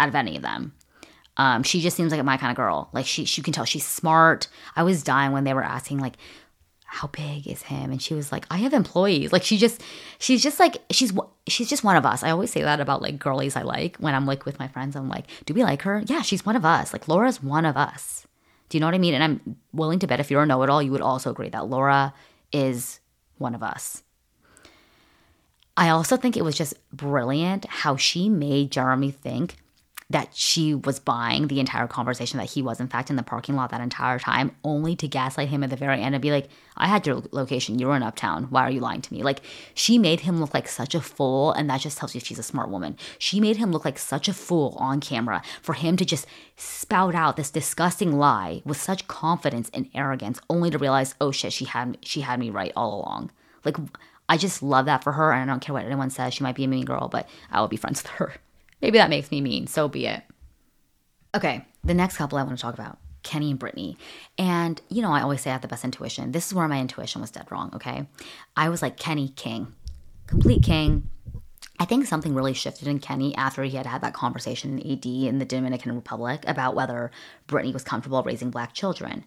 Out 0.00 0.08
of 0.08 0.14
any 0.14 0.36
of 0.36 0.42
them, 0.42 0.72
um, 1.36 1.62
she 1.62 1.80
just 1.80 1.96
seems 1.96 2.10
like 2.10 2.24
my 2.24 2.36
kind 2.36 2.50
of 2.50 2.56
girl. 2.56 2.88
Like 2.92 3.06
she, 3.06 3.24
she 3.24 3.42
can 3.42 3.52
tell 3.52 3.64
she's 3.64 3.86
smart. 3.86 4.48
I 4.74 4.82
was 4.82 5.04
dying 5.04 5.32
when 5.32 5.44
they 5.44 5.54
were 5.54 5.62
asking 5.62 5.98
like, 5.98 6.14
how 6.94 7.08
big 7.08 7.48
is 7.48 7.62
him? 7.62 7.90
And 7.90 8.00
she 8.00 8.14
was 8.14 8.30
like, 8.30 8.46
I 8.52 8.58
have 8.58 8.72
employees. 8.72 9.32
Like 9.32 9.42
she 9.42 9.58
just, 9.58 9.82
she's 10.20 10.40
just 10.40 10.60
like, 10.60 10.76
she's, 10.90 11.12
she's 11.48 11.68
just 11.68 11.82
one 11.82 11.96
of 11.96 12.06
us. 12.06 12.22
I 12.22 12.30
always 12.30 12.52
say 12.52 12.62
that 12.62 12.78
about 12.78 13.02
like 13.02 13.18
girlies 13.18 13.56
I 13.56 13.62
like 13.62 13.96
when 13.96 14.14
I'm 14.14 14.26
like 14.26 14.46
with 14.46 14.60
my 14.60 14.68
friends. 14.68 14.94
I'm 14.94 15.08
like, 15.08 15.26
do 15.44 15.54
we 15.54 15.64
like 15.64 15.82
her? 15.82 16.04
Yeah, 16.06 16.22
she's 16.22 16.46
one 16.46 16.54
of 16.54 16.64
us. 16.64 16.92
Like 16.92 17.08
Laura's 17.08 17.42
one 17.42 17.64
of 17.64 17.76
us. 17.76 18.28
Do 18.68 18.78
you 18.78 18.80
know 18.80 18.86
what 18.86 18.94
I 18.94 18.98
mean? 18.98 19.14
And 19.14 19.24
I'm 19.24 19.56
willing 19.72 19.98
to 19.98 20.06
bet 20.06 20.20
if 20.20 20.30
you're 20.30 20.44
a 20.44 20.46
know 20.46 20.62
it 20.62 20.70
all, 20.70 20.80
you 20.80 20.92
would 20.92 21.00
also 21.00 21.32
agree 21.32 21.48
that 21.48 21.66
Laura 21.66 22.14
is 22.52 23.00
one 23.38 23.56
of 23.56 23.62
us. 23.64 24.04
I 25.76 25.88
also 25.88 26.16
think 26.16 26.36
it 26.36 26.44
was 26.44 26.56
just 26.56 26.74
brilliant 26.92 27.64
how 27.64 27.96
she 27.96 28.28
made 28.28 28.70
Jeremy 28.70 29.10
think 29.10 29.56
that 30.10 30.34
she 30.34 30.74
was 30.74 30.98
buying 30.98 31.48
the 31.48 31.60
entire 31.60 31.86
conversation 31.86 32.38
that 32.38 32.50
he 32.50 32.60
was 32.60 32.78
in 32.78 32.88
fact 32.88 33.08
in 33.10 33.16
the 33.16 33.22
parking 33.22 33.56
lot 33.56 33.70
that 33.70 33.80
entire 33.80 34.18
time 34.18 34.54
only 34.62 34.94
to 34.94 35.08
gaslight 35.08 35.48
him 35.48 35.64
at 35.64 35.70
the 35.70 35.76
very 35.76 36.00
end 36.00 36.14
and 36.14 36.20
be 36.20 36.30
like 36.30 36.48
i 36.76 36.86
had 36.86 37.06
your 37.06 37.22
location. 37.30 37.78
You 37.78 37.86
were 37.86 37.96
in 37.96 38.02
uptown. 38.02 38.44
Why 38.44 38.62
are 38.62 38.70
you 38.70 38.80
lying 38.80 39.00
to 39.02 39.12
me? 39.12 39.22
Like 39.22 39.40
she 39.74 39.98
made 39.98 40.20
him 40.20 40.40
look 40.40 40.54
like 40.54 40.68
such 40.68 40.94
a 40.94 41.00
fool 41.00 41.52
and 41.52 41.70
that 41.70 41.80
just 41.80 41.98
tells 41.98 42.14
you 42.14 42.20
she's 42.20 42.38
a 42.38 42.42
smart 42.42 42.68
woman. 42.68 42.96
She 43.18 43.40
made 43.40 43.56
him 43.56 43.72
look 43.72 43.84
like 43.84 43.98
such 43.98 44.28
a 44.28 44.34
fool 44.34 44.76
on 44.78 45.00
camera 45.00 45.42
for 45.62 45.74
him 45.74 45.96
to 45.96 46.04
just 46.04 46.26
spout 46.56 47.14
out 47.14 47.36
this 47.36 47.50
disgusting 47.50 48.18
lie 48.18 48.62
with 48.64 48.76
such 48.76 49.08
confidence 49.08 49.70
and 49.72 49.88
arrogance 49.94 50.40
only 50.50 50.70
to 50.70 50.78
realize 50.78 51.14
oh 51.20 51.30
shit 51.30 51.52
she 51.52 51.64
had 51.64 51.96
she 52.02 52.22
had 52.22 52.38
me 52.38 52.50
right 52.50 52.72
all 52.76 53.00
along. 53.00 53.30
Like 53.64 53.76
i 54.28 54.36
just 54.36 54.62
love 54.62 54.86
that 54.86 55.04
for 55.04 55.12
her 55.12 55.32
and 55.32 55.48
i 55.48 55.52
don't 55.52 55.60
care 55.60 55.74
what 55.74 55.84
anyone 55.84 56.10
says. 56.10 56.34
She 56.34 56.42
might 56.42 56.56
be 56.56 56.64
a 56.64 56.68
mean 56.68 56.84
girl 56.84 57.08
but 57.08 57.28
i 57.50 57.60
will 57.60 57.68
be 57.68 57.76
friends 57.76 58.02
with 58.02 58.10
her 58.12 58.34
Maybe 58.80 58.98
that 58.98 59.10
makes 59.10 59.30
me 59.30 59.40
mean, 59.40 59.66
so 59.66 59.88
be 59.88 60.06
it. 60.06 60.22
Okay, 61.34 61.64
the 61.82 61.94
next 61.94 62.16
couple 62.16 62.38
I 62.38 62.42
want 62.42 62.56
to 62.56 62.62
talk 62.62 62.74
about 62.74 62.98
Kenny 63.22 63.50
and 63.50 63.58
Brittany. 63.58 63.96
And, 64.38 64.80
you 64.88 65.02
know, 65.02 65.12
I 65.12 65.22
always 65.22 65.40
say 65.40 65.50
I 65.50 65.54
have 65.54 65.62
the 65.62 65.68
best 65.68 65.84
intuition. 65.84 66.32
This 66.32 66.46
is 66.46 66.54
where 66.54 66.68
my 66.68 66.80
intuition 66.80 67.20
was 67.20 67.30
dead 67.30 67.50
wrong, 67.50 67.72
okay? 67.74 68.06
I 68.56 68.68
was 68.68 68.82
like, 68.82 68.96
Kenny, 68.96 69.28
king. 69.30 69.74
Complete 70.26 70.62
king. 70.62 71.10
I 71.80 71.86
think 71.86 72.06
something 72.06 72.34
really 72.34 72.54
shifted 72.54 72.86
in 72.86 73.00
Kenny 73.00 73.34
after 73.34 73.64
he 73.64 73.76
had 73.76 73.86
had 73.86 74.02
that 74.02 74.14
conversation 74.14 74.78
in 74.78 74.92
AD 74.92 75.06
in 75.06 75.38
the 75.38 75.44
Dominican 75.44 75.94
Republic 75.94 76.44
about 76.46 76.76
whether 76.76 77.10
Brittany 77.48 77.72
was 77.72 77.82
comfortable 77.82 78.22
raising 78.22 78.50
black 78.50 78.74
children. 78.74 79.24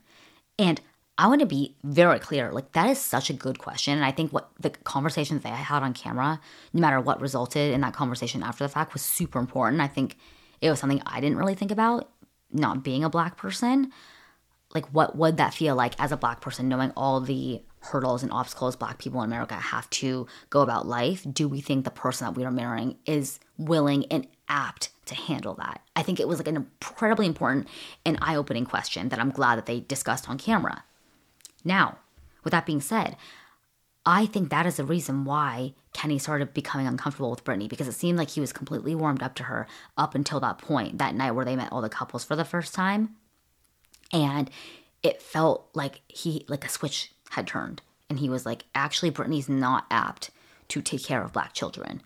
And 0.57 0.79
I 1.17 1.27
want 1.27 1.41
to 1.41 1.47
be 1.47 1.75
very 1.83 2.19
clear. 2.19 2.51
Like, 2.51 2.73
that 2.73 2.89
is 2.89 2.99
such 2.99 3.29
a 3.29 3.33
good 3.33 3.57
question. 3.57 3.93
And 3.93 4.05
I 4.05 4.11
think 4.11 4.31
what 4.31 4.51
the 4.59 4.69
conversations 4.69 5.41
they 5.41 5.49
had 5.49 5.83
on 5.83 5.93
camera, 5.93 6.39
no 6.73 6.81
matter 6.81 7.01
what 7.01 7.21
resulted 7.21 7.73
in 7.73 7.81
that 7.81 7.93
conversation 7.93 8.43
after 8.43 8.63
the 8.63 8.69
fact, 8.69 8.93
was 8.93 9.01
super 9.01 9.39
important. 9.39 9.81
I 9.81 9.87
think 9.87 10.17
it 10.61 10.69
was 10.69 10.79
something 10.79 11.01
I 11.05 11.19
didn't 11.19 11.37
really 11.37 11.55
think 11.55 11.71
about, 11.71 12.09
not 12.51 12.83
being 12.83 13.03
a 13.03 13.09
black 13.09 13.35
person. 13.35 13.91
Like, 14.75 14.85
what 14.93 15.15
would 15.15 15.37
that 15.37 15.53
feel 15.53 15.75
like 15.75 15.99
as 15.99 16.11
a 16.11 16.17
black 16.17 16.41
person, 16.41 16.69
knowing 16.69 16.91
all 16.95 17.19
the 17.19 17.63
hurdles 17.79 18.21
and 18.21 18.31
obstacles 18.31 18.75
black 18.75 18.99
people 18.99 19.21
in 19.21 19.29
America 19.29 19.55
have 19.55 19.89
to 19.91 20.27
go 20.49 20.61
about 20.61 20.87
life? 20.87 21.25
Do 21.31 21.47
we 21.47 21.61
think 21.61 21.83
the 21.83 21.91
person 21.91 22.27
that 22.27 22.37
we 22.37 22.45
are 22.45 22.51
marrying 22.51 22.97
is 23.05 23.39
willing 23.57 24.05
and 24.11 24.27
apt 24.49 24.89
to 25.05 25.15
handle 25.15 25.55
that. 25.55 25.81
I 25.95 26.03
think 26.03 26.19
it 26.19 26.27
was 26.27 26.39
like 26.39 26.47
an 26.47 26.57
incredibly 26.57 27.25
important 27.25 27.67
and 28.05 28.17
eye 28.21 28.35
opening 28.35 28.65
question 28.65 29.09
that 29.09 29.19
I'm 29.19 29.31
glad 29.31 29.57
that 29.57 29.65
they 29.65 29.79
discussed 29.79 30.29
on 30.29 30.37
camera. 30.37 30.83
Now, 31.63 31.97
with 32.43 32.51
that 32.51 32.65
being 32.65 32.81
said, 32.81 33.17
I 34.05 34.25
think 34.25 34.49
that 34.49 34.65
is 34.65 34.77
the 34.77 34.85
reason 34.85 35.25
why 35.25 35.73
Kenny 35.91 36.17
started 36.17 36.53
becoming 36.53 36.87
uncomfortable 36.87 37.29
with 37.29 37.43
Brittany 37.43 37.67
because 37.67 37.89
it 37.89 37.93
seemed 37.93 38.17
like 38.17 38.29
he 38.29 38.39
was 38.39 38.53
completely 38.53 38.95
warmed 38.95 39.21
up 39.21 39.35
to 39.35 39.43
her 39.43 39.67
up 39.97 40.15
until 40.15 40.39
that 40.39 40.59
point, 40.59 40.97
that 40.97 41.13
night 41.13 41.31
where 41.31 41.43
they 41.43 41.57
met 41.57 41.73
all 41.73 41.81
the 41.81 41.89
couples 41.89 42.23
for 42.23 42.35
the 42.35 42.45
first 42.45 42.73
time. 42.73 43.17
And 44.13 44.49
it 45.03 45.21
felt 45.21 45.67
like 45.73 46.01
he, 46.07 46.45
like 46.47 46.63
a 46.63 46.69
switch 46.69 47.11
had 47.31 47.47
turned. 47.47 47.81
And 48.09 48.19
he 48.19 48.29
was 48.29 48.45
like, 48.45 48.63
actually, 48.73 49.09
Brittany's 49.09 49.49
not 49.49 49.85
apt 49.91 50.29
to 50.69 50.81
take 50.81 51.03
care 51.03 51.21
of 51.21 51.33
black 51.33 51.53
children. 51.53 52.01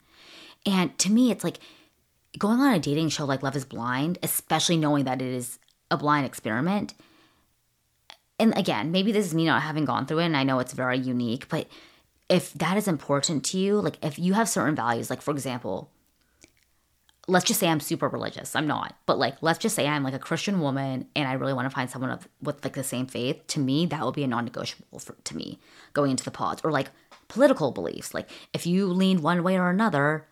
And 0.65 0.97
to 0.99 1.11
me, 1.11 1.29
it's 1.29 1.43
like 1.43 1.59
going 2.37 2.59
on 2.59 2.73
a 2.73 2.79
dating 2.79 3.09
show 3.09 3.25
like 3.25 3.43
Love 3.43 3.55
is 3.55 3.65
Blind, 3.65 4.17
especially 4.23 4.77
knowing 4.77 5.05
that 5.05 5.21
it 5.21 5.27
is 5.27 5.59
a 5.89 5.97
blind 5.97 6.25
experiment. 6.25 6.93
And 8.41 8.57
again, 8.57 8.91
maybe 8.91 9.11
this 9.11 9.27
is 9.27 9.35
me 9.35 9.45
not 9.45 9.61
having 9.61 9.85
gone 9.85 10.07
through 10.07 10.19
it, 10.19 10.25
and 10.25 10.35
I 10.35 10.43
know 10.43 10.57
it's 10.57 10.73
very 10.73 10.97
unique, 10.97 11.47
but 11.47 11.67
if 12.27 12.51
that 12.55 12.75
is 12.75 12.87
important 12.87 13.45
to 13.45 13.59
you, 13.59 13.79
like 13.79 13.97
if 14.03 14.17
you 14.17 14.33
have 14.33 14.49
certain 14.49 14.75
values, 14.75 15.11
like 15.11 15.21
for 15.21 15.29
example, 15.31 15.91
let's 17.27 17.45
just 17.45 17.59
say 17.59 17.67
I'm 17.67 17.79
super 17.79 18.07
religious. 18.07 18.55
I'm 18.55 18.65
not, 18.65 18.95
but 19.05 19.19
like 19.19 19.35
let's 19.41 19.59
just 19.59 19.75
say 19.75 19.87
I'm 19.87 20.03
like 20.03 20.15
a 20.15 20.19
Christian 20.19 20.59
woman 20.59 21.07
and 21.15 21.27
I 21.27 21.33
really 21.33 21.53
want 21.53 21.69
to 21.69 21.75
find 21.75 21.89
someone 21.89 22.09
of, 22.09 22.27
with 22.41 22.63
like 22.63 22.73
the 22.73 22.83
same 22.83 23.05
faith. 23.05 23.45
To 23.47 23.59
me, 23.59 23.85
that 23.85 24.03
would 24.03 24.15
be 24.15 24.23
a 24.23 24.27
non-negotiable 24.27 24.97
for 24.99 25.15
to 25.23 25.37
me 25.37 25.59
going 25.93 26.09
into 26.09 26.23
the 26.23 26.31
pods 26.31 26.61
or 26.63 26.71
like 26.71 26.89
political 27.27 27.71
beliefs. 27.71 28.13
Like 28.13 28.27
if 28.53 28.65
you 28.65 28.87
lean 28.87 29.21
one 29.21 29.43
way 29.43 29.55
or 29.57 29.69
another, 29.69 30.25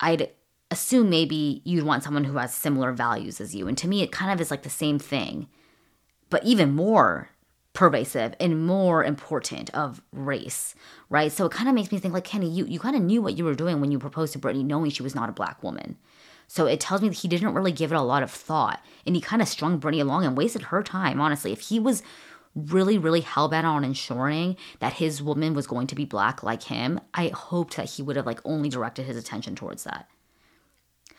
I'd 0.00 0.30
assume 0.70 1.10
maybe 1.10 1.62
you'd 1.64 1.84
want 1.84 2.02
someone 2.02 2.24
who 2.24 2.38
has 2.38 2.52
similar 2.54 2.92
values 2.92 3.40
as 3.40 3.54
you. 3.54 3.68
And 3.68 3.78
to 3.78 3.88
me, 3.88 4.02
it 4.02 4.10
kind 4.10 4.32
of 4.32 4.40
is 4.40 4.50
like 4.50 4.62
the 4.62 4.70
same 4.70 4.98
thing, 4.98 5.48
but 6.30 6.44
even 6.44 6.74
more 6.74 7.30
pervasive 7.72 8.34
and 8.40 8.66
more 8.66 9.04
important 9.04 9.70
of 9.70 10.02
race, 10.12 10.74
right? 11.08 11.30
So 11.30 11.46
it 11.46 11.52
kind 11.52 11.68
of 11.68 11.74
makes 11.74 11.92
me 11.92 11.98
think 11.98 12.14
like 12.14 12.24
Kenny, 12.24 12.50
you 12.50 12.64
you 12.66 12.80
kind 12.80 12.96
of 12.96 13.02
knew 13.02 13.22
what 13.22 13.36
you 13.36 13.44
were 13.44 13.54
doing 13.54 13.80
when 13.80 13.90
you 13.90 13.98
proposed 13.98 14.32
to 14.32 14.38
Brittany, 14.38 14.64
knowing 14.64 14.90
she 14.90 15.02
was 15.02 15.14
not 15.14 15.28
a 15.28 15.32
black 15.32 15.62
woman. 15.62 15.96
So 16.46 16.66
it 16.66 16.80
tells 16.80 17.00
me 17.00 17.08
that 17.08 17.18
he 17.18 17.28
didn't 17.28 17.54
really 17.54 17.70
give 17.70 17.92
it 17.92 17.96
a 17.96 18.02
lot 18.02 18.24
of 18.24 18.30
thought, 18.30 18.84
and 19.06 19.14
he 19.14 19.20
kind 19.20 19.40
of 19.40 19.46
strung 19.46 19.78
Brittany 19.78 20.00
along 20.00 20.24
and 20.24 20.36
wasted 20.36 20.62
her 20.62 20.82
time. 20.82 21.20
Honestly, 21.20 21.52
if 21.52 21.60
he 21.60 21.78
was 21.78 22.02
really, 22.56 22.98
really 22.98 23.20
hell 23.20 23.48
bent 23.48 23.66
on 23.66 23.84
ensuring 23.84 24.56
that 24.80 24.94
his 24.94 25.22
woman 25.22 25.54
was 25.54 25.68
going 25.68 25.86
to 25.86 25.94
be 25.94 26.04
black 26.04 26.42
like 26.42 26.64
him, 26.64 27.00
I 27.14 27.28
hoped 27.28 27.76
that 27.76 27.90
he 27.90 28.02
would 28.02 28.16
have 28.16 28.26
like 28.26 28.40
only 28.44 28.68
directed 28.68 29.06
his 29.06 29.16
attention 29.16 29.54
towards 29.54 29.84
that. 29.84 30.08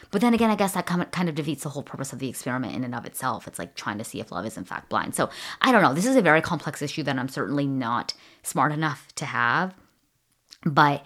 But 0.10 0.22
then 0.22 0.34
again, 0.34 0.50
I 0.50 0.56
guess 0.56 0.74
that 0.74 0.86
kind 0.86 1.30
of 1.30 1.36
defeats 1.36 1.64
the 1.64 1.70
whole 1.70 1.84
purpose 1.84 2.12
of 2.12 2.20
the 2.20 2.30
experiment 2.30 2.76
in 2.76 2.84
and 2.84 2.96
of 2.96 3.06
itself. 3.06 3.48
It's 3.48 3.60
like 3.60 3.76
trying 3.76 3.98
to 4.00 4.04
see 4.04 4.20
if 4.20 4.32
love 4.32 4.46
is 4.46 4.58
in 4.58 4.66
fact 4.66 4.90
blind. 4.90 5.16
So 5.16 5.30
I 5.62 5.72
don't 5.72 5.82
know. 5.82 5.94
This 5.94 6.06
is 6.06 6.16
a 6.16 6.22
very 6.22 6.42
complex 6.42 6.82
issue 6.82 7.04
that 7.04 7.18
I'm 7.18 7.30
certainly 7.30 7.68
not 7.68 8.14
smart 8.44 8.72
enough 8.72 9.08
to 9.16 9.26
have. 9.26 9.74
But 10.66 11.06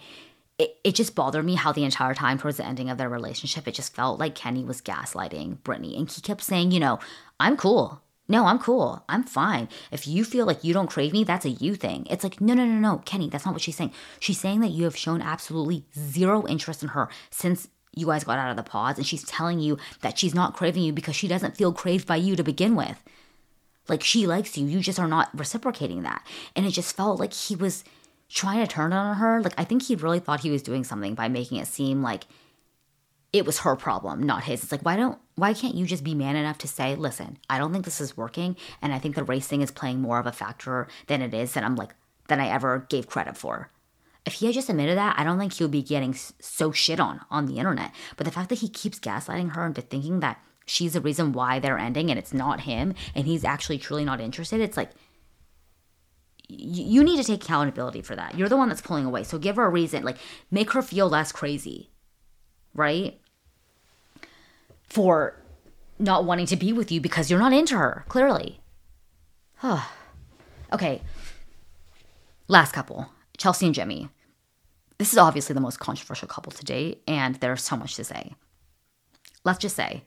it, 0.58 0.76
it 0.84 0.94
just 0.94 1.14
bothered 1.14 1.44
me 1.44 1.54
how 1.54 1.72
the 1.72 1.84
entire 1.84 2.14
time 2.14 2.38
towards 2.38 2.56
the 2.56 2.66
ending 2.66 2.88
of 2.88 2.98
their 2.98 3.08
relationship, 3.08 3.68
it 3.68 3.74
just 3.74 3.94
felt 3.94 4.18
like 4.18 4.34
Kenny 4.34 4.64
was 4.64 4.80
gaslighting 4.80 5.62
Brittany. 5.62 5.96
And 5.96 6.10
he 6.10 6.20
kept 6.20 6.42
saying, 6.42 6.72
you 6.72 6.80
know, 6.80 6.98
I'm 7.38 7.56
cool. 7.56 8.02
No, 8.28 8.46
I'm 8.46 8.58
cool. 8.58 9.04
I'm 9.08 9.22
fine. 9.22 9.68
If 9.92 10.08
you 10.08 10.24
feel 10.24 10.46
like 10.46 10.64
you 10.64 10.74
don't 10.74 10.90
crave 10.90 11.12
me, 11.12 11.22
that's 11.22 11.44
a 11.44 11.50
you 11.50 11.76
thing. 11.76 12.06
It's 12.10 12.24
like, 12.24 12.40
no, 12.40 12.54
no, 12.54 12.64
no, 12.64 12.78
no, 12.78 12.98
Kenny, 13.04 13.28
that's 13.28 13.44
not 13.44 13.54
what 13.54 13.62
she's 13.62 13.76
saying. 13.76 13.92
She's 14.18 14.40
saying 14.40 14.60
that 14.60 14.72
you 14.72 14.84
have 14.84 14.96
shown 14.96 15.22
absolutely 15.22 15.84
zero 15.96 16.46
interest 16.46 16.82
in 16.82 16.88
her 16.90 17.08
since 17.30 17.68
you 17.96 18.06
guys 18.06 18.24
got 18.24 18.38
out 18.38 18.50
of 18.50 18.56
the 18.56 18.62
pods 18.62 18.98
and 18.98 19.06
she's 19.06 19.24
telling 19.24 19.58
you 19.58 19.78
that 20.02 20.18
she's 20.18 20.34
not 20.34 20.54
craving 20.54 20.82
you 20.82 20.92
because 20.92 21.16
she 21.16 21.26
doesn't 21.26 21.56
feel 21.56 21.72
craved 21.72 22.06
by 22.06 22.16
you 22.16 22.36
to 22.36 22.44
begin 22.44 22.76
with. 22.76 23.02
Like 23.88 24.02
she 24.02 24.26
likes 24.26 24.56
you, 24.56 24.66
you 24.66 24.80
just 24.80 25.00
are 25.00 25.08
not 25.08 25.30
reciprocating 25.34 26.02
that. 26.02 26.24
And 26.54 26.66
it 26.66 26.72
just 26.72 26.94
felt 26.94 27.18
like 27.18 27.32
he 27.32 27.56
was 27.56 27.84
trying 28.28 28.64
to 28.64 28.72
turn 28.72 28.92
on 28.92 29.16
her. 29.16 29.40
Like 29.40 29.54
I 29.56 29.64
think 29.64 29.84
he 29.84 29.96
really 29.96 30.20
thought 30.20 30.40
he 30.40 30.50
was 30.50 30.62
doing 30.62 30.84
something 30.84 31.14
by 31.14 31.28
making 31.28 31.58
it 31.58 31.66
seem 31.66 32.02
like 32.02 32.26
it 33.32 33.46
was 33.46 33.60
her 33.60 33.76
problem, 33.76 34.22
not 34.22 34.44
his. 34.44 34.62
It's 34.62 34.72
like 34.72 34.84
why 34.84 34.96
don't 34.96 35.18
why 35.34 35.54
can't 35.54 35.74
you 35.74 35.86
just 35.86 36.04
be 36.04 36.14
man 36.14 36.36
enough 36.36 36.58
to 36.58 36.68
say, 36.68 36.94
listen, 36.94 37.38
I 37.48 37.58
don't 37.58 37.72
think 37.72 37.84
this 37.84 38.00
is 38.00 38.16
working, 38.16 38.56
and 38.80 38.94
I 38.94 38.98
think 38.98 39.14
the 39.14 39.24
race 39.24 39.46
thing 39.46 39.60
is 39.60 39.70
playing 39.70 40.00
more 40.00 40.18
of 40.18 40.26
a 40.26 40.32
factor 40.32 40.88
than 41.06 41.20
it 41.20 41.34
is 41.34 41.52
that 41.52 41.64
I'm 41.64 41.76
like 41.76 41.94
than 42.28 42.40
I 42.40 42.48
ever 42.48 42.86
gave 42.88 43.06
credit 43.06 43.36
for 43.36 43.70
if 44.26 44.34
he 44.34 44.46
had 44.46 44.54
just 44.54 44.68
admitted 44.68 44.98
that, 44.98 45.14
I 45.18 45.24
don't 45.24 45.38
think 45.38 45.52
he 45.52 45.64
would 45.64 45.70
be 45.70 45.82
getting 45.82 46.14
so 46.14 46.72
shit 46.72 46.98
on 46.98 47.20
on 47.30 47.46
the 47.46 47.58
internet. 47.58 47.92
But 48.16 48.24
the 48.24 48.32
fact 48.32 48.48
that 48.48 48.58
he 48.58 48.68
keeps 48.68 48.98
gaslighting 48.98 49.54
her 49.54 49.64
into 49.64 49.80
thinking 49.80 50.20
that 50.20 50.42
she's 50.66 50.94
the 50.94 51.00
reason 51.00 51.32
why 51.32 51.60
they're 51.60 51.78
ending 51.78 52.10
and 52.10 52.18
it's 52.18 52.34
not 52.34 52.60
him 52.60 52.92
and 53.14 53.24
he's 53.24 53.44
actually 53.44 53.78
truly 53.78 54.04
not 54.04 54.20
interested, 54.20 54.60
it's 54.60 54.76
like 54.76 54.90
you 56.48 57.02
need 57.02 57.16
to 57.16 57.24
take 57.24 57.42
accountability 57.42 58.02
for 58.02 58.16
that. 58.16 58.36
You're 58.36 58.48
the 58.48 58.56
one 58.56 58.68
that's 58.68 58.80
pulling 58.80 59.04
away. 59.04 59.22
So 59.22 59.38
give 59.38 59.56
her 59.56 59.64
a 59.64 59.70
reason, 59.70 60.02
like 60.02 60.18
make 60.50 60.72
her 60.72 60.82
feel 60.82 61.08
less 61.08 61.30
crazy, 61.30 61.90
right? 62.74 63.20
For 64.88 65.40
not 65.98 66.24
wanting 66.24 66.46
to 66.46 66.56
be 66.56 66.72
with 66.72 66.90
you 66.90 67.00
because 67.00 67.30
you're 67.30 67.40
not 67.40 67.52
into 67.52 67.76
her, 67.76 68.04
clearly. 68.08 68.60
okay. 70.72 71.00
Last 72.48 72.72
couple 72.72 73.10
Chelsea 73.38 73.66
and 73.66 73.74
Jimmy. 73.74 74.08
This 74.98 75.12
is 75.12 75.18
obviously 75.18 75.54
the 75.54 75.60
most 75.60 75.78
controversial 75.78 76.28
couple 76.28 76.52
to 76.52 76.64
date, 76.64 77.02
and 77.06 77.34
there's 77.36 77.62
so 77.62 77.76
much 77.76 77.96
to 77.96 78.04
say. 78.04 78.34
Let's 79.44 79.58
just 79.58 79.76
say 79.76 80.04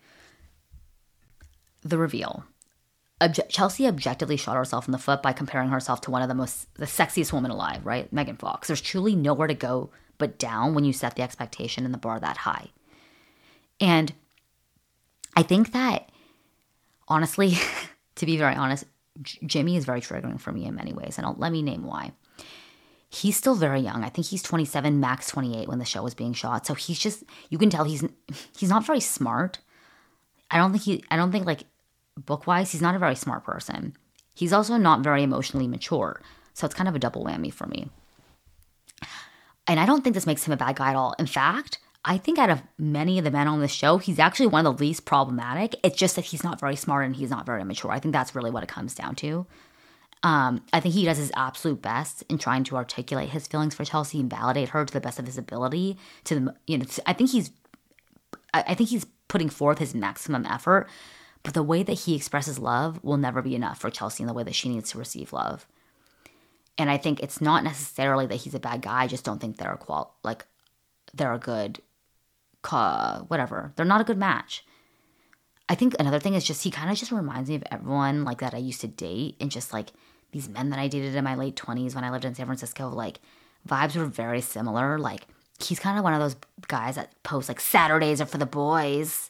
the 1.82 1.98
reveal. 1.98 2.44
Obje- 3.22 3.50
Chelsea 3.50 3.88
objectively 3.88 4.38
shot 4.38 4.56
herself 4.56 4.88
in 4.88 4.92
the 4.92 4.98
foot 4.98 5.22
by 5.22 5.34
comparing 5.34 5.70
herself 5.70 6.02
to 6.02 6.12
one 6.12 6.22
of 6.22 6.28
the 6.28 6.36
most 6.36 6.74
the 6.76 6.86
sexiest 6.86 7.34
women 7.34 7.52
alive, 7.52 7.86
right? 7.86 8.12
Megan 8.12 8.38
Fox. 8.38 8.68
There's 8.68 8.82
truly 8.82 9.16
nowhere 9.16 9.48
to 9.48 9.54
go 9.54 9.90
but 10.18 10.38
down 10.38 10.74
when 10.74 10.84
you 10.84 10.94
set 10.94 11.16
the 11.16 11.22
expectation 11.22 11.86
and 11.86 11.94
the 11.94 11.98
bar 11.98 12.20
that 12.20 12.38
high. 12.38 12.68
And 13.80 14.14
I 15.36 15.44
think 15.44 15.72
that 15.72 16.10
honestly, 17.08 17.54
to 18.16 18.26
be 18.26 18.38
very 18.38 18.56
honest, 18.56 18.86
J- 19.22 19.40
Jimmy 19.46 19.76
is 19.76 19.86
very 19.86 20.02
triggering 20.02 20.40
for 20.40 20.52
me 20.52 20.66
in 20.66 20.76
many 20.76 20.94
ways, 20.94 21.18
and 21.18 21.26
I'll, 21.26 21.36
let 21.38 21.52
me 21.52 21.62
name 21.62 21.84
why 21.84 22.12
he's 23.10 23.36
still 23.36 23.56
very 23.56 23.80
young. 23.82 24.04
I 24.04 24.10
think 24.10 24.28
he's 24.28 24.44
27, 24.44 25.00
max 25.00 25.28
28 25.28 25.68
when 25.68 25.80
the 25.80 25.86
show 25.86 26.04
was 26.04 26.14
being 26.14 26.34
shot. 26.34 26.66
So 26.66 26.74
he's 26.74 27.00
just 27.00 27.24
you 27.50 27.58
can 27.58 27.70
tell 27.70 27.84
he's 27.84 28.04
he's 28.58 28.70
not 28.70 28.86
very 28.86 29.00
smart. 29.00 29.60
I 30.52 30.58
don't 30.58 30.72
think 30.72 30.84
he 30.84 31.04
I 31.10 31.16
don't 31.16 31.32
think 31.32 31.46
like 31.46 31.64
book-wise 32.18 32.72
he's 32.72 32.82
not 32.82 32.96
a 32.96 33.00
very 33.00 33.16
smart 33.16 33.44
person. 33.44 33.96
He's 34.34 34.54
also 34.54 34.78
not 34.78 35.02
very 35.02 35.24
emotionally 35.24 35.68
mature. 35.68 36.22
So 36.54 36.66
it's 36.66 36.76
kind 36.76 36.88
of 36.88 36.96
a 36.96 37.00
double 37.00 37.26
whammy 37.26 37.54
for 37.54 37.68
me. 37.68 37.90
And 39.68 39.80
I 39.80 39.86
don't 39.86 40.04
think 40.04 40.14
this 40.14 40.26
makes 40.26 40.46
him 40.46 40.54
a 40.54 40.58
bad 40.58 40.78
guy 40.78 40.90
at 40.90 40.96
all. 40.96 41.14
In 41.20 41.28
fact, 41.28 41.80
I 42.04 42.18
think 42.18 42.40
out 42.40 42.50
of 42.50 42.64
many 42.78 43.18
of 43.18 43.26
the 43.26 43.32
men 43.32 43.48
on 43.48 43.60
the 43.60 43.68
show, 43.68 43.98
he's 43.98 44.20
actually 44.20 44.48
one 44.48 44.66
of 44.66 44.78
the 44.78 44.84
least 44.84 45.06
problematic. 45.06 45.76
It's 45.84 45.98
just 45.98 46.16
that 46.16 46.26
he's 46.26 46.44
not 46.44 46.60
very 46.60 46.76
smart 46.76 47.06
and 47.06 47.16
he's 47.16 47.30
not 47.30 47.46
very 47.46 47.64
mature. 47.64 47.92
I 47.92 48.00
think 48.00 48.14
that's 48.14 48.34
really 48.34 48.52
what 48.52 48.64
it 48.64 48.70
comes 48.70 48.96
down 48.96 49.16
to. 49.16 49.46
Um, 50.22 50.64
I 50.74 50.82
think 50.82 50.96
he 50.96 51.06
does 51.06 51.18
his 51.18 51.32
absolute 51.36 51.82
best 51.82 52.24
in 52.30 52.38
trying 52.38 52.66
to 52.66 52.76
articulate 52.76 53.30
his 53.30 53.48
feelings 53.48 53.74
for 53.74 53.86
Chelsea 53.86 54.20
and 54.20 54.30
validate 54.30 54.70
her 54.70 54.84
to 54.84 54.94
the 54.94 55.00
best 55.00 55.18
of 55.18 55.26
his 55.26 55.38
ability. 55.38 55.98
To 56.26 56.36
the, 56.36 56.56
you 56.68 56.78
know, 56.78 56.86
I 57.06 57.14
think 57.14 57.32
he's, 57.32 57.52
I 58.54 58.74
think 58.74 58.90
he's 58.90 59.06
putting 59.30 59.50
forth 59.50 59.78
his 59.78 59.96
maximum 59.96 60.46
effort. 60.46 60.90
But 61.44 61.54
the 61.54 61.64
way 61.64 61.84
that 61.84 61.94
he 61.94 62.16
expresses 62.16 62.60
love 62.60 63.02
will 63.02 63.16
never 63.16 63.42
be 63.42 63.56
enough 63.56 63.80
for 63.80 63.90
Chelsea 63.90 64.24
in 64.24 64.28
the 64.28 64.34
way 64.34 64.44
that 64.44 64.56
she 64.56 64.68
needs 64.68 64.92
to 64.92 64.98
receive 64.98 65.32
love. 65.32 65.66
And 66.78 66.90
I 66.90 66.98
think 66.98 67.22
it's 67.22 67.40
not 67.40 67.64
necessarily 67.64 68.26
that 68.28 68.36
he's 68.36 68.56
a 68.56 68.60
bad 68.60 68.82
guy. 68.82 69.04
I 69.04 69.08
just 69.08 69.24
don't 69.24 69.40
think 69.40 69.58
they're 69.58 69.74
a 69.74 69.78
qual 69.78 70.16
like 70.24 70.46
they're 71.14 71.34
a 71.34 71.40
good, 71.40 71.82
whatever. 73.28 73.74
They're 73.76 73.86
not 73.86 74.02
a 74.02 74.06
good 74.06 74.18
match. 74.18 74.66
I 75.68 75.76
think 75.76 75.96
another 76.00 76.20
thing 76.20 76.34
is 76.34 76.44
just 76.44 76.64
he 76.64 76.72
kind 76.72 76.90
of 76.90 76.98
just 76.98 77.12
reminds 77.12 77.50
me 77.50 77.56
of 77.56 77.64
everyone 77.72 78.24
like 78.24 78.40
that 78.40 78.54
I 78.54 78.58
used 78.58 78.82
to 78.82 78.88
date 78.88 79.36
and 79.40 79.52
just 79.52 79.72
like 79.72 79.92
these 80.32 80.50
men 80.50 80.70
that 80.70 80.80
I 80.80 80.88
dated 80.88 81.16
in 81.16 81.24
my 81.24 81.36
late 81.36 81.56
20s 81.56 81.96
when 81.96 82.04
I 82.04 82.12
lived 82.12 82.26
in 82.26 82.36
San 82.36 82.46
Francisco, 82.46 82.90
like 82.90 83.20
vibes 83.68 83.96
were 83.96 84.06
very 84.06 84.42
similar. 84.42 84.98
Like 85.00 85.28
he's 85.60 85.80
kind 85.80 85.98
of 85.98 86.04
one 86.04 86.14
of 86.14 86.20
those 86.20 86.36
guys 86.68 86.96
that 86.96 87.12
post 87.24 87.50
like 87.50 87.60
Saturdays 87.60 88.22
are 88.22 88.26
for 88.26 88.38
the 88.38 88.46
boys 88.46 89.30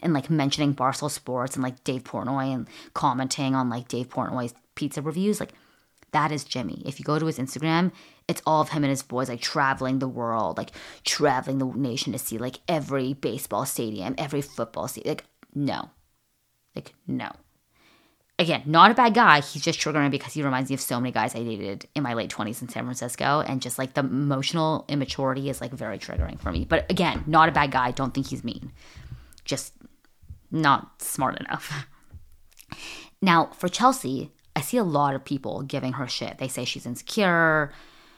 and 0.00 0.12
like 0.12 0.30
mentioning 0.30 0.74
Barstool 0.74 1.10
Sports 1.10 1.54
and 1.54 1.62
like 1.62 1.84
Dave 1.84 2.04
Portnoy 2.04 2.52
and 2.52 2.68
commenting 2.94 3.54
on 3.54 3.68
like 3.68 3.88
Dave 3.88 4.08
Portnoy's 4.08 4.54
pizza 4.74 5.02
reviews. 5.02 5.40
Like 5.40 5.52
that 6.12 6.32
is 6.32 6.44
Jimmy. 6.44 6.82
If 6.84 6.98
you 6.98 7.04
go 7.04 7.18
to 7.18 7.26
his 7.26 7.38
Instagram, 7.38 7.92
it's 8.28 8.42
all 8.46 8.60
of 8.60 8.70
him 8.70 8.84
and 8.84 8.90
his 8.90 9.02
boys 9.02 9.28
like 9.28 9.40
traveling 9.40 9.98
the 9.98 10.08
world, 10.08 10.58
like 10.58 10.72
traveling 11.04 11.58
the 11.58 11.66
nation 11.66 12.12
to 12.12 12.18
see 12.18 12.38
like 12.38 12.60
every 12.68 13.14
baseball 13.14 13.64
stadium, 13.66 14.14
every 14.18 14.42
football 14.42 14.88
stadium. 14.88 15.16
Like, 15.16 15.24
no. 15.54 15.90
Like, 16.74 16.94
no. 17.06 17.30
Again, 18.38 18.62
not 18.66 18.90
a 18.90 18.94
bad 18.94 19.14
guy. 19.14 19.40
He's 19.40 19.62
just 19.62 19.80
triggering 19.80 20.10
because 20.10 20.32
he 20.32 20.42
reminds 20.42 20.70
me 20.70 20.74
of 20.74 20.80
so 20.80 21.00
many 21.00 21.12
guys 21.12 21.34
I 21.34 21.42
dated 21.42 21.86
in 21.94 22.02
my 22.02 22.14
late 22.14 22.30
20s 22.30 22.62
in 22.62 22.68
San 22.68 22.84
Francisco. 22.84 23.40
And 23.46 23.62
just 23.62 23.78
like 23.78 23.94
the 23.94 24.00
emotional 24.00 24.84
immaturity 24.88 25.48
is 25.48 25.60
like 25.60 25.72
very 25.72 25.98
triggering 25.98 26.40
for 26.40 26.50
me. 26.50 26.64
But 26.64 26.90
again, 26.90 27.24
not 27.26 27.48
a 27.48 27.52
bad 27.52 27.70
guy. 27.70 27.90
Don't 27.90 28.12
think 28.12 28.28
he's 28.28 28.44
mean. 28.44 28.72
Just 29.44 29.74
not 30.50 31.02
smart 31.02 31.38
enough. 31.40 31.86
Now, 33.24 33.50
for 33.56 33.68
Chelsea, 33.68 34.32
I 34.56 34.60
see 34.60 34.76
a 34.76 34.82
lot 34.84 35.14
of 35.14 35.24
people 35.24 35.62
giving 35.62 35.92
her 35.92 36.08
shit. 36.08 36.38
They 36.38 36.48
say 36.48 36.64
she's 36.64 36.84
insecure. 36.84 37.72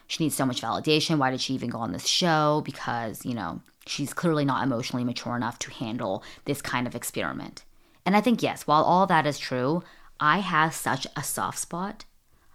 She 0.07 0.25
needs 0.25 0.35
so 0.35 0.47
much 0.47 0.63
validation. 0.63 1.19
Why 1.19 1.31
did 1.31 1.43
she 1.43 1.53
even 1.53 1.69
go 1.69 1.79
on 1.79 1.93
this 1.93 2.07
show? 2.07 2.63
Because, 2.65 3.25
you 3.25 3.35
know, 3.35 3.61
she's 3.87 4.15
clearly 4.15 4.47
not 4.47 4.65
emotionally 4.65 5.05
mature 5.05 5.37
enough 5.37 5.59
to 5.61 5.71
handle 5.71 6.25
this 6.47 6.63
kind 6.63 6.87
of 6.87 6.95
experiment. 6.95 7.65
And 8.07 8.17
I 8.17 8.23
think, 8.23 8.43
yes, 8.43 8.67
while 8.67 8.83
all 8.83 9.07
that 9.07 9.27
is 9.27 9.39
true, 9.39 9.83
I 10.21 10.39
have 10.39 10.75
such 10.75 11.07
a 11.17 11.23
soft 11.23 11.59
spot 11.59 12.05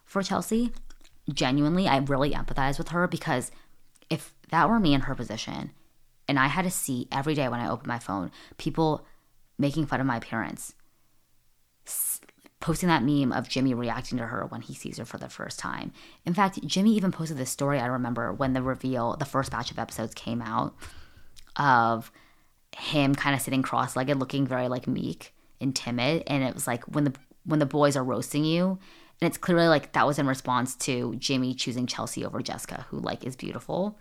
for 0.05 0.23
Chelsea. 0.23 0.71
Genuinely, 1.31 1.87
I 1.87 1.97
really 1.97 2.31
empathize 2.31 2.77
with 2.77 2.89
her 2.89 3.07
because 3.07 3.51
if 4.09 4.33
that 4.49 4.69
were 4.69 4.79
me 4.79 4.93
in 4.93 5.01
her 5.01 5.15
position 5.15 5.71
and 6.27 6.39
I 6.39 6.47
had 6.47 6.65
to 6.65 6.71
see 6.71 7.07
every 7.11 7.35
day 7.35 7.47
when 7.47 7.59
I 7.59 7.69
open 7.69 7.87
my 7.87 7.99
phone 7.99 8.31
people 8.57 9.05
making 9.57 9.85
fun 9.85 9.99
of 9.99 10.07
my 10.07 10.17
appearance, 10.17 10.73
posting 12.59 12.89
that 12.89 13.03
meme 13.03 13.31
of 13.31 13.49
Jimmy 13.49 13.73
reacting 13.73 14.17
to 14.17 14.27
her 14.27 14.45
when 14.45 14.61
he 14.61 14.73
sees 14.73 14.97
her 14.97 15.05
for 15.05 15.17
the 15.17 15.29
first 15.29 15.59
time. 15.59 15.91
In 16.25 16.33
fact, 16.33 16.65
Jimmy 16.65 16.95
even 16.95 17.11
posted 17.11 17.37
this 17.37 17.49
story 17.49 17.79
I 17.79 17.85
remember 17.85 18.33
when 18.33 18.53
the 18.53 18.61
reveal, 18.61 19.15
the 19.17 19.25
first 19.25 19.51
batch 19.51 19.69
of 19.69 19.79
episodes 19.79 20.13
came 20.13 20.41
out 20.41 20.75
of 21.55 22.11
him 22.75 23.15
kind 23.15 23.35
of 23.35 23.41
sitting 23.41 23.61
cross-legged 23.61 24.17
looking 24.17 24.47
very 24.47 24.67
like 24.67 24.87
meek 24.87 25.33
and 25.59 25.75
timid 25.75 26.23
and 26.27 26.43
it 26.43 26.53
was 26.53 26.67
like 26.67 26.83
when 26.85 27.03
the 27.03 27.13
when 27.49 27.59
the 27.59 27.65
boys 27.65 27.95
are 27.95 28.03
roasting 28.03 28.45
you 28.45 28.79
and 29.21 29.27
it's 29.27 29.37
clearly 29.37 29.67
like 29.67 29.91
that 29.91 30.07
was 30.07 30.19
in 30.19 30.27
response 30.27 30.75
to 30.75 31.15
Jimmy 31.15 31.53
choosing 31.53 31.85
Chelsea 31.85 32.25
over 32.25 32.41
Jessica 32.41 32.85
who 32.89 32.99
like 32.99 33.25
is 33.25 33.35
beautiful. 33.35 33.97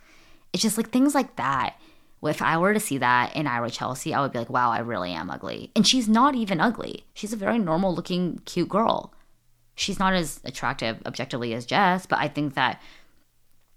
It's 0.52 0.62
just 0.62 0.76
like 0.76 0.90
things 0.90 1.14
like 1.14 1.36
that. 1.36 1.76
If 2.22 2.42
I 2.42 2.56
were 2.58 2.74
to 2.74 2.80
see 2.80 2.98
that 2.98 3.34
in 3.36 3.46
Ira 3.46 3.70
Chelsea, 3.70 4.12
I 4.12 4.20
would 4.20 4.32
be 4.32 4.40
like, 4.40 4.50
wow, 4.50 4.70
I 4.70 4.80
really 4.80 5.12
am 5.12 5.30
ugly. 5.30 5.70
And 5.76 5.86
she's 5.86 6.08
not 6.08 6.34
even 6.34 6.60
ugly. 6.60 7.04
She's 7.14 7.32
a 7.32 7.36
very 7.36 7.58
normal 7.58 7.94
looking, 7.94 8.40
cute 8.44 8.68
girl. 8.68 9.14
She's 9.76 10.00
not 10.00 10.14
as 10.14 10.40
attractive 10.44 11.00
objectively 11.06 11.54
as 11.54 11.64
Jess, 11.64 12.06
but 12.06 12.18
I 12.18 12.26
think 12.26 12.54
that, 12.54 12.82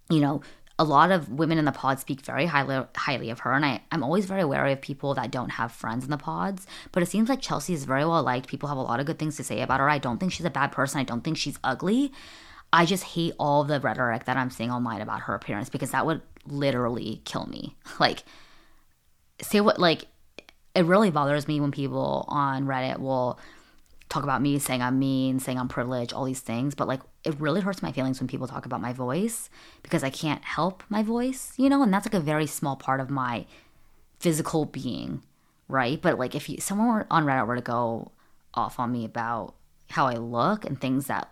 you 0.09 0.19
know, 0.19 0.41
a 0.79 0.83
lot 0.83 1.11
of 1.11 1.29
women 1.29 1.57
in 1.57 1.65
the 1.65 1.71
pod 1.71 1.99
speak 1.99 2.21
very 2.21 2.45
highly 2.45 2.85
highly 2.95 3.29
of 3.29 3.39
her, 3.39 3.53
and 3.53 3.65
I, 3.65 3.81
I'm 3.91 4.03
always 4.03 4.25
very 4.25 4.45
wary 4.45 4.73
of 4.73 4.81
people 4.81 5.13
that 5.15 5.31
don't 5.31 5.49
have 5.49 5.71
friends 5.71 6.03
in 6.03 6.11
the 6.11 6.17
pods. 6.17 6.65
But 6.91 7.03
it 7.03 7.07
seems 7.07 7.29
like 7.29 7.41
Chelsea 7.41 7.73
is 7.73 7.85
very 7.85 8.05
well 8.05 8.23
liked. 8.23 8.47
People 8.47 8.69
have 8.69 8.77
a 8.77 8.81
lot 8.81 8.99
of 8.99 9.05
good 9.05 9.19
things 9.19 9.37
to 9.37 9.43
say 9.43 9.61
about 9.61 9.79
her. 9.79 9.89
I 9.89 9.97
don't 9.97 10.19
think 10.19 10.31
she's 10.31 10.45
a 10.45 10.51
bad 10.51 10.71
person. 10.71 10.99
I 10.99 11.03
don't 11.03 11.23
think 11.23 11.37
she's 11.37 11.59
ugly. 11.63 12.11
I 12.73 12.85
just 12.85 13.03
hate 13.03 13.33
all 13.37 13.63
the 13.63 13.79
rhetoric 13.79 14.25
that 14.25 14.37
I'm 14.37 14.49
seeing 14.49 14.71
online 14.71 15.01
about 15.01 15.21
her 15.21 15.35
appearance 15.35 15.69
because 15.69 15.91
that 15.91 16.05
would 16.05 16.21
literally 16.45 17.21
kill 17.25 17.45
me. 17.45 17.75
Like, 17.99 18.23
say 19.41 19.61
what 19.61 19.79
like 19.79 20.07
it 20.73 20.85
really 20.85 21.11
bothers 21.11 21.47
me 21.47 21.59
when 21.59 21.71
people 21.71 22.25
on 22.27 22.65
Reddit 22.65 22.99
will 22.99 23.39
talk 24.11 24.23
about 24.23 24.41
me 24.41 24.59
saying 24.59 24.81
I'm 24.81 24.99
mean, 24.99 25.39
saying 25.39 25.57
I'm 25.57 25.69
privileged, 25.69 26.11
all 26.11 26.25
these 26.25 26.41
things, 26.41 26.75
but 26.75 26.87
like 26.87 26.99
it 27.23 27.39
really 27.39 27.61
hurts 27.61 27.81
my 27.81 27.93
feelings 27.93 28.19
when 28.19 28.27
people 28.27 28.45
talk 28.45 28.65
about 28.65 28.81
my 28.81 28.91
voice 28.91 29.49
because 29.83 30.03
I 30.03 30.09
can't 30.09 30.43
help 30.43 30.83
my 30.89 31.01
voice, 31.01 31.53
you 31.55 31.69
know, 31.69 31.81
and 31.81 31.93
that's 31.93 32.05
like 32.05 32.13
a 32.13 32.19
very 32.19 32.45
small 32.45 32.75
part 32.75 32.99
of 32.99 33.09
my 33.09 33.45
physical 34.19 34.65
being, 34.65 35.21
right? 35.69 35.99
But 36.01 36.19
like 36.19 36.35
if 36.35 36.49
you 36.49 36.59
someone 36.59 36.89
were 36.89 37.07
on 37.09 37.25
Reddit 37.25 37.47
were 37.47 37.55
to 37.55 37.61
go 37.61 38.11
off 38.53 38.79
on 38.79 38.91
me 38.91 39.05
about 39.05 39.55
how 39.89 40.07
I 40.07 40.15
look 40.15 40.65
and 40.65 40.79
things 40.79 41.07
that 41.07 41.31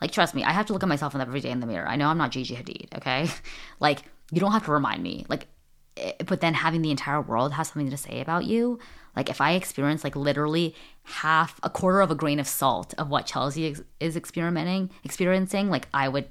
like 0.00 0.12
trust 0.12 0.32
me, 0.34 0.44
I 0.44 0.52
have 0.52 0.66
to 0.66 0.72
look 0.72 0.84
at 0.84 0.88
myself 0.88 1.16
every 1.16 1.40
day 1.40 1.50
in 1.50 1.58
the 1.58 1.66
mirror. 1.66 1.88
I 1.88 1.96
know 1.96 2.06
I'm 2.06 2.18
not 2.18 2.30
Gigi 2.30 2.54
Hadid, 2.54 2.96
okay? 2.98 3.28
like 3.80 4.04
you 4.30 4.38
don't 4.38 4.52
have 4.52 4.64
to 4.66 4.72
remind 4.72 5.02
me. 5.02 5.26
Like 5.28 5.48
eh, 5.96 6.12
but 6.24 6.40
then 6.40 6.54
having 6.54 6.82
the 6.82 6.92
entire 6.92 7.20
world 7.20 7.52
have 7.52 7.66
something 7.66 7.90
to 7.90 7.96
say 7.96 8.20
about 8.20 8.44
you, 8.44 8.78
like 9.16 9.28
if 9.28 9.40
I 9.40 9.52
experience 9.52 10.04
like 10.04 10.14
literally 10.14 10.76
half 11.04 11.58
a 11.62 11.70
quarter 11.70 12.00
of 12.00 12.10
a 12.10 12.14
grain 12.14 12.38
of 12.38 12.46
salt 12.46 12.94
of 12.98 13.08
what 13.08 13.26
Chelsea 13.26 13.74
is 14.00 14.16
experimenting 14.16 14.90
experiencing, 15.04 15.68
like 15.68 15.88
I 15.92 16.08
would 16.08 16.28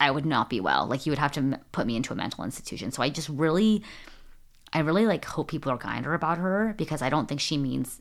I 0.00 0.10
would 0.10 0.26
not 0.26 0.48
be 0.48 0.60
well. 0.60 0.86
Like 0.86 1.06
you 1.06 1.12
would 1.12 1.18
have 1.18 1.32
to 1.32 1.58
put 1.72 1.86
me 1.86 1.96
into 1.96 2.12
a 2.12 2.16
mental 2.16 2.44
institution. 2.44 2.92
So 2.92 3.02
I 3.02 3.08
just 3.08 3.28
really 3.28 3.82
I 4.72 4.80
really 4.80 5.06
like 5.06 5.24
hope 5.24 5.48
people 5.48 5.72
are 5.72 5.78
kinder 5.78 6.14
about 6.14 6.38
her 6.38 6.74
because 6.76 7.02
I 7.02 7.08
don't 7.08 7.26
think 7.26 7.40
she 7.40 7.56
means 7.56 8.00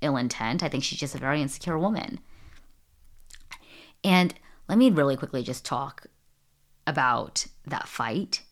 ill 0.00 0.16
intent. 0.16 0.62
I 0.62 0.68
think 0.68 0.82
she's 0.82 0.98
just 0.98 1.14
a 1.14 1.18
very 1.18 1.42
insecure 1.42 1.78
woman. 1.78 2.20
And 4.02 4.34
let 4.68 4.78
me 4.78 4.90
really 4.90 5.16
quickly 5.16 5.42
just 5.42 5.64
talk 5.64 6.06
about 6.86 7.46
that 7.66 7.86
fight 7.86 8.42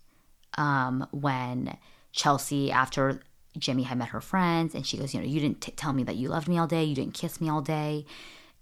um, 0.59 1.07
when 1.11 1.76
Chelsea, 2.12 2.70
after 2.70 3.20
Jimmy 3.59 3.85
had 3.85 3.99
met 3.99 4.09
her 4.09 4.21
friends, 4.21 4.75
and 4.75 4.87
she 4.87 4.97
goes, 4.97 5.15
You 5.15 5.21
know, 5.21 5.27
you 5.27 5.41
didn't 5.41 5.61
t- 5.61 5.73
tell 5.73 5.93
me 5.93 6.05
that 6.05 6.17
you 6.17 6.29
loved 6.29 6.49
me 6.49 6.59
all 6.59 6.67
day. 6.67 6.85
You 6.85 6.95
didn't 6.95 7.15
kiss 7.15 7.41
me 7.41 7.49
all 7.49 7.61
day. 7.61 8.07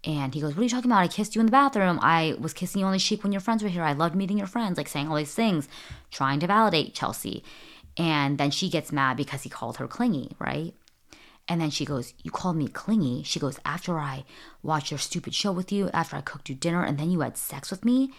And 0.03 0.33
he 0.33 0.41
goes, 0.41 0.55
What 0.55 0.61
are 0.61 0.63
you 0.63 0.69
talking 0.69 0.91
about? 0.91 1.01
I 1.01 1.07
kissed 1.07 1.35
you 1.35 1.39
in 1.39 1.47
the 1.47 1.51
bathroom. 1.51 1.99
I 2.01 2.35
was 2.39 2.53
kissing 2.53 2.81
you 2.81 2.85
on 2.85 2.93
the 2.93 2.99
cheek 2.99 3.23
when 3.23 3.31
your 3.31 3.41
friends 3.41 3.63
were 3.63 3.69
here. 3.69 3.83
I 3.83 3.93
loved 3.93 4.15
meeting 4.15 4.37
your 4.37 4.47
friends, 4.47 4.77
like 4.77 4.87
saying 4.87 5.07
all 5.07 5.15
these 5.15 5.33
things, 5.33 5.67
trying 6.11 6.39
to 6.39 6.47
validate 6.47 6.93
Chelsea. 6.93 7.43
And 7.97 8.37
then 8.37 8.51
she 8.51 8.69
gets 8.69 8.91
mad 8.91 9.17
because 9.17 9.41
he 9.41 9.49
called 9.49 9.77
her 9.77 9.87
clingy, 9.87 10.35
right? 10.39 10.73
And 11.47 11.59
then 11.61 11.69
she 11.69 11.85
goes, 11.85 12.13
You 12.21 12.31
called 12.31 12.57
me 12.57 12.67
clingy? 12.67 13.23
She 13.23 13.39
goes, 13.39 13.59
After 13.65 13.99
I 13.99 14.23
watched 14.61 14.91
your 14.91 14.97
stupid 14.99 15.33
show 15.33 15.51
with 15.51 15.71
you, 15.71 15.89
after 15.93 16.15
I 16.15 16.21
cooked 16.21 16.49
you 16.49 16.55
dinner, 16.55 16.83
and 16.83 16.97
then 16.97 17.09
you 17.09 17.21
had 17.21 17.37
sex 17.37 17.71
with 17.71 17.85
me. 17.85 18.11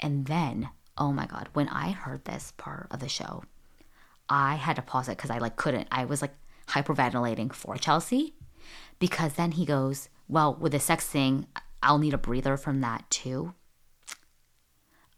And 0.00 0.26
then, 0.26 0.70
oh 0.98 1.12
my 1.12 1.26
God, 1.26 1.48
when 1.52 1.68
I 1.68 1.90
heard 1.90 2.24
this 2.24 2.52
part 2.56 2.88
of 2.90 3.00
the 3.00 3.08
show, 3.08 3.44
I 4.32 4.54
had 4.54 4.76
to 4.76 4.82
pause 4.82 5.10
it 5.10 5.18
because 5.18 5.28
I 5.28 5.36
like 5.36 5.56
couldn't. 5.56 5.88
I 5.92 6.06
was 6.06 6.22
like 6.22 6.32
hyperventilating 6.68 7.52
for 7.52 7.76
Chelsea 7.76 8.34
because 8.98 9.34
then 9.34 9.52
he 9.52 9.66
goes, 9.66 10.08
Well, 10.26 10.56
with 10.58 10.72
the 10.72 10.80
sex 10.80 11.06
thing, 11.06 11.46
I'll 11.82 11.98
need 11.98 12.14
a 12.14 12.18
breather 12.18 12.56
from 12.56 12.80
that 12.80 13.04
too. 13.10 13.52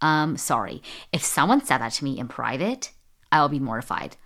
Um, 0.00 0.36
sorry. 0.36 0.82
If 1.12 1.22
someone 1.22 1.64
said 1.64 1.78
that 1.78 1.92
to 1.92 2.04
me 2.04 2.18
in 2.18 2.26
private, 2.26 2.90
I'll 3.30 3.48
be 3.48 3.60
mortified. 3.60 4.16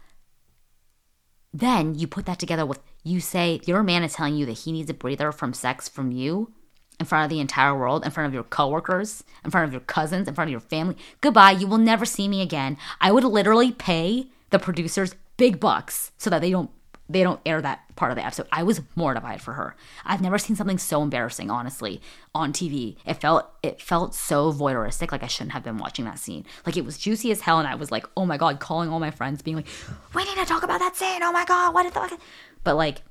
Then 1.53 1.95
you 1.95 2.07
put 2.07 2.25
that 2.25 2.39
together 2.39 2.65
with 2.65 2.81
you 3.05 3.21
say 3.21 3.61
your 3.67 3.83
man 3.83 4.03
is 4.03 4.15
telling 4.15 4.37
you 4.37 4.47
that 4.47 4.53
he 4.61 4.73
needs 4.73 4.89
a 4.89 4.95
breather 4.95 5.33
from 5.33 5.53
sex 5.53 5.87
from 5.87 6.13
you 6.13 6.51
in 6.99 7.05
front 7.05 7.25
of 7.25 7.31
the 7.31 7.41
entire 7.41 7.77
world, 7.77 8.07
in 8.07 8.11
front 8.11 8.27
of 8.27 8.35
your 8.35 8.43
coworkers, 8.43 9.23
in 9.45 9.51
front 9.51 9.67
of 9.67 9.73
your 9.73 9.83
cousins, 9.83 10.29
in 10.29 10.35
front 10.35 10.49
of 10.49 10.53
your 10.53 10.61
family. 10.61 10.97
Goodbye. 11.21 11.51
You 11.51 11.67
will 11.67 11.77
never 11.77 12.07
see 12.07 12.27
me 12.27 12.41
again. 12.41 12.79
I 13.03 13.13
would 13.13 13.25
literally 13.25 13.71
pay 13.71 14.31
the 14.51 14.59
producers 14.59 15.15
big 15.37 15.61
bucks 15.61 16.13
so 16.19 16.31
that 16.31 16.41
they 16.41 16.51
don't 16.51 16.71
they 17.11 17.23
don't 17.23 17.41
air 17.47 17.63
that 17.63 17.81
part 17.97 18.11
of 18.11 18.17
the 18.17 18.25
episode. 18.25 18.47
I 18.53 18.63
was 18.63 18.83
mortified 18.95 19.41
for 19.41 19.55
her. 19.55 19.75
I've 20.05 20.21
never 20.21 20.37
seen 20.37 20.57
something 20.57 20.77
so 20.77 21.03
embarrassing, 21.03 21.51
honestly, 21.51 22.03
on 22.35 22.53
TV. 22.53 22.97
It 23.07 23.15
felt 23.15 23.51
it 23.63 23.81
felt 23.81 24.15
so 24.15 24.53
voyeuristic, 24.53 25.11
like 25.11 25.23
I 25.23 25.27
shouldn't 25.27 25.53
have 25.53 25.65
been 25.65 25.79
watching 25.79 26.05
that 26.05 26.19
scene. 26.19 26.45
Like 26.67 26.77
it 26.77 26.85
was 26.85 26.99
juicy 26.99 27.31
as 27.31 27.41
hell, 27.41 27.59
and 27.59 27.67
I 27.67 27.77
was 27.77 27.91
like, 27.91 28.07
oh 28.17 28.27
my 28.27 28.37
god, 28.37 28.61
calling 28.61 28.91
all 28.91 29.01
my 29.01 29.11
friends, 29.11 29.41
being 29.41 29.57
like, 29.57 29.69
we 30.15 30.25
need 30.25 30.37
to 30.37 30.45
talk 30.45 30.63
about 30.63 30.81
that 30.81 30.97
scene. 30.97 31.23
Oh 31.23 31.33
my 31.33 31.47
god, 31.47 31.73
what 31.73 31.93
the 31.93 32.19
But 32.63 32.77
like 32.77 33.03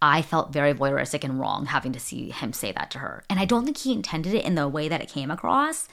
I 0.00 0.22
felt 0.22 0.52
very 0.52 0.72
voyeuristic 0.72 1.24
and 1.24 1.38
wrong 1.38 1.66
having 1.66 1.92
to 1.92 2.00
see 2.00 2.30
him 2.30 2.52
say 2.52 2.72
that 2.72 2.90
to 2.92 2.98
her. 2.98 3.22
And 3.28 3.38
I 3.38 3.44
don't 3.44 3.64
think 3.64 3.78
he 3.78 3.92
intended 3.92 4.34
it 4.34 4.44
in 4.44 4.54
the 4.54 4.68
way 4.68 4.88
that 4.88 5.02
it 5.02 5.08
came 5.08 5.30
across. 5.30 5.88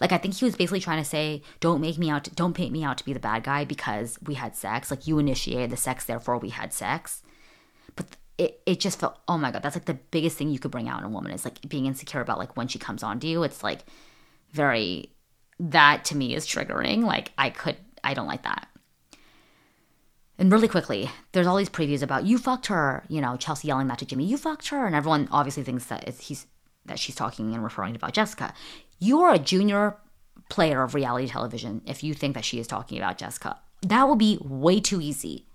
Like 0.00 0.12
I 0.12 0.18
think 0.18 0.34
he 0.34 0.44
was 0.44 0.56
basically 0.56 0.80
trying 0.80 1.02
to 1.02 1.08
say, 1.08 1.42
don't 1.60 1.80
make 1.80 1.98
me 1.98 2.10
out, 2.10 2.24
to, 2.24 2.30
don't 2.30 2.54
paint 2.54 2.72
me 2.72 2.84
out 2.84 2.98
to 2.98 3.04
be 3.04 3.12
the 3.12 3.20
bad 3.20 3.44
guy 3.44 3.64
because 3.64 4.18
we 4.22 4.34
had 4.34 4.56
sex. 4.56 4.90
Like 4.90 5.06
you 5.06 5.18
initiated 5.18 5.70
the 5.70 5.76
sex, 5.76 6.04
therefore 6.04 6.38
we 6.38 6.50
had 6.50 6.72
sex. 6.72 7.22
But 7.96 8.06
it, 8.38 8.60
it 8.66 8.80
just 8.80 8.98
felt, 8.98 9.18
oh 9.28 9.38
my 9.38 9.50
god, 9.50 9.62
that's 9.62 9.76
like 9.76 9.84
the 9.84 9.94
biggest 9.94 10.36
thing 10.36 10.50
you 10.50 10.58
could 10.58 10.70
bring 10.70 10.88
out 10.88 11.00
in 11.00 11.06
a 11.06 11.10
woman 11.10 11.32
is 11.32 11.44
like 11.44 11.60
being 11.68 11.86
insecure 11.86 12.20
about 12.20 12.38
like 12.38 12.56
when 12.56 12.68
she 12.68 12.78
comes 12.78 13.02
on 13.02 13.20
to 13.20 13.26
you. 13.26 13.42
It's 13.42 13.62
like 13.62 13.84
very, 14.52 15.10
that 15.60 16.04
to 16.06 16.16
me 16.16 16.34
is 16.34 16.46
triggering. 16.46 17.04
Like 17.04 17.32
I 17.38 17.50
could, 17.50 17.76
I 18.02 18.14
don't 18.14 18.26
like 18.26 18.42
that. 18.42 18.68
And 20.36 20.50
really 20.50 20.68
quickly, 20.68 21.10
there's 21.32 21.46
all 21.46 21.56
these 21.56 21.70
previews 21.70 22.02
about 22.02 22.24
you 22.26 22.38
fucked 22.38 22.66
her, 22.66 23.04
you 23.08 23.20
know, 23.20 23.36
Chelsea 23.36 23.68
yelling 23.68 23.86
that 23.86 23.98
to 23.98 24.06
Jimmy, 24.06 24.24
you 24.24 24.36
fucked 24.36 24.68
her, 24.68 24.84
and 24.84 24.94
everyone 24.96 25.28
obviously 25.30 25.62
thinks 25.62 25.86
that 25.86 26.08
he's 26.08 26.46
that 26.86 26.98
she's 26.98 27.14
talking 27.14 27.54
and 27.54 27.64
referring 27.64 27.94
to 27.94 27.98
about 27.98 28.12
Jessica. 28.12 28.52
You're 28.98 29.32
a 29.32 29.38
junior 29.38 29.96
player 30.48 30.82
of 30.82 30.94
reality 30.94 31.28
television 31.28 31.82
if 31.86 32.04
you 32.04 32.14
think 32.14 32.34
that 32.34 32.44
she 32.44 32.58
is 32.58 32.66
talking 32.66 32.98
about 32.98 33.18
Jessica. 33.18 33.58
That 33.82 34.08
will 34.08 34.16
be 34.16 34.38
way 34.40 34.80
too 34.80 35.00
easy. 35.00 35.46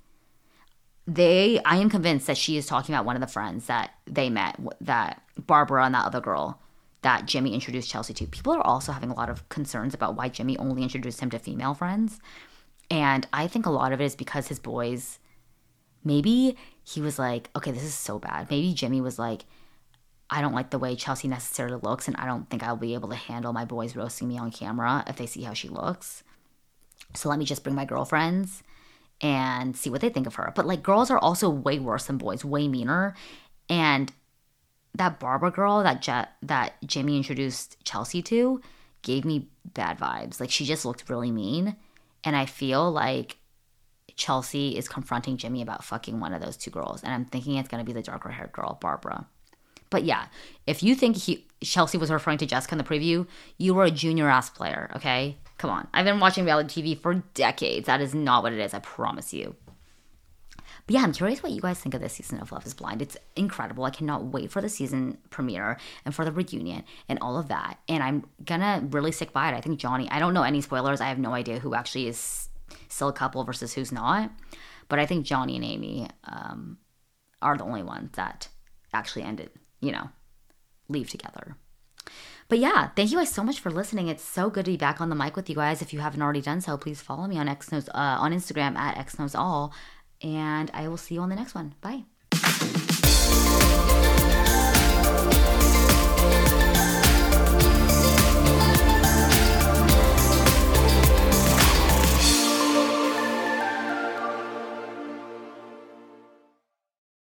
They, 1.07 1.59
I 1.65 1.77
am 1.77 1.89
convinced 1.89 2.27
that 2.27 2.37
she 2.37 2.57
is 2.57 2.67
talking 2.67 2.93
about 2.93 3.05
one 3.05 3.15
of 3.15 3.21
the 3.21 3.27
friends 3.27 3.65
that 3.65 3.91
they 4.05 4.29
met, 4.29 4.57
that 4.81 5.23
Barbara 5.37 5.85
and 5.85 5.95
that 5.95 6.05
other 6.05 6.21
girl 6.21 6.61
that 7.01 7.25
Jimmy 7.25 7.53
introduced 7.53 7.89
Chelsea 7.89 8.13
to. 8.13 8.27
People 8.27 8.53
are 8.53 8.65
also 8.65 8.91
having 8.91 9.09
a 9.09 9.15
lot 9.15 9.29
of 9.29 9.47
concerns 9.49 9.93
about 9.93 10.15
why 10.15 10.29
Jimmy 10.29 10.57
only 10.57 10.83
introduced 10.83 11.21
him 11.21 11.29
to 11.29 11.39
female 11.39 11.73
friends. 11.73 12.19
And 12.91 13.27
I 13.31 13.47
think 13.47 13.65
a 13.65 13.71
lot 13.71 13.93
of 13.93 14.01
it 14.01 14.05
is 14.05 14.15
because 14.15 14.47
his 14.47 14.59
boys, 14.59 15.19
maybe 16.03 16.57
he 16.83 17.01
was 17.01 17.17
like, 17.17 17.49
okay, 17.55 17.71
this 17.71 17.83
is 17.83 17.93
so 17.93 18.19
bad. 18.19 18.49
Maybe 18.49 18.73
Jimmy 18.73 18.99
was 18.99 19.17
like, 19.17 19.45
I 20.29 20.41
don't 20.41 20.53
like 20.53 20.69
the 20.69 20.79
way 20.79 20.95
Chelsea 20.95 21.27
necessarily 21.27 21.79
looks, 21.81 22.07
and 22.07 22.15
I 22.17 22.25
don't 22.25 22.49
think 22.49 22.61
I'll 22.61 22.77
be 22.77 22.93
able 22.93 23.09
to 23.09 23.15
handle 23.15 23.51
my 23.53 23.65
boys 23.65 23.95
roasting 23.95 24.27
me 24.27 24.37
on 24.37 24.51
camera 24.51 25.03
if 25.07 25.17
they 25.17 25.25
see 25.25 25.43
how 25.43 25.53
she 25.53 25.69
looks. 25.69 26.23
So 27.15 27.29
let 27.29 27.39
me 27.39 27.45
just 27.45 27.63
bring 27.63 27.75
my 27.75 27.85
girlfriends 27.85 28.61
and 29.21 29.75
see 29.75 29.89
what 29.89 30.01
they 30.01 30.09
think 30.09 30.27
of 30.27 30.35
her. 30.35 30.51
But 30.55 30.67
like 30.67 30.83
girls 30.83 31.09
are 31.09 31.17
also 31.17 31.49
way 31.49 31.79
worse 31.79 32.05
than 32.05 32.17
boys, 32.17 32.45
way 32.45 32.67
meaner. 32.67 33.15
And 33.67 34.11
that 34.95 35.19
Barbara 35.19 35.51
girl 35.51 35.83
that 35.83 36.01
Je- 36.01 36.29
that 36.43 36.73
Jimmy 36.85 37.17
introduced 37.17 37.83
Chelsea 37.83 38.21
to 38.23 38.61
gave 39.01 39.25
me 39.25 39.47
bad 39.65 39.97
vibes. 39.97 40.39
Like 40.39 40.51
she 40.51 40.65
just 40.65 40.85
looked 40.85 41.09
really 41.09 41.31
mean, 41.31 41.75
and 42.23 42.35
I 42.35 42.45
feel 42.45 42.91
like 42.91 43.37
Chelsea 44.15 44.77
is 44.77 44.89
confronting 44.89 45.37
Jimmy 45.37 45.61
about 45.61 45.83
fucking 45.83 46.19
one 46.19 46.33
of 46.33 46.41
those 46.41 46.57
two 46.57 46.71
girls, 46.71 47.03
and 47.03 47.13
I'm 47.13 47.25
thinking 47.25 47.55
it's 47.55 47.69
gonna 47.69 47.83
be 47.83 47.93
the 47.93 48.01
darker 48.01 48.29
haired 48.29 48.51
girl, 48.51 48.77
Barbara. 48.81 49.27
But 49.89 50.03
yeah, 50.03 50.27
if 50.67 50.83
you 50.83 50.95
think 50.95 51.17
he, 51.17 51.47
Chelsea 51.63 51.97
was 51.97 52.11
referring 52.11 52.37
to 52.39 52.45
Jessica 52.45 52.73
in 52.73 52.77
the 52.77 52.83
preview, 52.83 53.27
you 53.57 53.73
were 53.73 53.85
a 53.85 53.91
junior 53.91 54.29
ass 54.29 54.49
player, 54.49 54.91
okay? 54.95 55.37
Come 55.57 55.69
on. 55.69 55.87
I've 55.93 56.05
been 56.05 56.19
watching 56.19 56.45
reality 56.45 56.81
TV 56.81 57.01
for 57.01 57.15
decades. 57.33 57.87
That 57.87 58.01
is 58.01 58.13
not 58.13 58.43
what 58.43 58.53
it 58.53 58.59
is, 58.59 58.73
I 58.73 58.79
promise 58.79 59.33
you. 59.33 59.55
But 60.85 60.95
yeah, 60.95 61.03
I'm 61.03 61.13
curious 61.13 61.43
what 61.43 61.51
you 61.51 61.61
guys 61.61 61.79
think 61.79 61.93
of 61.93 62.01
this 62.01 62.13
season 62.13 62.39
of 62.39 62.51
Love 62.51 62.65
is 62.65 62.73
Blind. 62.73 63.01
It's 63.01 63.17
incredible. 63.35 63.83
I 63.83 63.91
cannot 63.91 64.25
wait 64.25 64.51
for 64.51 64.61
the 64.61 64.69
season 64.69 65.19
premiere 65.29 65.77
and 66.03 66.15
for 66.15 66.25
the 66.25 66.31
reunion 66.31 66.83
and 67.07 67.19
all 67.19 67.37
of 67.37 67.49
that. 67.49 67.77
And 67.87 68.01
I'm 68.01 68.25
gonna 68.43 68.87
really 68.89 69.11
stick 69.11 69.31
by 69.31 69.51
it. 69.51 69.55
I 69.55 69.61
think 69.61 69.79
Johnny, 69.79 70.09
I 70.09 70.17
don't 70.17 70.33
know 70.33 70.43
any 70.43 70.61
spoilers. 70.61 71.01
I 71.01 71.09
have 71.09 71.19
no 71.19 71.33
idea 71.33 71.59
who 71.59 71.75
actually 71.75 72.07
is 72.07 72.49
still 72.87 73.09
a 73.09 73.13
couple 73.13 73.43
versus 73.43 73.73
who's 73.73 73.91
not. 73.91 74.31
But 74.87 74.97
I 74.97 75.05
think 75.05 75.25
Johnny 75.25 75.57
and 75.57 75.65
Amy 75.65 76.07
um, 76.23 76.79
are 77.41 77.55
the 77.55 77.65
only 77.65 77.83
ones 77.83 78.11
that 78.13 78.47
actually 78.91 79.23
ended 79.23 79.51
you 79.81 79.91
know, 79.91 80.09
leave 80.87 81.09
together. 81.09 81.55
But 82.47 82.59
yeah, 82.59 82.89
thank 82.95 83.11
you 83.11 83.17
guys 83.17 83.31
so 83.31 83.43
much 83.43 83.59
for 83.59 83.69
listening. 83.69 84.07
It's 84.07 84.23
so 84.23 84.49
good 84.49 84.65
to 84.65 84.71
be 84.71 84.77
back 84.77 84.99
on 84.99 85.09
the 85.09 85.15
mic 85.15 85.35
with 85.35 85.49
you 85.49 85.55
guys. 85.55 85.83
If 85.83 85.93
you 85.93 85.99
haven't 85.99 86.21
already 86.21 86.41
done 86.41 86.61
so, 86.61 86.77
please 86.77 86.99
follow 86.99 87.27
me 87.27 87.37
on 87.37 87.47
X 87.47 87.71
knows, 87.71 87.87
uh, 87.89 88.17
on 88.19 88.33
Instagram 88.33 88.75
at 88.75 88.97
X 88.97 89.19
knows 89.19 89.35
all, 89.35 89.71
and 90.21 90.71
I 90.73 90.87
will 90.87 90.97
see 90.97 91.15
you 91.15 91.21
on 91.21 91.29
the 91.29 91.35
next 91.35 91.53
one. 91.53 91.75
Bye. 91.81 92.05